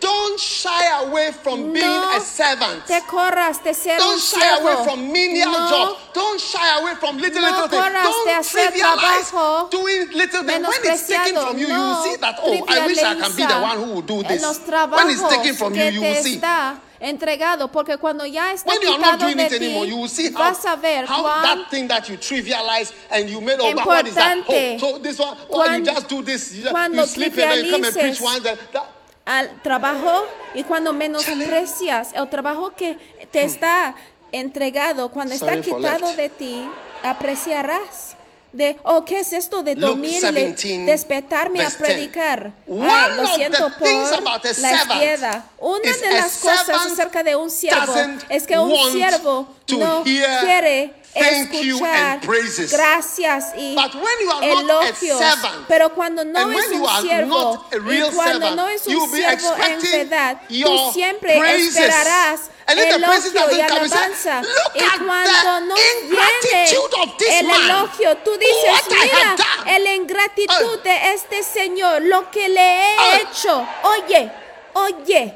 Don't 0.00 0.38
shy 0.38 1.02
away 1.02 1.32
from 1.32 1.72
being 1.72 1.84
No 1.84 2.16
a 2.16 2.20
servant. 2.20 2.86
te 2.86 3.00
corras 3.06 3.62
de 3.62 3.74
ser 3.74 3.98
Don't 3.98 4.20
shy 4.20 4.40
siervo. 4.40 4.60
away 4.60 4.84
from 4.84 5.12
menial 5.12 5.50
no 5.50 5.68
jobs. 5.68 6.00
Don't 6.14 6.40
shy 6.40 6.80
away 6.80 6.94
from 6.96 7.18
little 7.18 7.42
No 7.42 7.50
little 7.50 7.68
things. 7.68 7.92
Don't 7.92 8.44
trivialize 8.44 9.70
doing 9.70 10.08
little 10.12 10.44
things. 10.44 10.66
When 10.66 10.92
it's 10.92 11.06
taken 11.06 11.34
from 11.34 11.58
you, 11.58 11.66
you 11.66 11.72
no 11.72 11.88
will 11.88 12.04
see 12.04 12.16
that, 12.16 12.36
oh, 12.40 12.64
I 12.68 12.86
wish 12.86 12.98
I 12.98 13.14
can 13.14 13.36
be 13.36 13.46
the 13.46 13.60
one 13.60 13.76
who 13.78 13.94
will 13.94 14.02
do 14.02 14.22
this. 14.22 14.42
When 14.42 15.10
it's 15.10 15.28
taken 15.28 15.54
from 15.54 15.74
you, 15.74 15.84
you 15.84 16.00
will 16.02 16.22
see. 16.22 16.40
entregado, 17.00 17.70
porque 17.70 17.96
cuando 17.96 18.24
ya 18.24 18.52
está 18.52 18.68
When 18.72 18.82
you 18.82 18.90
are 18.90 18.98
not 18.98 19.18
quitado 19.18 19.26
doing 19.26 19.36
de 19.36 19.44
it 19.46 19.52
anymore, 19.52 19.84
ti, 19.84 19.90
you 19.92 19.96
will 19.98 20.08
see 20.08 20.32
how, 20.32 20.50
vas 20.50 20.64
a 20.64 20.76
ver 20.76 21.06
how 21.06 21.22
cuán 21.22 21.42
that 21.42 21.70
thing 21.70 21.86
that 21.88 22.08
you 22.08 22.16
trivialize 22.16 22.92
and 23.10 23.30
you 23.30 23.40
made, 23.40 23.58
oh, 23.60 23.72
that 23.74 23.86
one 23.86 24.06
is 24.06 24.14
that. 24.14 24.44
Oh, 24.48 24.78
so 24.78 24.98
this 24.98 25.18
one, 25.18 25.36
oh, 25.50 25.64
you 25.64 25.70
Cuan- 25.70 25.84
just 25.84 26.08
do 26.08 26.22
this. 26.22 26.54
You, 26.54 26.62
just, 26.62 26.74
cuando 26.74 27.00
you 27.02 27.06
sleep 27.06 27.32
and 27.38 27.38
then 27.38 27.64
you 27.64 27.70
come 27.70 27.84
and 27.84 27.94
preach 27.94 28.20
one. 28.20 28.42
That, 28.42 28.58
that, 28.72 28.90
al 29.28 29.60
trabajo 29.60 30.26
y 30.54 30.64
cuando 30.64 30.94
menosprecias 30.94 32.14
el 32.14 32.28
trabajo 32.30 32.72
que 32.74 32.96
te 33.30 33.44
está 33.44 33.94
entregado, 34.32 35.10
cuando 35.10 35.34
está 35.34 35.60
quitado 35.60 36.14
de 36.14 36.30
ti, 36.30 36.66
apreciarás. 37.02 38.16
de, 38.50 38.78
oh, 38.84 39.04
¿qué 39.04 39.20
es 39.20 39.34
esto 39.34 39.62
de 39.62 39.74
Luke 39.74 39.86
dormir 39.86 40.24
y 40.24 40.32
17, 40.32 40.84
despertarme 40.86 41.60
a 41.60 41.64
verse 41.64 41.76
10. 41.76 41.88
predicar? 41.90 42.52
Ay, 42.66 43.16
lo 43.16 43.22
of 43.24 43.28
the 43.28 43.36
siento 43.36 43.70
por 43.78 44.58
la 44.58 44.72
izquierda. 44.72 45.44
Una 45.58 45.92
de 45.92 46.10
las 46.14 46.38
cosas 46.38 46.86
acerca 46.86 47.22
de 47.22 47.36
un 47.36 47.50
siervo 47.50 47.94
es 48.30 48.46
que 48.46 48.58
un 48.58 48.74
siervo 48.92 49.46
no 49.68 50.02
quiere 50.02 50.94
thank 51.14 51.52
you 51.64 51.84
and 51.84 52.22
praises. 52.22 52.70
gracias 52.72 53.52
y 53.56 53.74
But 53.74 53.94
when 53.94 54.04
you 54.20 54.30
are 54.30 54.62
not 54.64 54.84
a 54.84 54.88
elogios. 54.88 55.18
servant, 55.18 55.66
Pero 55.68 55.90
cuando 55.94 56.24
no 56.24 56.38
and 56.40 56.50
es 56.52 56.56
when 56.56 56.72
you 56.72 56.84
un 56.84 56.90
are 56.90 57.02
siervo 57.02 57.28
not 57.54 57.74
a 57.74 57.78
real 57.80 58.08
y 58.10 58.14
cuando 58.14 58.32
servant, 58.40 58.56
no 58.56 58.68
es 58.68 58.86
un 58.86 59.10
be 59.10 59.16
siervo 59.18 59.54
en 59.56 59.62
expecting 59.72 60.08
verdad, 60.08 60.40
tú 60.48 60.54
your 60.54 60.92
siempre 60.92 61.38
praises. 61.38 61.76
esperarás 61.76 62.40
And 62.66 62.78
if 62.78 62.92
the 62.92 62.98
praises 63.06 63.34
elogio 63.34 63.56
y 63.56 63.60
alabanza. 63.62 64.42
"Look 64.42 64.72
Y 64.74 64.80
at 64.84 64.98
cuando 64.98 65.60
no 65.66 65.74
viene 65.74 66.04
ingratitude 66.04 66.94
of 67.02 67.16
this 67.16 67.28
el 67.40 67.50
elogio, 67.50 68.16
tú 68.18 68.36
dices, 68.36 68.70
What 68.70 68.92
I 68.92 69.04
mira, 69.04 69.18
have 69.30 69.36
done." 69.38 69.70
el 69.76 69.86
ingratitud 69.96 70.52
Ay. 70.52 70.80
de 70.84 71.14
este 71.14 71.42
Señor, 71.42 72.02
lo 72.02 72.30
que 72.30 72.48
le 72.50 72.60
he 72.60 72.96
Ay. 72.98 73.20
hecho. 73.22 73.66
Oye, 73.84 74.30
oye. 74.74 75.34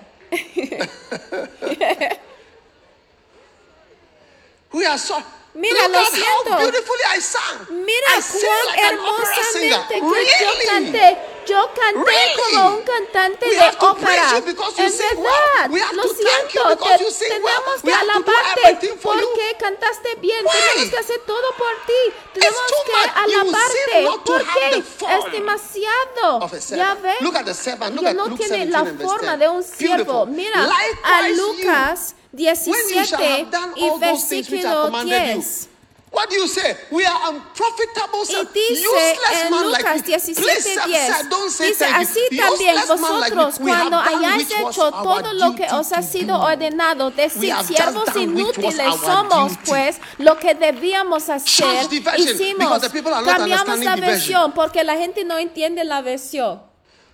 We 4.73 4.86
are 4.86 4.99
so. 4.99 5.23
Mira, 5.55 5.83
Look 5.89 5.93
lo 5.93 6.05
siento. 6.07 6.51
how 6.53 6.59
beautifully 6.61 7.03
I 7.16 7.20
sang. 7.20 7.66
Mira 7.85 8.09
cuán 8.16 8.66
like 8.66 8.83
hermosamente 8.89 9.95
que 9.95 10.01
yo 10.01 10.11
Really? 10.11 10.66
canté. 10.66 11.19
Yo 11.45 11.69
canté 11.74 12.11
Really? 12.11 12.35
como 12.55 12.77
un 12.77 12.83
cantante 12.83 13.47
We 13.49 13.55
de 13.57 13.61
ópera. 13.81 14.31
En 14.39 15.19
well. 15.19 15.33
verdad, 15.33 15.70
We 15.70 15.83
have 15.83 15.95
lo 15.97 16.03
siento. 16.05 16.62
te- 16.79 17.29
tenemos 17.29 17.83
well. 17.83 17.83
que 17.83 17.93
alabarte 17.93 18.89
porque 19.03 19.57
cantaste 19.59 20.15
bien. 20.16 20.45
Why? 20.45 20.53
Tenemos 20.53 20.91
que 20.91 20.99
hacer 20.99 21.20
todo 21.27 21.53
por 21.59 21.74
ti. 21.87 22.15
Tenemos 22.33 22.61
que 22.87 23.11
alabarte. 23.20 23.73
seem 23.93 24.05
not 24.05 24.24
to 24.24 24.33
¿Por 24.33 24.41
have 24.41 24.61
qué? 24.70 24.77
the 24.77 24.83
form 24.83 25.12
Es 25.27 25.33
demasiado. 25.33 26.49
Ya 26.70 26.95
ves. 26.95 27.16
No 27.20 28.37
tiene 28.37 28.66
17 28.66 28.66
la 28.70 28.85
forma 29.07 29.37
10. 29.37 29.39
de 29.41 29.49
un 29.49 29.62
siervo. 29.65 30.27
Mira, 30.27 30.70
a 31.03 31.29
Lucas 31.29 32.15
17 32.35 33.43
have 33.43 33.51
done 33.51 33.73
y 33.77 33.89
all 33.89 33.99
those 33.99 34.25
things 34.29 34.51
which 34.51 34.65
I 34.65 34.69
versículo 34.69 34.87
commanded 34.87 35.37
you. 35.37 35.43
10. 35.43 35.73
What 36.13 36.29
do 36.29 36.37
you 36.37 36.47
say? 36.47 36.77
We 36.91 37.07
are 37.07 37.33
unprofitable, 37.33 38.21
Y 38.29 38.35
dice 38.53 38.87
useless 38.87 39.45
en 39.45 39.51
man 39.51 39.65
Lucas 39.67 39.97
me. 39.97 40.03
17, 40.03 40.43
Please, 40.43 40.63
sir, 40.63 40.83
10, 40.87 41.07
sir, 41.07 41.29
don't 41.31 41.51
say 41.51 41.69
dice 41.69 41.85
así 41.87 42.21
también 42.37 42.77
vosotros 42.87 43.59
cuando 43.59 43.99
done 43.99 43.99
hayáis 43.99 44.51
hecho 44.51 44.91
todo 44.91 45.33
lo 45.33 45.55
que 45.55 45.67
os 45.73 45.91
ha 45.93 46.03
sido 46.03 46.37
do. 46.37 46.45
ordenado, 46.45 47.11
We 47.11 47.11
decir 47.11 47.55
siervos 47.67 48.15
inútiles 48.15 48.95
somos 49.03 49.53
pues 49.65 49.99
lo 50.19 50.39
que 50.39 50.55
debíamos 50.55 51.31
hacer 51.31 51.89
hicimos 52.19 52.83
cambiamos 53.25 53.79
la 53.79 53.97
versión 53.97 54.53
porque 54.53 54.85
la 54.85 54.97
gente 54.99 55.25
no 55.25 55.39
entiende 55.39 55.83
la 55.85 56.03
versión 56.03 56.61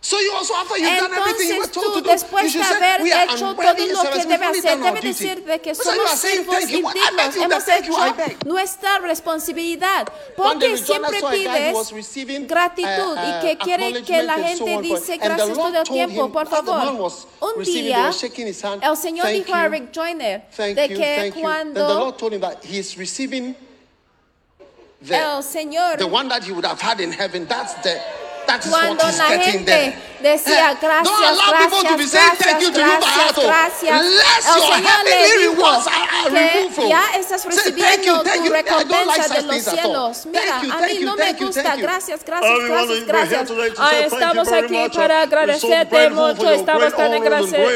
So 0.00 0.20
you 0.20 0.32
also, 0.32 0.54
after 0.54 0.78
you've 0.78 1.00
done 1.00 1.12
everything 1.12 1.48
you 1.48 1.58
were 1.58 1.66
entonces 1.66 1.72
told 1.72 1.86
tú 1.86 1.94
to 1.94 2.00
do, 2.02 2.10
después 2.10 2.52
de 2.52 2.62
haber 2.62 3.00
are 3.12 3.24
hecho 3.24 3.54
todo 3.54 3.64
lo 3.66 4.10
que 4.12 4.26
debe 4.26 4.46
hacer 4.46 4.78
debe 4.78 5.00
decir 5.00 5.44
de 5.44 5.60
que 5.60 5.74
somos 5.74 6.10
siervos 6.12 6.56
hemos 7.36 7.68
hecho 7.68 7.92
nuestra 8.46 8.98
responsabilidad. 9.00 10.06
Porque 10.36 10.76
siempre 10.76 11.18
pides 11.30 11.92
gratitud 12.46 13.16
uh, 13.16 13.26
y 13.26 13.38
uh, 13.38 13.40
que 13.40 13.58
quiere 13.58 14.02
que 14.04 14.22
la 14.22 14.34
gente 14.34 14.80
dice 14.80 15.16
gracias 15.16 15.52
todo 15.52 15.80
el 15.80 15.88
tiempo 15.88 16.30
por 16.30 16.46
favor 16.46 17.12
un 17.40 17.64
día 17.64 18.08
el 18.08 18.96
Señor 18.96 19.26
"Thank 19.26 19.34
dijo 19.34 19.54
a 19.54 19.68
Rick 19.68 19.92
Joyner 19.92 20.42
de 20.56 20.88
que 20.88 21.32
cuando 21.40 22.14
el 25.00 25.42
Señor 25.42 25.98
the 25.98 26.06
one 26.06 26.28
that 26.28 26.44
he 26.44 26.52
would 26.52 26.64
have 26.64 26.80
had 26.80 27.00
in 27.00 27.10
heaven. 27.12 27.46
That's 27.46 27.74
the 27.82 28.00
that 28.48 28.64
is 28.64 28.70
Cuando 28.72 29.04
what 29.04 29.14
la 29.16 29.28
getting 29.28 29.52
gente 29.52 29.64
there. 29.70 30.08
decía 30.20 30.72
Eh, 30.72 30.76
gracias, 30.80 31.04
don't 31.04 31.24
allow 31.24 31.52
people 31.62 31.82
to 31.84 31.96
be 31.96 32.04
gracias, 32.04 32.10
saying 32.10 32.36
thank 32.42 32.60
you 32.60 32.72
to 32.72 32.80
you 32.80 32.84
by 32.84 32.98
gracias, 32.98 33.38
oh. 33.38 33.46
gracias. 33.46 34.00
Unless 34.00 34.46
El 34.48 34.56
your 34.58 34.74
Señor 34.74 35.04
le 35.04 35.38
dijo 35.38 35.54
rewards 35.54 35.86
are, 35.86 35.94
are 35.94 36.30
que 36.30 36.38
removed 36.58 36.74
from. 36.74 36.88
ya 36.88 37.02
estás 37.14 37.42
thank 37.42 37.54
recibiendo 37.54 38.22
thank 38.24 38.42
tu 38.42 38.48
you. 38.48 38.54
I 38.56 38.62
don't 38.62 39.06
like 39.06 39.22
recompensa 39.22 39.28
de 39.28 39.42
los 39.42 39.50
things 39.54 39.68
at 39.68 39.74
all. 39.74 40.14
cielos. 40.14 40.26
Mira, 40.26 40.42
Thank 40.42 40.64
you, 40.64 40.72
a 40.72 40.78
thank 40.78 40.90
mí 40.92 40.98
you, 40.98 41.06
no 41.06 41.14
me 41.16 41.22
thank 41.22 41.38
you, 41.40 41.46
gusta. 41.46 41.62
thank 41.62 41.76
you. 41.78 41.82
Gracias, 41.86 42.20
gracias, 42.24 42.58
gracias, 43.06 43.06
gracias. 43.06 44.12
estamos 44.12 44.48
aquí 44.52 44.88
para 44.94 45.22
agradecerte 45.22 46.10
mucho. 46.10 46.50
Estamos 46.50 46.96
tan 46.96 47.14
agradecidos. 47.14 47.72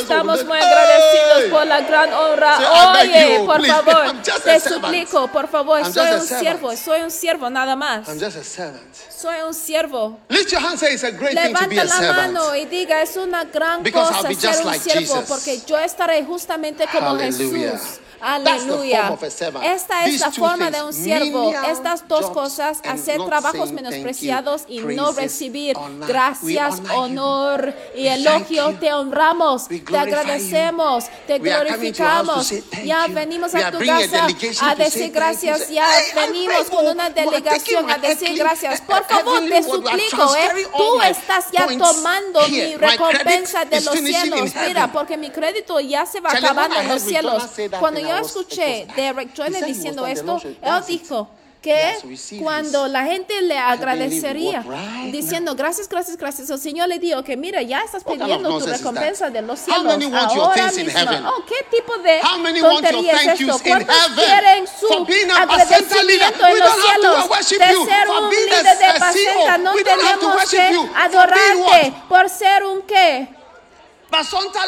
Estamos 0.00 0.44
muy 0.44 0.58
agradecidos 0.58 1.50
por 1.50 1.66
la 1.66 1.80
gran 1.82 2.12
honra. 2.14 2.58
Oye, 3.02 3.42
por 3.44 3.66
favor, 3.66 4.06
I'm 4.06 4.18
just 4.24 4.46
a 4.46 4.54
te 4.54 4.60
servant. 4.60 4.84
suplico, 4.84 5.28
por 5.28 5.48
favor, 5.48 5.84
soy 5.92 6.12
un 6.12 6.26
siervo, 6.26 6.76
soy 6.76 7.00
un 7.02 7.10
siervo 7.10 7.50
nada 7.50 7.76
más. 7.76 8.08
I'm 8.08 8.18
just 8.18 8.36
a 8.36 8.44
servant. 8.44 8.82
Soy 9.10 9.36
un 9.46 9.52
siervo. 9.54 10.18
Lift 10.28 10.52
your 10.52 10.60
hand 10.60 10.78
say 10.78 10.92
it's 10.94 11.02
a 11.04 11.10
great 11.10 11.34
thing 11.36 11.54
to 11.54 11.68
be 11.68 11.76
Levanta 11.76 11.82
a 11.82 11.84
la 11.84 11.90
servant. 11.98 12.32
mano 12.34 12.54
y 12.56 12.66
diga, 12.66 13.02
es 13.02 13.16
una 13.16 13.44
gran 13.44 13.82
Because 13.82 14.10
I'll 14.10 14.16
cosa 14.24 14.28
be 14.28 14.34
ser 14.34 14.60
un 14.60 14.66
like 14.66 14.80
siervo, 14.80 15.14
Jesus. 15.20 15.28
porque 15.28 15.60
yo 15.66 15.78
estaré 15.78 16.24
justamente 16.24 16.86
como 16.92 17.08
Hallelujah. 17.16 17.72
Jesús. 17.72 18.00
Aleluya. 18.20 19.16
Esta 19.62 20.06
es 20.06 20.20
la 20.20 20.30
forma 20.32 20.70
de 20.70 20.82
un 20.82 20.92
siervo. 20.92 21.52
Estas 21.70 22.06
dos 22.08 22.30
cosas, 22.30 22.78
hacer 22.84 23.20
trabajos 23.24 23.72
menospreciados 23.72 24.62
y 24.68 24.80
no 24.80 25.12
recibir 25.12 25.76
gracias, 26.06 26.80
honor 26.94 27.74
y 27.94 28.06
elogio. 28.06 28.74
Te 28.78 28.92
honramos, 28.92 29.68
te 29.68 29.98
agradecemos, 29.98 31.04
te 31.26 31.38
glorificamos. 31.38 32.52
Ya 32.84 33.06
venimos 33.08 33.54
a 33.54 33.70
tu 33.70 33.78
casa 33.78 34.26
a 34.62 34.74
decir 34.74 35.10
gracias. 35.10 35.68
Ya 35.68 35.88
venimos 36.14 36.70
con 36.70 36.86
una 36.86 37.10
delegación 37.10 37.90
a 37.90 37.98
decir 37.98 38.36
gracias. 38.38 38.80
Por 38.80 39.04
favor, 39.04 39.40
te 39.48 39.62
suplico, 39.62 40.36
¿eh? 40.36 40.66
Tú 40.76 41.02
estás 41.02 41.46
ya 41.52 41.66
tomando 41.66 42.46
mi 42.48 42.76
recompensa 42.76 43.64
de 43.64 43.80
los 43.80 43.98
cielos. 43.98 44.50
Mira, 44.66 44.92
porque 44.92 45.16
mi 45.16 45.30
crédito 45.30 45.80
ya 45.80 46.06
se 46.06 46.20
va 46.20 46.30
acabando 46.30 46.80
en 46.80 46.88
los 46.88 47.02
cielos. 47.02 47.42
Cuando 47.78 48.00
yo 48.08 48.18
escuché 48.18 48.86
de 48.96 49.12
Rick 49.12 49.36
Joyner 49.36 49.64
diciendo 49.64 50.06
esto, 50.06 50.40
él 50.44 50.84
dijo 50.86 51.28
que 51.60 52.38
cuando 52.40 52.86
la 52.86 53.04
gente 53.04 53.40
le 53.42 53.58
agradecería 53.58 54.64
diciendo 55.10 55.54
gracias, 55.56 55.88
gracias, 55.88 56.16
gracias, 56.16 56.50
el 56.50 56.58
Señor 56.60 56.88
le 56.88 56.98
dijo 56.98 57.22
que 57.24 57.36
mira, 57.36 57.62
ya 57.62 57.80
estás 57.80 58.04
pidiendo 58.04 58.58
tu 58.58 58.66
recompensa 58.66 59.28
de 59.30 59.42
los 59.42 59.58
cielos 59.58 59.84
many 59.84 60.06
want 60.06 60.32
your 60.34 60.44
ahora 60.44 60.70
mismo. 60.70 60.90
heaven? 60.90 61.26
Oh, 61.26 61.44
¿qué 61.46 61.66
tipo 61.76 61.98
de 61.98 62.20
tontería 62.60 63.12
es 63.12 63.40
esto? 63.40 63.58
¿Cuántos 63.64 63.96
quieren 64.14 64.66
su 64.68 64.86
agradecimiento 65.34 66.46
en 66.46 66.58
los 66.60 66.74
cielos 66.74 67.28
de 67.50 67.58
ser 67.58 68.08
un 68.08 68.30
líder 68.30 68.78
de 68.78 68.84
a 68.84 69.12
CEO, 69.12 69.44
placenta? 69.44 69.58
No 69.58 69.72
tenemos 69.74 70.50
que 70.50 70.80
adorarte 70.96 71.92
por 72.08 72.28
ser 72.28 72.64
un 72.64 72.82
qué? 72.82 73.37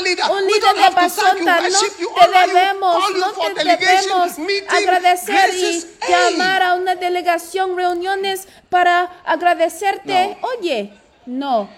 Leader. 0.02 0.24
Un 0.30 0.46
líder 0.46 0.74
de 0.74 0.94
Basonta, 0.94 1.60
no 1.60 1.80
te 1.88 2.46
debemos, 2.46 3.10
no 3.16 3.32
te 3.54 3.64
debemos 3.64 4.38
agradecer 4.68 5.50
y 5.54 5.84
llamar 6.08 6.62
a 6.62 6.74
una 6.74 6.94
delegación, 6.94 7.76
reuniones 7.76 8.46
para 8.68 9.22
agradecerte. 9.24 10.38
Oye, 10.42 10.92
no, 11.26 11.68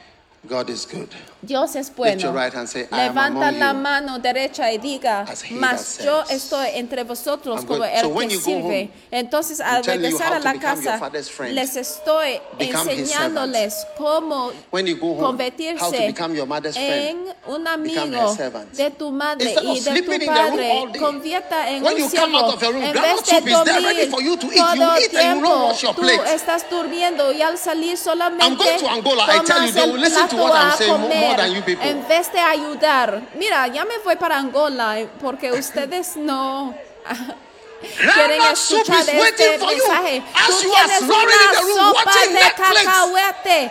God 0.44 0.70
is 0.70 0.85
good. 0.86 1.09
Dios 1.40 1.77
es 1.77 1.89
your 1.89 1.97
bueno. 1.97 2.32
right 2.32 2.52
hand, 2.52 2.69
say, 2.69 2.82
"I 2.90 3.02
am 3.02 3.14
Levanta 3.14 3.52
la 3.52 3.73
you." 3.73 3.78
mano 3.78 4.19
derecha 4.19 4.73
y 4.73 4.78
diga, 4.78 5.24
mas 5.52 5.98
yo 6.02 6.23
estoy 6.28 6.69
entre 6.74 7.05
vosotros 7.05 7.60
I'm 7.60 7.66
como 7.66 7.85
el 7.85 8.01
So 8.01 8.09
que 8.14 8.40
sirve. 8.40 8.60
home, 8.62 8.90
Entonces, 9.12 9.60
al 9.60 9.85
regresar 9.85 10.32
a 10.35 10.39
la 10.40 10.52
your 10.52 10.60
casa, 10.62 10.98
father's 10.98 11.28
friend. 11.31 11.55
les 11.55 11.77
estoy 11.77 12.40
enseñándoles 12.59 13.86
cómo 13.97 14.52
When 14.73 14.86
you 14.86 14.97
go 14.97 15.09
home, 15.14 15.14
how 15.14 15.20
to 15.20 15.27
convertirse 15.27 16.06
your 16.35 16.47
en 16.77 17.24
un 17.47 17.66
amigo 17.69 18.36
de 18.73 18.90
tu 18.90 19.10
madre 19.10 19.55
y 19.62 19.74
de 19.81 19.81
sleeping 19.81 20.20
tu 20.20 20.27
padre. 20.27 20.85
Convierta 20.98 21.70
en 21.70 21.82
When 21.85 21.94
un 21.94 21.98
you 22.01 22.09
come 22.10 22.35
out 22.36 22.44
siervo. 22.47 22.55
of 22.55 22.62
your 22.62 22.73
room, 22.73 22.82
En 22.85 22.93
vez 22.93 23.02
de 23.23 23.31
soup 23.31 23.47
is 23.48 23.64
there 23.64 23.81
ready 23.81 23.85
dormir 23.85 24.10
for 24.10 24.23
you 24.23 24.36
to 24.36 24.47
eat. 24.47 24.56
You 24.56 24.62
todo 24.77 24.97
tiempo, 25.09 25.73
your 25.81 25.94
tú 25.94 26.02
estás 26.27 26.69
durmiendo 26.70 27.32
y 27.32 27.43
al 27.43 27.59
salir 27.59 27.97
solamente 27.97 28.64
tomas 29.44 29.77
el 29.77 30.01
listen 30.01 30.28
a 30.32 30.76
comer. 30.88 31.40
En 31.82 32.06
vez 32.09 32.32
de 32.32 32.40
ayudar. 32.40 33.22
Mira, 33.34 33.66
ya 33.68 33.84
me 33.84 33.98
voy 34.04 34.16
para 34.16 34.38
Angola 34.38 35.00
eh, 35.00 35.09
porque 35.20 35.52
ustedes 35.52 36.16
no 36.16 36.74
quieren 37.82 38.42
escuchar 38.52 39.04
is 39.04 39.09
este 39.09 39.59
mensaje. 39.59 40.22
Tú 40.46 40.54
tienes 40.60 41.02
una 41.02 41.74
sopa 41.74 42.12
de 42.28 42.40
cacahuete 42.56 43.70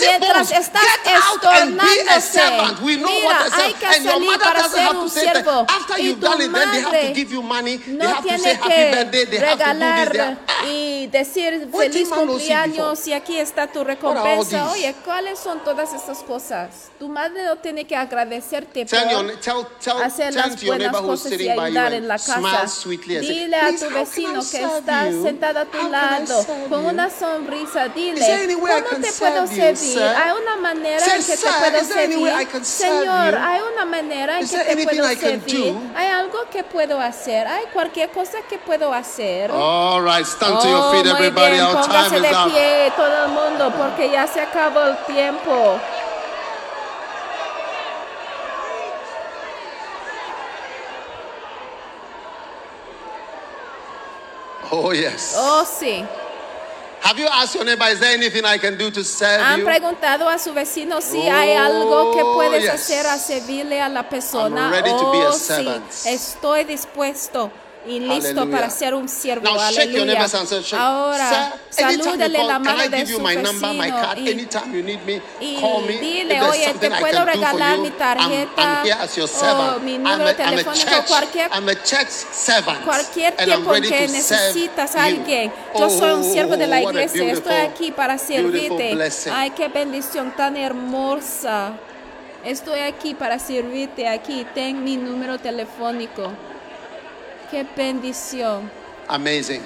mientras 0.00 0.50
estás 0.50 0.82
estornándose. 1.04 2.20
servant. 2.20 2.80
We 2.82 2.96
know 2.96 3.10
Mira, 3.10 3.46
hay 3.52 3.72
servant 3.72 3.78
que 3.78 4.08
salir 4.10 4.38
para 4.38 4.62
doesn't 4.62 4.72
ser 4.72 4.82
have 4.82 4.92
to 4.94 5.00
un 5.00 5.10
siervo. 5.10 5.66
After 5.68 5.98
Y 5.98 6.02
you've 6.06 6.20
tu 6.20 6.26
done 6.26 6.42
it, 6.42 6.52
then 6.52 6.70
they 6.70 6.80
have 6.80 6.90
to 6.90 6.96
madre 6.96 7.14
give 7.14 7.32
you 7.32 7.42
money. 7.42 7.76
They 7.78 7.92
no 7.92 8.08
have 8.08 8.22
to 8.22 8.38
say 8.38 8.38
tiene 8.38 8.54
happy 8.56 9.26
que 9.28 9.38
regalar 9.38 10.38
y 10.66 11.06
decir 11.08 11.68
feliz 11.72 12.08
cumpleaños 12.08 13.06
y 13.06 13.12
aquí 13.12 13.36
está 13.36 13.66
tu 13.66 13.84
recompensa. 13.84 14.70
Oye, 14.70 14.94
¿cuáles 15.04 15.38
son 15.38 15.60
todas 15.64 15.92
estas 15.92 16.18
cosas? 16.18 16.90
Tu 16.98 17.08
madre 17.08 17.44
no 17.44 17.56
tiene 17.56 17.86
que 17.86 17.96
agradecerte 17.96 18.86
por 18.86 20.02
hacer 20.02 20.34
las 20.34 20.64
buenas 20.64 20.96
cosas 20.96 21.32
y 21.32 21.48
ayudar 21.48 21.92
en 21.92 22.08
la 22.08 22.18
casa. 22.18 22.66
Dile 23.40 23.56
a 23.56 23.68
"Please, 23.68 23.86
tu 23.86 23.94
vecino 23.94 24.40
que 24.50 24.62
está 24.62 25.04
sentado 25.10 25.60
a 25.60 25.64
tu 25.64 25.88
lado 25.90 26.44
con 26.68 26.82
you? 26.82 26.88
una 26.90 27.08
sonrisa. 27.08 27.88
Dile, 27.88 28.20
¿cómo 28.54 28.66
can 28.66 29.00
te 29.02 29.12
puedo 29.12 29.46
servir? 29.46 30.02
Hay 30.02 30.30
una 30.42 30.56
manera 30.56 31.04
en 31.06 31.12
que 31.24 31.32
te 31.32 31.36
"Sir, 31.36 31.50
puedo 31.58 31.80
is 31.80 31.88
there 31.88 32.04
any 32.04 32.16
way 32.16 32.30
I 32.30 32.36
servir. 32.36 32.48
can 32.52 32.64
serve 32.64 32.98
Señor, 33.00 33.30
you? 33.32 33.38
hay 33.42 33.60
una 33.72 33.84
manera 33.86 34.38
en 34.38 34.44
Is 34.44 34.50
que 34.50 34.56
there 34.58 34.66
te 34.66 34.72
anything 34.72 34.98
puedo 34.98 35.12
I 35.12 35.16
can 35.16 35.40
servir. 35.46 35.72
do? 35.72 35.80
Hay 35.96 36.06
algo 36.08 36.38
que 36.52 36.64
puedo 36.64 37.00
hacer. 37.00 37.46
Hay 37.46 37.64
cualquier 37.72 38.10
cosa 38.10 38.38
que 38.48 38.58
puedo 38.58 38.92
hacer. 38.92 39.50
All 39.50 40.02
right, 40.04 40.26
stand 40.26 40.60
to 40.60 40.68
your 40.68 40.80
Oh, 40.82 40.90
feet, 40.92 41.04
muy 41.06 41.12
everybody. 41.14 41.52
bien, 41.52 41.64
Our 41.64 41.72
póngase 41.80 42.08
time 42.16 42.20
de 42.20 42.30
is 42.30 42.36
up. 42.36 42.52
pie 42.52 42.92
todo 42.96 43.24
el 43.24 43.28
mundo 43.32 43.72
porque 43.76 44.10
ya 44.10 44.26
se 44.26 44.40
acabó 44.40 44.82
el 44.82 44.96
tiempo. 45.06 45.78
Oh, 54.70 54.92
yes. 54.92 55.34
Oh, 55.36 55.64
sí. 55.64 56.06
Have 57.02 57.18
you 57.18 57.26
asked 57.26 57.54
your 57.54 57.64
neighbor, 57.64 57.86
is 57.86 57.98
there 57.98 58.12
anything 58.12 58.44
I 58.44 58.58
can 58.58 58.76
do 58.76 58.90
to 58.90 59.02
serve 59.02 59.40
Han 59.40 59.60
you? 59.60 59.64
preguntado 59.64 60.28
a 60.28 60.38
su 60.38 60.52
vecino 60.52 61.00
si 61.00 61.28
hay 61.28 61.54
algo 61.56 62.12
que 62.14 62.22
puedes 62.22 62.62
yes. 62.62 62.74
hacer 62.74 63.06
a 63.06 63.18
servirle 63.18 63.80
a 63.80 63.88
la 63.88 64.08
persona. 64.08 64.66
I'm 64.66 64.72
ready 64.72 64.90
to 64.90 65.10
be 65.10 65.18
a 65.18 65.30
oh, 65.30 65.32
sí, 65.32 65.66
estoy 66.06 66.64
dispuesto 66.64 67.50
y 67.86 67.98
listo 68.00 68.14
Hallelujah. 68.40 68.50
para 68.50 68.70
ser 68.70 68.94
un 68.94 69.08
siervo. 69.08 69.44
Now 69.44 69.58
Aleluya. 69.58 70.26
Ahora, 70.78 71.52
call, 71.76 72.32
la 72.46 72.58
mano 72.58 72.88
de 72.88 73.06
su 73.06 73.22
vecino 73.22 73.52
y, 75.40 75.46
y 75.46 75.98
dile, 75.98 76.42
oye, 76.42 76.74
te 76.78 76.90
puedo 76.90 77.24
regalar 77.24 77.78
mi 77.78 77.90
tarjeta 77.90 78.82
o 79.76 79.80
mi 79.80 79.98
número 79.98 80.34
telefónico, 80.36 81.04
cualquier. 81.08 81.50
Cualquier 82.84 83.34
tiempo 83.36 83.72
que 83.72 84.08
necesitas 84.08 84.96
a 84.96 85.04
alguien, 85.04 85.52
yo 85.78 85.90
soy 85.90 86.10
un 86.12 86.24
siervo 86.24 86.56
de 86.56 86.66
la 86.66 86.80
Oh, 86.80 86.90
iglesia, 86.90 87.32
estoy 87.32 87.54
aquí 87.56 87.92
para 87.92 88.18
servirte. 88.18 88.96
Ay, 89.32 89.50
qué 89.50 89.68
bendición 89.68 90.32
tan 90.36 90.56
hermosa. 90.56 91.72
Estoy 92.44 92.80
aquí 92.80 93.14
para 93.14 93.38
servirte, 93.38 94.08
aquí 94.08 94.46
ten 94.54 94.82
mi 94.82 94.96
número 94.96 95.38
telefónico. 95.38 96.32
Qué 97.50 97.66
bendición, 97.76 98.70
Amazing. 99.08 99.60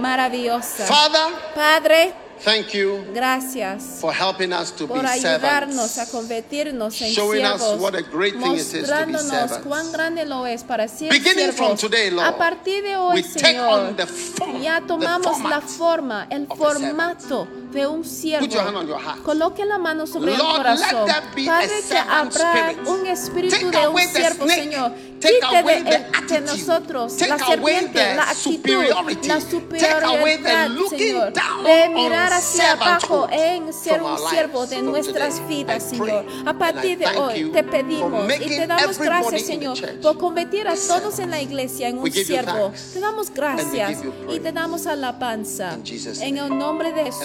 maravillosa. 0.00 0.84
Father, 0.86 1.34
Padre, 1.54 2.12
thank 2.44 2.68
you 2.72 3.04
gracias 3.14 3.98
for 4.00 4.12
helping 4.12 4.52
us 4.52 4.72
to 4.72 4.86
por 4.88 5.02
be 5.02 5.06
ayudarnos 5.08 5.98
a 5.98 6.06
convertirnos 6.06 7.00
en 7.00 7.12
Showing 7.12 7.44
us 7.44 7.60
siervos, 7.62 7.80
what 7.80 7.94
a 7.94 8.02
great 8.02 8.34
thing 8.34 8.52
it 8.54 8.58
is 8.60 8.70
to 8.72 8.78
be 8.78 8.84
servants. 8.86 9.58
cuán 9.64 9.90
grande 9.92 10.24
lo 10.24 10.46
es 10.46 10.62
para 10.64 10.88
ser 10.88 11.10
Beginning 11.10 11.52
from 11.52 11.76
today, 11.76 12.10
Lord, 12.10 12.26
a 12.28 12.36
partir 12.36 12.82
de 12.82 12.96
hoy, 12.96 13.14
we 13.16 13.22
take 13.22 13.56
Señor, 13.56 13.68
on 13.68 13.96
the 13.96 14.06
form, 14.06 14.60
ya 14.62 14.80
the 14.80 14.86
tomamos 14.88 15.24
la 15.42 15.60
format 15.60 15.62
forma, 15.68 16.26
el 16.30 16.46
formato 16.48 17.48
de 17.72 17.86
un 17.86 18.02
siervo. 18.04 18.46
Put 18.46 18.54
your 18.54 18.62
hand 18.64 18.76
on 18.76 18.86
your 18.88 18.98
heart. 19.00 19.22
Coloque 19.22 19.64
la 19.64 19.78
mano 19.78 20.06
sobre 20.06 20.36
Lord, 20.36 20.40
el 20.50 20.56
corazón. 20.56 21.06
let 21.06 21.14
there 21.14 21.34
be 21.36 21.42
a 21.48 21.52
Padre, 21.52 21.82
que 21.88 21.98
habrá 21.98 22.70
spirit. 22.70 22.88
un 22.88 23.06
espíritu 23.06 23.56
Take 23.56 23.78
de 23.78 23.88
un 23.88 23.96
the 23.96 24.08
siervo. 24.08 24.46
Señor. 24.48 24.92
Take 25.20 25.40
Quite 25.40 25.50
de, 25.50 25.58
away 25.58 25.82
the 25.82 26.18
de 26.28 26.40
nosotros 26.42 27.20
la 27.26 27.38
serpiente, 27.38 28.14
la 28.14 28.30
actitud, 28.30 28.84
la 29.26 29.40
superioridad, 29.40 30.68
Señor, 30.90 31.32
de 31.64 31.88
mirar 31.88 32.32
hacia 32.32 32.72
abajo 32.72 33.28
en 33.30 33.72
ser 33.72 34.02
un 34.02 34.18
siervo 34.30 34.66
de 34.66 34.82
nuestras 34.82 35.46
vidas, 35.48 35.82
Señor. 35.90 36.24
A 36.46 36.52
partir 36.54 36.98
de 36.98 37.06
hoy 37.06 37.50
te 37.50 37.64
pedimos 37.64 38.32
y 38.32 38.48
te 38.48 38.66
damos 38.66 38.98
gracias, 38.98 39.42
Señor, 39.42 39.78
por 40.00 40.18
convertir 40.18 40.68
a 40.68 40.74
todos 40.74 41.18
en 41.18 41.30
la 41.30 41.40
iglesia 41.40 41.88
en 41.88 41.98
un 41.98 42.12
siervo. 42.12 42.72
Te 42.92 43.00
damos 43.00 43.30
gracias 43.30 43.98
y 44.30 44.38
te 44.38 44.52
damos 44.52 44.86
alabanza 44.86 45.78
en 46.20 46.38
el 46.38 46.56
nombre 46.56 46.92
de 46.92 47.04
Jesús. 47.06 47.22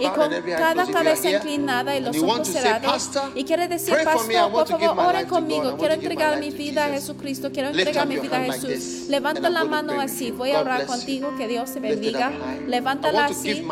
Y 0.00 0.08
con 0.08 0.30
cada 0.56 0.86
cabeza 0.86 1.30
inclinada 1.30 1.96
y 1.96 2.00
los 2.00 2.16
ojos 2.16 2.48
cerrados 2.48 2.90
"Pastor, 2.90 3.32
y 3.34 3.44
quiere 3.44 3.68
decir, 3.68 3.94
pastor, 4.04 4.50
por 4.52 4.68
favor, 4.68 5.06
oren 5.06 5.26
conmigo, 5.26 5.76
quiero 5.76 5.94
entregar 5.94 6.38
mi 6.38 6.50
vida 6.50 6.86
a 6.86 6.88
Jesus." 6.88 7.09
Jesucristo, 7.10 7.50
quiero 7.52 7.70
entregar 7.70 8.06
mi 8.06 8.18
vida 8.18 8.36
a 8.36 8.52
Jesús. 8.52 9.08
Levanta 9.08 9.50
la 9.50 9.64
mano 9.64 10.00
así, 10.00 10.30
voy 10.30 10.52
a 10.52 10.60
orar 10.60 10.86
contigo, 10.86 11.34
que 11.36 11.48
Dios 11.48 11.72
te 11.72 11.80
bendiga. 11.80 12.30
Levántala 12.68 13.26
así. 13.26 13.66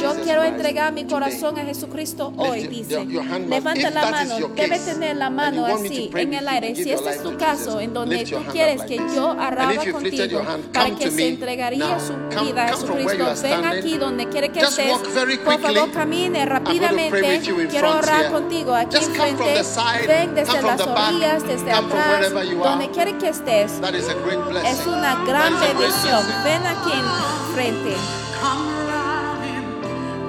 Yo 0.00 0.14
quiero 0.22 0.44
entregar 0.44 0.92
mi 0.92 1.04
corazón 1.04 1.58
a 1.58 1.64
Jesucristo 1.64 2.32
hoy, 2.36 2.68
dice. 2.68 3.04
Levanta 3.04 3.90
la 3.90 4.10
mano, 4.10 4.48
debe 4.54 4.78
tener 4.78 5.16
la 5.16 5.30
mano 5.30 5.66
así 5.66 6.10
en 6.14 6.34
el 6.34 6.46
aire. 6.46 6.74
Si 6.76 6.90
este 6.90 7.10
es 7.10 7.22
tu 7.22 7.36
caso, 7.36 7.80
en 7.80 7.92
donde 7.92 8.24
tú 8.24 8.36
quieres 8.52 8.82
que 8.82 8.96
yo 8.96 9.32
arraba 9.32 9.74
contigo 9.90 10.42
para 10.72 10.94
que 10.94 11.10
se 11.10 11.28
entregaría 11.28 11.98
su 11.98 12.14
vida 12.44 12.64
a 12.64 12.68
Jesucristo, 12.68 13.42
ven 13.42 13.64
aquí 13.64 13.98
donde 13.98 14.28
quiere 14.28 14.50
que 14.50 14.60
estés. 14.60 14.98
Por 15.44 15.60
favor, 15.60 15.90
camine 15.90 16.46
rápidamente. 16.46 17.40
Quiero 17.68 17.98
orar 17.98 18.30
contigo 18.30 18.74
aquí 18.74 18.98
side, 18.98 20.06
Ven 20.06 20.34
desde 20.34 20.62
las 20.62 20.80
orillas, 20.80 21.46
desde 21.46 21.72
atrás. 21.72 22.32
Donde 22.70 22.90
quiere 22.90 23.16
que 23.18 23.28
estés. 23.28 23.80
That 23.80 23.94
is 23.94 24.08
a 24.08 24.14
great 24.14 24.38
blessing. 24.48 24.70
Es 24.80 24.86
una 24.86 25.14
gran 25.26 25.54
That 25.54 25.60
bendición. 25.74 26.24
blessing. 26.24 26.44
Ven 26.44 26.66
aquí 26.66 26.92
enfrente. 26.92 27.96
Come 28.40 28.68
running, 28.88 29.66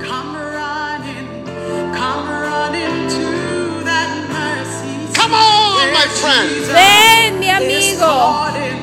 come 0.02 0.36
running, 0.38 1.46
come 1.94 2.30
running 2.30 3.08
to 3.10 3.84
that 3.86 4.10
mercy. 4.30 5.14
Come 5.14 5.34
on, 5.34 5.92
my 5.94 6.08
friend. 6.22 6.50
Ven, 6.74 7.40
mi 7.40 7.50
amigo. 7.50 8.06
calling. 8.06 8.80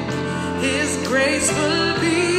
His 0.61 0.97
grace 1.09 1.51
will 1.53 1.95
be 2.01 2.36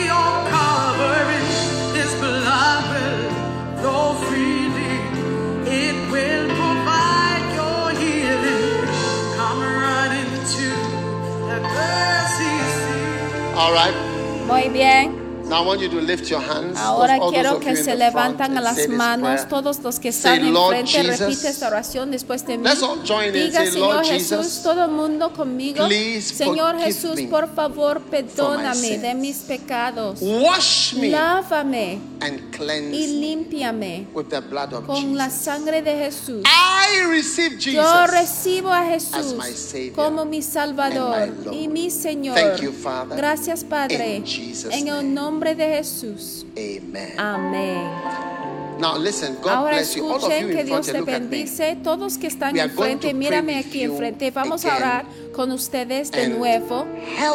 All 13.58 13.74
right. 13.74 13.96
Muy 14.46 14.70
bien. 14.70 15.27
Now 15.50 15.64
I 15.64 15.66
want 15.66 15.82
you 15.82 15.88
to 15.90 16.02
lift 16.02 16.30
your 16.30 16.42
hands. 16.42 16.78
Ahora 16.78 17.18
all 17.22 17.32
quiero 17.32 17.60
que 17.62 17.78
se 17.78 17.96
levantan 17.96 18.54
las 18.56 18.90
manos, 18.90 19.48
todos 19.48 19.80
los 19.80 19.98
que 19.98 20.10
están 20.10 20.54
"Lord 20.54 20.76
enfrente, 20.76 21.10
Jesus." 21.10 21.20
repite 21.20 21.48
esta 21.48 21.68
oración 21.68 22.12
después 22.12 22.46
de 22.46 22.58
mí. 22.58 22.66
Let's 22.66 22.84
all 22.84 23.00
join 23.06 23.28
in, 23.28 23.34
Diga, 23.34 23.66
Señor 23.66 23.96
"Lord 23.96 24.06
Jesús, 24.08 24.38
Jesus, 24.38 24.64
todo 24.64 24.84
el 24.84 24.92
mundo 24.92 25.32
conmigo. 25.32 25.88
Señor 25.88 26.78
Jesús, 26.80 27.22
por 27.30 27.48
favor, 27.56 28.02
perdóname 28.02 28.98
de 28.98 29.16
mis 29.16 29.38
pecados. 29.38 30.20
Wash 30.22 30.96
me 30.96 31.12
Lávame 31.12 32.00
and 32.20 32.42
y 32.94 33.08
límpiame 33.08 34.08
with 34.14 34.26
the 34.26 34.42
blood 34.42 34.74
of 34.74 34.86
con 34.86 35.16
la 35.16 35.30
sangre 35.30 35.82
de 35.82 35.96
Jesús. 35.96 36.44
I 36.46 37.06
receive 37.10 37.58
Jesus. 37.58 37.74
Yo 37.74 38.08
recibo 38.08 38.74
a 38.74 38.84
Jesús 38.84 39.36
como 39.96 40.26
mi 40.26 40.42
Salvador 40.42 41.30
y 41.54 41.70
mi 41.70 41.90
Señor. 41.90 42.36
Thank 42.36 42.62
you, 42.62 42.74
Father. 42.74 43.16
Gracias, 43.16 43.64
Padre. 43.64 44.24
En 44.72 44.88
el 44.90 45.14
name. 45.14 45.37
Nombre 45.38 45.54
de 45.54 45.78
Jesús. 45.78 46.46
Amen. 46.58 47.20
Amén. 47.20 47.88
Now 48.80 48.98
listen, 48.98 49.36
God 49.42 49.52
Ahora 49.52 49.76
bless 49.76 49.96
you. 49.96 50.06
All 50.06 50.16
of 50.16 50.24
you 50.24 50.48
que 50.50 50.62
in 50.62 50.66
Dios 50.66 50.88
te 50.88 51.02
bendice. 51.02 51.78
Todos 51.84 52.18
que 52.18 52.28
están 52.28 52.58
enfrente, 52.58 53.14
mírame 53.14 53.60
aquí 53.60 53.84
enfrente. 53.84 54.32
Vamos 54.32 54.66
a 54.66 54.76
orar 54.76 55.06
con 55.36 55.52
ustedes 55.52 56.10
de 56.12 56.30
nuevo 56.30 56.88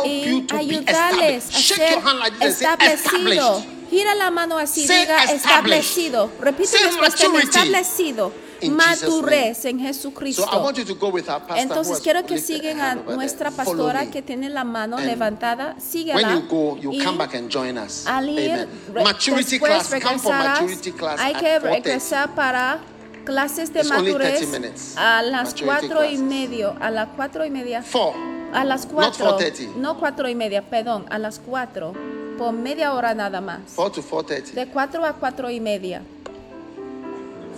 y 0.04 0.44
ayudarles 0.50 1.48
a 1.48 1.52
ser 1.52 1.90
your 1.90 2.00
hand 2.00 2.18
like 2.18 2.38
this, 2.38 2.56
say, 2.56 2.66
establecido. 2.66 3.58
established. 3.58 3.72
Gira 3.90 4.14
la 4.14 4.30
mano 4.30 4.58
así, 4.58 4.82
diga 4.82 5.24
establecido. 5.24 6.30
Repite 6.40 6.78
después 6.82 7.16
de 7.16 7.38
establecido. 7.38 8.32
In 8.62 8.76
Madurez 8.76 9.64
en 9.64 9.78
So 9.78 9.84
I 9.84 9.86
Jesucristo. 9.88 10.62
want 10.62 10.76
you 10.78 10.84
to 10.84 10.94
go 10.94 11.08
with 11.10 11.28
our 11.28 11.40
pastor. 11.40 11.54
who 11.54 11.60
Entonces 11.62 12.00
quiero 12.00 12.24
que 12.24 12.38
sigan 12.38 12.80
a 12.80 12.94
nuestra 12.94 13.50
pastora 13.50 14.06
que 14.10 14.22
tiene 14.22 14.48
la 14.48 14.64
mano 14.64 14.96
And 14.98 15.06
levantada. 15.06 15.76
Síguela. 15.80 16.32
you 16.34 16.42
go, 16.48 16.76
you 16.78 16.92
Y 16.92 17.04
come 17.04 17.18
back 17.18 17.34
and 17.34 17.50
join 17.50 17.76
us. 17.78 18.06
al 18.06 18.28
ir, 18.28 18.68
Maturity 19.02 19.58
class. 19.58 19.88
Come 20.02 20.18
for 20.18 20.32
maturity 20.32 20.92
class 20.92 21.20
Hay 21.20 21.34
que 21.34 21.58
4:30. 21.58 21.62
regresar 21.62 22.34
para 22.34 22.78
clases 23.24 23.72
de 23.72 23.80
It's 23.80 23.90
only 23.90 24.12
madurez 24.12 24.38
30 24.40 24.58
minutes. 24.58 24.94
a 24.96 25.22
las 25.22 25.54
cuatro 25.54 26.04
y 26.04 26.16
medio. 26.18 26.74
A 26.80 26.90
las 26.90 27.08
cuatro 27.16 27.44
y 27.44 27.50
media. 27.50 27.82
Four. 27.82 28.14
A 28.54 28.64
las 28.64 28.86
cuatro. 28.86 29.38
4:30. 29.38 29.76
No 29.76 29.98
cuatro 29.98 30.28
y 30.28 30.34
media, 30.34 30.62
perdón. 30.62 31.06
A 31.10 31.18
las 31.18 31.38
cuatro. 31.38 31.94
Por 32.38 32.52
media 32.52 32.92
hora 32.94 33.14
nada 33.14 33.40
más. 33.40 33.60
Four 33.66 33.92
to 33.92 34.02
4.30. 34.02 34.52
De 34.54 34.66
cuatro 34.66 35.04
a 35.04 35.12
cuatro 35.14 35.50
y 35.50 35.60
media. 35.60 36.02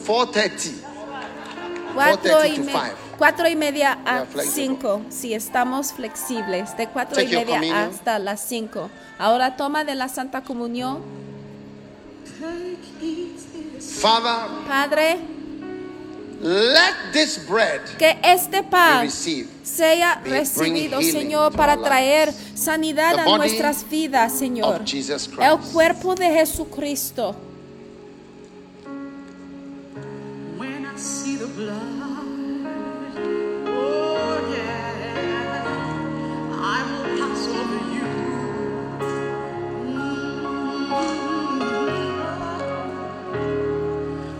4.30. 0.06 0.72
Cuatro 1.94 2.32
4:30 2.42 2.54
y, 2.54 2.58
me- 2.60 2.72
cuatro 3.16 3.48
y 3.48 3.56
media 3.56 3.98
a 4.04 4.18
are 4.18 4.26
flexible. 4.26 4.66
cinco. 4.66 5.02
Si 5.08 5.32
estamos 5.34 5.92
flexibles. 5.92 6.76
De 6.76 6.88
cuatro 6.88 7.16
Take 7.16 7.28
y 7.28 7.32
your 7.32 7.46
media 7.46 7.84
hasta 7.84 8.18
las 8.18 8.40
cinco. 8.40 8.90
Ahora 9.18 9.56
toma 9.56 9.84
de 9.84 9.94
la 9.94 10.08
Santa 10.08 10.42
Comunión. 10.42 11.02
Father, 14.00 14.66
Padre, 14.66 15.18
let 16.40 17.12
this 17.12 17.38
bread 17.48 17.80
que 17.96 18.18
este 18.22 18.62
pan 18.62 19.08
sea 19.10 20.20
recibido, 20.24 21.00
Señor, 21.00 21.52
para 21.52 21.76
traer 21.76 22.32
sanidad 22.54 23.18
a 23.18 23.36
nuestras 23.36 23.88
vidas, 23.88 24.32
Señor. 24.36 24.82
El 25.40 25.58
cuerpo 25.72 26.14
de 26.14 26.30
Jesucristo. 26.30 27.36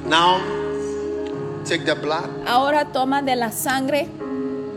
Now, 0.06 0.40
take 1.64 1.85
the 1.85 1.94
blood. 1.94 2.31
Ahora 2.47 2.86
toma 2.86 3.20
de 3.20 3.36
la 3.36 3.51
sangre 3.51 4.09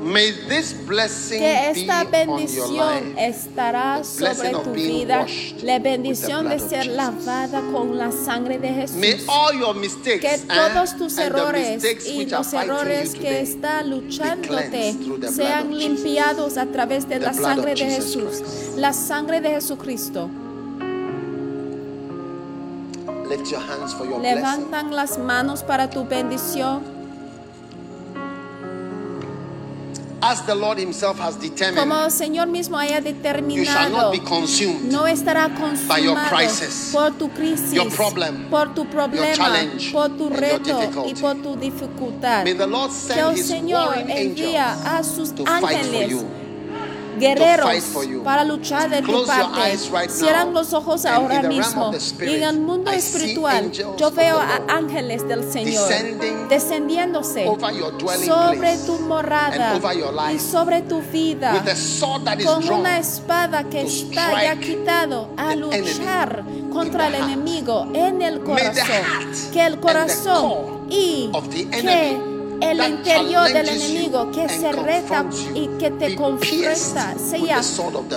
May 0.07 0.31
this 0.47 0.73
blessing 0.73 1.39
que 1.39 1.73
be 1.73 1.81
esta 1.81 1.99
on 1.99 2.05
your 2.05 2.11
bendición 2.11 3.13
life. 3.13 3.27
estará 3.27 4.03
sobre 4.05 4.51
tu 4.51 4.71
vida. 4.71 5.25
La 5.63 5.79
bendición 5.79 6.47
de 6.47 6.59
ser 6.59 6.85
lavada 6.87 7.61
con 7.73 7.97
la 7.97 8.13
sangre 8.13 8.57
de 8.57 8.69
Jesús. 8.69 8.95
May 8.95 9.19
all 9.27 9.59
your 9.59 9.75
mistakes 9.75 10.21
que 10.21 10.35
eh, 10.35 10.47
todos 10.47 10.95
tus 10.97 11.17
and 11.17 11.33
the 11.33 11.39
errores 11.39 12.07
y 12.07 12.25
los 12.25 12.53
errores 12.53 13.11
que 13.11 13.19
today 13.19 13.43
está 13.43 13.83
luchándote 13.83 14.47
cleansed 14.47 15.03
through 15.03 15.19
the 15.19 15.27
blood 15.27 15.33
sean 15.35 15.73
of 15.73 15.77
limpiados 15.77 16.57
a 16.57 16.65
través 16.67 17.09
de 17.09 17.19
la 17.19 17.33
sangre 17.33 17.75
de 17.75 17.85
Jesus 17.85 18.15
Jesús. 18.15 18.39
Christ. 18.39 18.77
La 18.77 18.93
sangre 18.93 19.41
de 19.41 19.49
Jesucristo. 19.49 20.29
Lift 23.29 23.51
your 23.51 23.59
hands 23.59 23.93
for 23.93 24.05
your 24.05 24.19
blessing. 24.21 24.35
Levantan 24.37 24.95
las 24.95 25.17
manos 25.17 25.63
para 25.63 25.89
tu 25.89 26.05
bendición. 26.05 26.96
As 30.19 30.41
the 30.47 30.55
Lord 30.55 30.79
Himself 30.79 31.19
has 31.19 31.35
determined, 31.35 31.77
Como 31.77 32.03
el 32.03 32.09
Señor 32.11 32.47
mismo 32.47 32.77
haya 32.77 32.99
you 32.99 33.03
shall 33.03 33.13
determinado, 33.13 33.91
not 33.91 34.11
be 34.11 34.19
consumed. 34.19 34.91
no 34.91 35.05
estará 35.05 35.47
by 35.47 35.99
your 35.99 36.15
consumado 36.15 36.29
crisis, 36.29 36.89
por 36.91 37.11
tu 37.17 37.29
crisis, 37.29 37.73
your 37.73 37.89
problem, 37.91 38.49
por 38.49 38.73
tu 38.73 38.85
problema, 38.85 39.35
challenge, 39.35 39.91
por 39.91 40.09
tu 40.09 40.29
your 40.29 40.39
reto 40.39 41.05
y 41.05 41.13
por 41.13 41.35
tu 41.35 41.55
dificultad. 41.55 42.43
May 42.45 42.53
the 42.53 42.65
Lord 42.65 42.89
Que 42.89 43.13
send 43.13 43.19
el 43.19 43.35
His 43.35 43.47
Señor 43.47 43.93
envía 44.09 44.97
a 44.97 45.03
sus 45.03 45.33
to 45.35 45.45
fight 45.45 45.61
for 45.61 45.69
ángeles 45.69 46.09
you. 46.09 46.46
Guerreros 47.19 47.69
para 48.23 48.43
luchar 48.43 48.89
de 48.89 49.01
tu 49.01 49.25
parte. 49.25 49.77
Cierran 50.09 50.53
los 50.53 50.73
ojos 50.73 51.05
ahora 51.05 51.41
mismo. 51.43 51.91
Y 52.21 52.35
en 52.35 52.43
el 52.43 52.59
mundo 52.59 52.91
espiritual, 52.91 53.71
yo 53.71 54.11
veo 54.11 54.37
a 54.37 54.61
ángeles 54.67 55.27
del 55.27 55.49
Señor 55.51 55.89
descendiéndose 56.49 57.45
sobre 58.25 58.77
tu 58.77 58.99
morada 58.99 59.79
y 60.33 60.39
sobre 60.39 60.81
tu 60.81 61.01
vida 61.01 61.63
con 62.43 62.69
una 62.69 62.99
espada 62.99 63.63
que 63.63 63.81
está 63.81 64.43
ya 64.43 64.59
quitado 64.59 65.29
a 65.37 65.55
luchar 65.55 66.43
contra 66.71 67.07
el 67.07 67.15
enemigo 67.15 67.87
en 67.93 68.21
el 68.21 68.41
corazón. 68.41 68.85
Que 69.51 69.65
el 69.65 69.79
corazón 69.79 70.87
y 70.89 71.29
of 71.33 71.49
the 71.49 71.65
que 71.65 71.79
enemy 71.79 72.36
el 72.61 72.79
interior 72.83 73.47
del 73.51 73.69
enemigo 73.69 74.31
que 74.31 74.49
se 74.49 74.71
reta 74.71 75.25
y 75.53 75.67
que 75.79 75.91
te 75.91 76.15
confronta 76.15 77.15
sea 77.17 77.61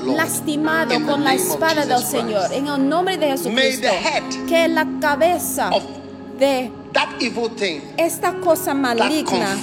lastimado 0.04 0.94
con 1.06 1.24
la 1.24 1.34
espada 1.34 1.86
del 1.86 2.02
Señor. 2.02 2.52
En 2.52 2.66
el 2.68 2.88
nombre 2.88 3.16
de 3.16 3.30
Jesucristo. 3.30 3.88
que 4.48 4.68
la 4.68 4.86
cabeza 5.00 5.70
de 6.38 6.70
that 6.92 7.08
evil 7.20 7.50
thing 7.50 7.80
esta 7.96 8.32
cosa 8.40 8.74
maligna 8.74 9.56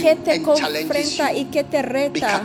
que 0.00 0.16
te 0.16 0.40
confronta 0.42 1.32
y 1.34 1.46
que 1.46 1.64
te 1.64 1.82
reta 1.82 2.42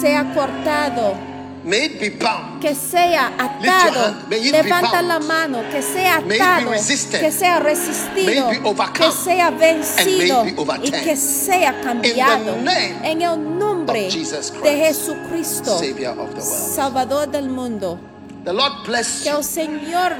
sea 0.00 0.32
cortado 0.34 1.35
may 1.66 1.86
it 1.86 2.00
be 2.00 2.08
bound 2.10 2.60
que 2.62 2.74
sea 2.74 3.32
atado. 3.36 4.14
Levanta 4.30 5.02
la 5.02 5.18
mano, 5.18 5.62
que 5.70 5.82
sea 5.82 6.16
atado, 6.18 6.70
que 6.70 7.30
sea 7.30 7.58
resistido, 7.60 8.24
May 8.24 8.56
it 8.56 8.62
be 8.62 8.68
overcome. 8.68 9.06
que 9.06 9.12
sea 9.12 9.50
vencido 9.50 10.40
And 10.40 10.46
may 10.46 10.50
it 10.50 10.56
be 10.56 10.62
overturned. 10.62 11.00
y 11.02 11.04
que 11.04 11.16
sea 11.16 11.80
cambiado 11.82 12.56
en 13.02 13.22
el 13.22 13.58
nombre 13.58 14.08
de 14.08 14.76
Jesucristo, 14.78 15.78
Savior 15.78 16.18
of 16.18 16.30
the 16.34 16.40
world. 16.40 16.74
Salvador 16.74 17.28
del 17.28 17.48
mundo. 17.50 17.98
the 18.44 18.52
Lord 18.52 18.72
bless 18.86 19.22
Que 19.24 19.30
el 19.30 19.42
Señor 19.42 20.12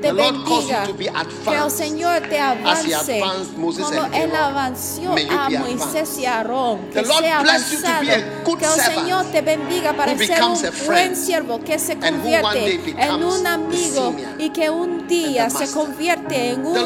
te 0.00 0.12
bendiga, 0.12 0.84
que 1.44 1.56
el 1.56 1.70
Señor 1.70 2.22
te 2.22 2.38
avance. 2.38 3.20
como 3.20 4.04
Él 4.14 4.34
avanzó 4.34 5.14
a 5.30 5.50
Moisés 5.50 6.18
y 6.18 6.26
a 6.26 6.38
Aarón, 6.38 6.90
que 6.90 7.04
sea 7.04 7.40
avanzado, 7.40 8.00
que 8.58 8.64
el 8.64 8.80
Señor 8.94 9.24
te 9.26 9.40
bendiga 9.42 9.92
para 9.92 10.16
ser 10.16 10.42
un 10.42 10.58
buen 10.86 11.16
siervo 11.16 11.60
que 11.60 11.78
se 11.78 11.98
convierte 11.98 12.80
en 12.96 13.22
un 13.24 13.46
amigo 13.46 14.14
y 14.38 14.50
que 14.50 14.70
un 14.70 15.06
día 15.06 15.50
se 15.50 15.70
convierte 15.72 16.50
en 16.50 16.66
un 16.66 16.76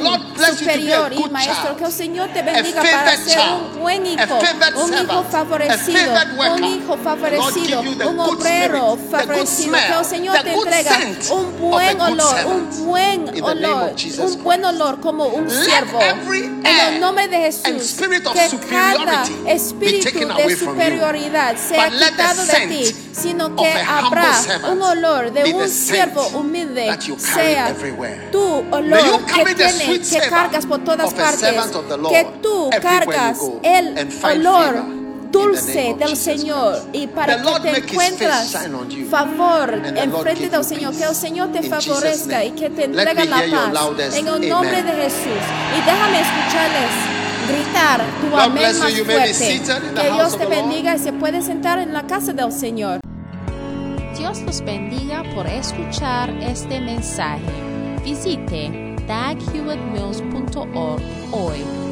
superior 0.59 1.13
y 1.13 1.31
maestro, 1.31 1.77
que 1.77 1.85
el 1.85 1.93
Señor 1.93 2.29
te 2.33 2.43
bendiga 2.43 2.83
para 2.83 3.17
ser 3.17 3.39
un 3.41 3.81
buen 3.81 4.07
hijo, 4.07 4.39
un 4.77 4.95
hijo 4.95 5.25
favorecido, 5.25 6.13
un 6.55 6.65
hijo 6.65 6.97
favorecido, 6.97 7.81
un 7.81 8.21
obrero 8.21 8.99
favorecido, 9.11 9.77
que 9.77 9.99
el 9.99 10.05
Señor 10.05 10.39
te 10.43 10.53
entrega 10.53 10.99
un 11.31 11.59
buen 11.59 12.01
olor, 12.01 12.47
un 12.47 12.87
buen 12.87 13.02
In 13.13 13.25
the 13.27 13.33
name 13.33 13.65
olor, 13.65 13.91
of 13.91 13.97
Jesus 13.97 14.37
un 14.37 14.45
buen 14.45 14.65
olor 14.65 15.01
como 15.01 15.27
un 15.27 15.51
siervo. 15.51 16.01
En 16.01 16.65
el 16.65 17.01
nombre 17.01 17.29
de 17.29 17.37
Jesús, 17.39 17.83
spirit 17.83 18.27
of 18.27 18.33
que 18.33 18.49
cada 18.69 19.25
espíritu 19.47 20.05
taken 20.05 20.29
de 20.29 20.35
away 20.35 20.55
from 20.55 20.77
you. 20.77 20.83
superioridad 20.83 21.57
sea 21.57 21.91
quitado 21.91 22.45
de 22.45 22.67
ti, 22.69 22.97
sino 23.13 23.55
que 23.57 23.69
habrá 23.69 24.33
un 24.71 24.83
olor 24.83 25.33
de 25.33 25.53
un 25.53 25.69
siervo 25.69 26.27
humilde, 26.29 26.87
that 26.87 27.01
you 27.01 27.17
carry 27.17 27.55
sea 27.55 27.69
everywhere. 27.69 28.31
tu 28.31 28.65
olor 28.71 29.25
que 29.27 29.33
carry 29.33 29.55
the 29.55 29.65
tienes, 29.65 29.85
sweet 29.85 30.23
que 30.23 30.29
cargas 30.29 30.67
por 30.67 30.85
todas 30.85 31.13
partes, 31.13 31.41
que 32.11 32.27
tú 32.41 32.71
cargas 32.81 33.39
el 33.63 34.09
olor 34.23 35.02
dulce 35.33 35.97
del 35.99 36.17
Señor 36.17 36.79
y 36.93 37.07
para 37.07 37.43
que 37.43 37.61
te 37.61 37.79
encuentras 37.79 38.57
favor 39.11 39.73
And 39.73 39.97
the 39.97 40.03
en 40.03 40.11
Lord 40.11 40.23
frente 40.23 40.45
give 40.45 40.57
del 40.57 40.65
Señor, 40.65 40.95
que 40.95 41.05
el 41.05 41.15
Señor 41.15 41.53
te 41.53 41.63
favorezca 41.63 42.45
y 42.45 42.51
que 42.53 42.71
te 42.71 42.85
entregue 42.85 43.25
la 43.25 43.37
paz 43.51 44.15
en 44.17 44.29
el 44.29 44.49
nombre 44.49 44.83
de 44.83 44.93
Jesús. 44.93 45.43
Y 45.77 45.81
déjame 45.85 46.21
escucharles 46.21 46.91
gritar 47.49 48.01
tu 48.21 48.37
amén 48.37 48.79
más 48.79 48.93
fuerte. 49.01 49.63
Que 49.95 50.11
Dios 50.13 50.39
te 50.39 50.47
bendiga 50.47 50.95
y 50.97 50.99
se 50.99 51.13
puede 51.13 51.43
sentar 51.43 51.79
en 51.79 51.93
la 51.93 52.07
casa 52.07 52.33
del 52.33 52.53
Señor. 52.53 53.01
Dios 54.17 54.41
los 54.43 54.65
bendiga 54.65 55.25
por 55.35 55.47
escuchar 55.47 56.31
este 56.41 56.81
mensaje. 56.81 57.43
Visite 58.05 58.71
daghewittmills.org 59.07 61.03
hoy 61.33 61.92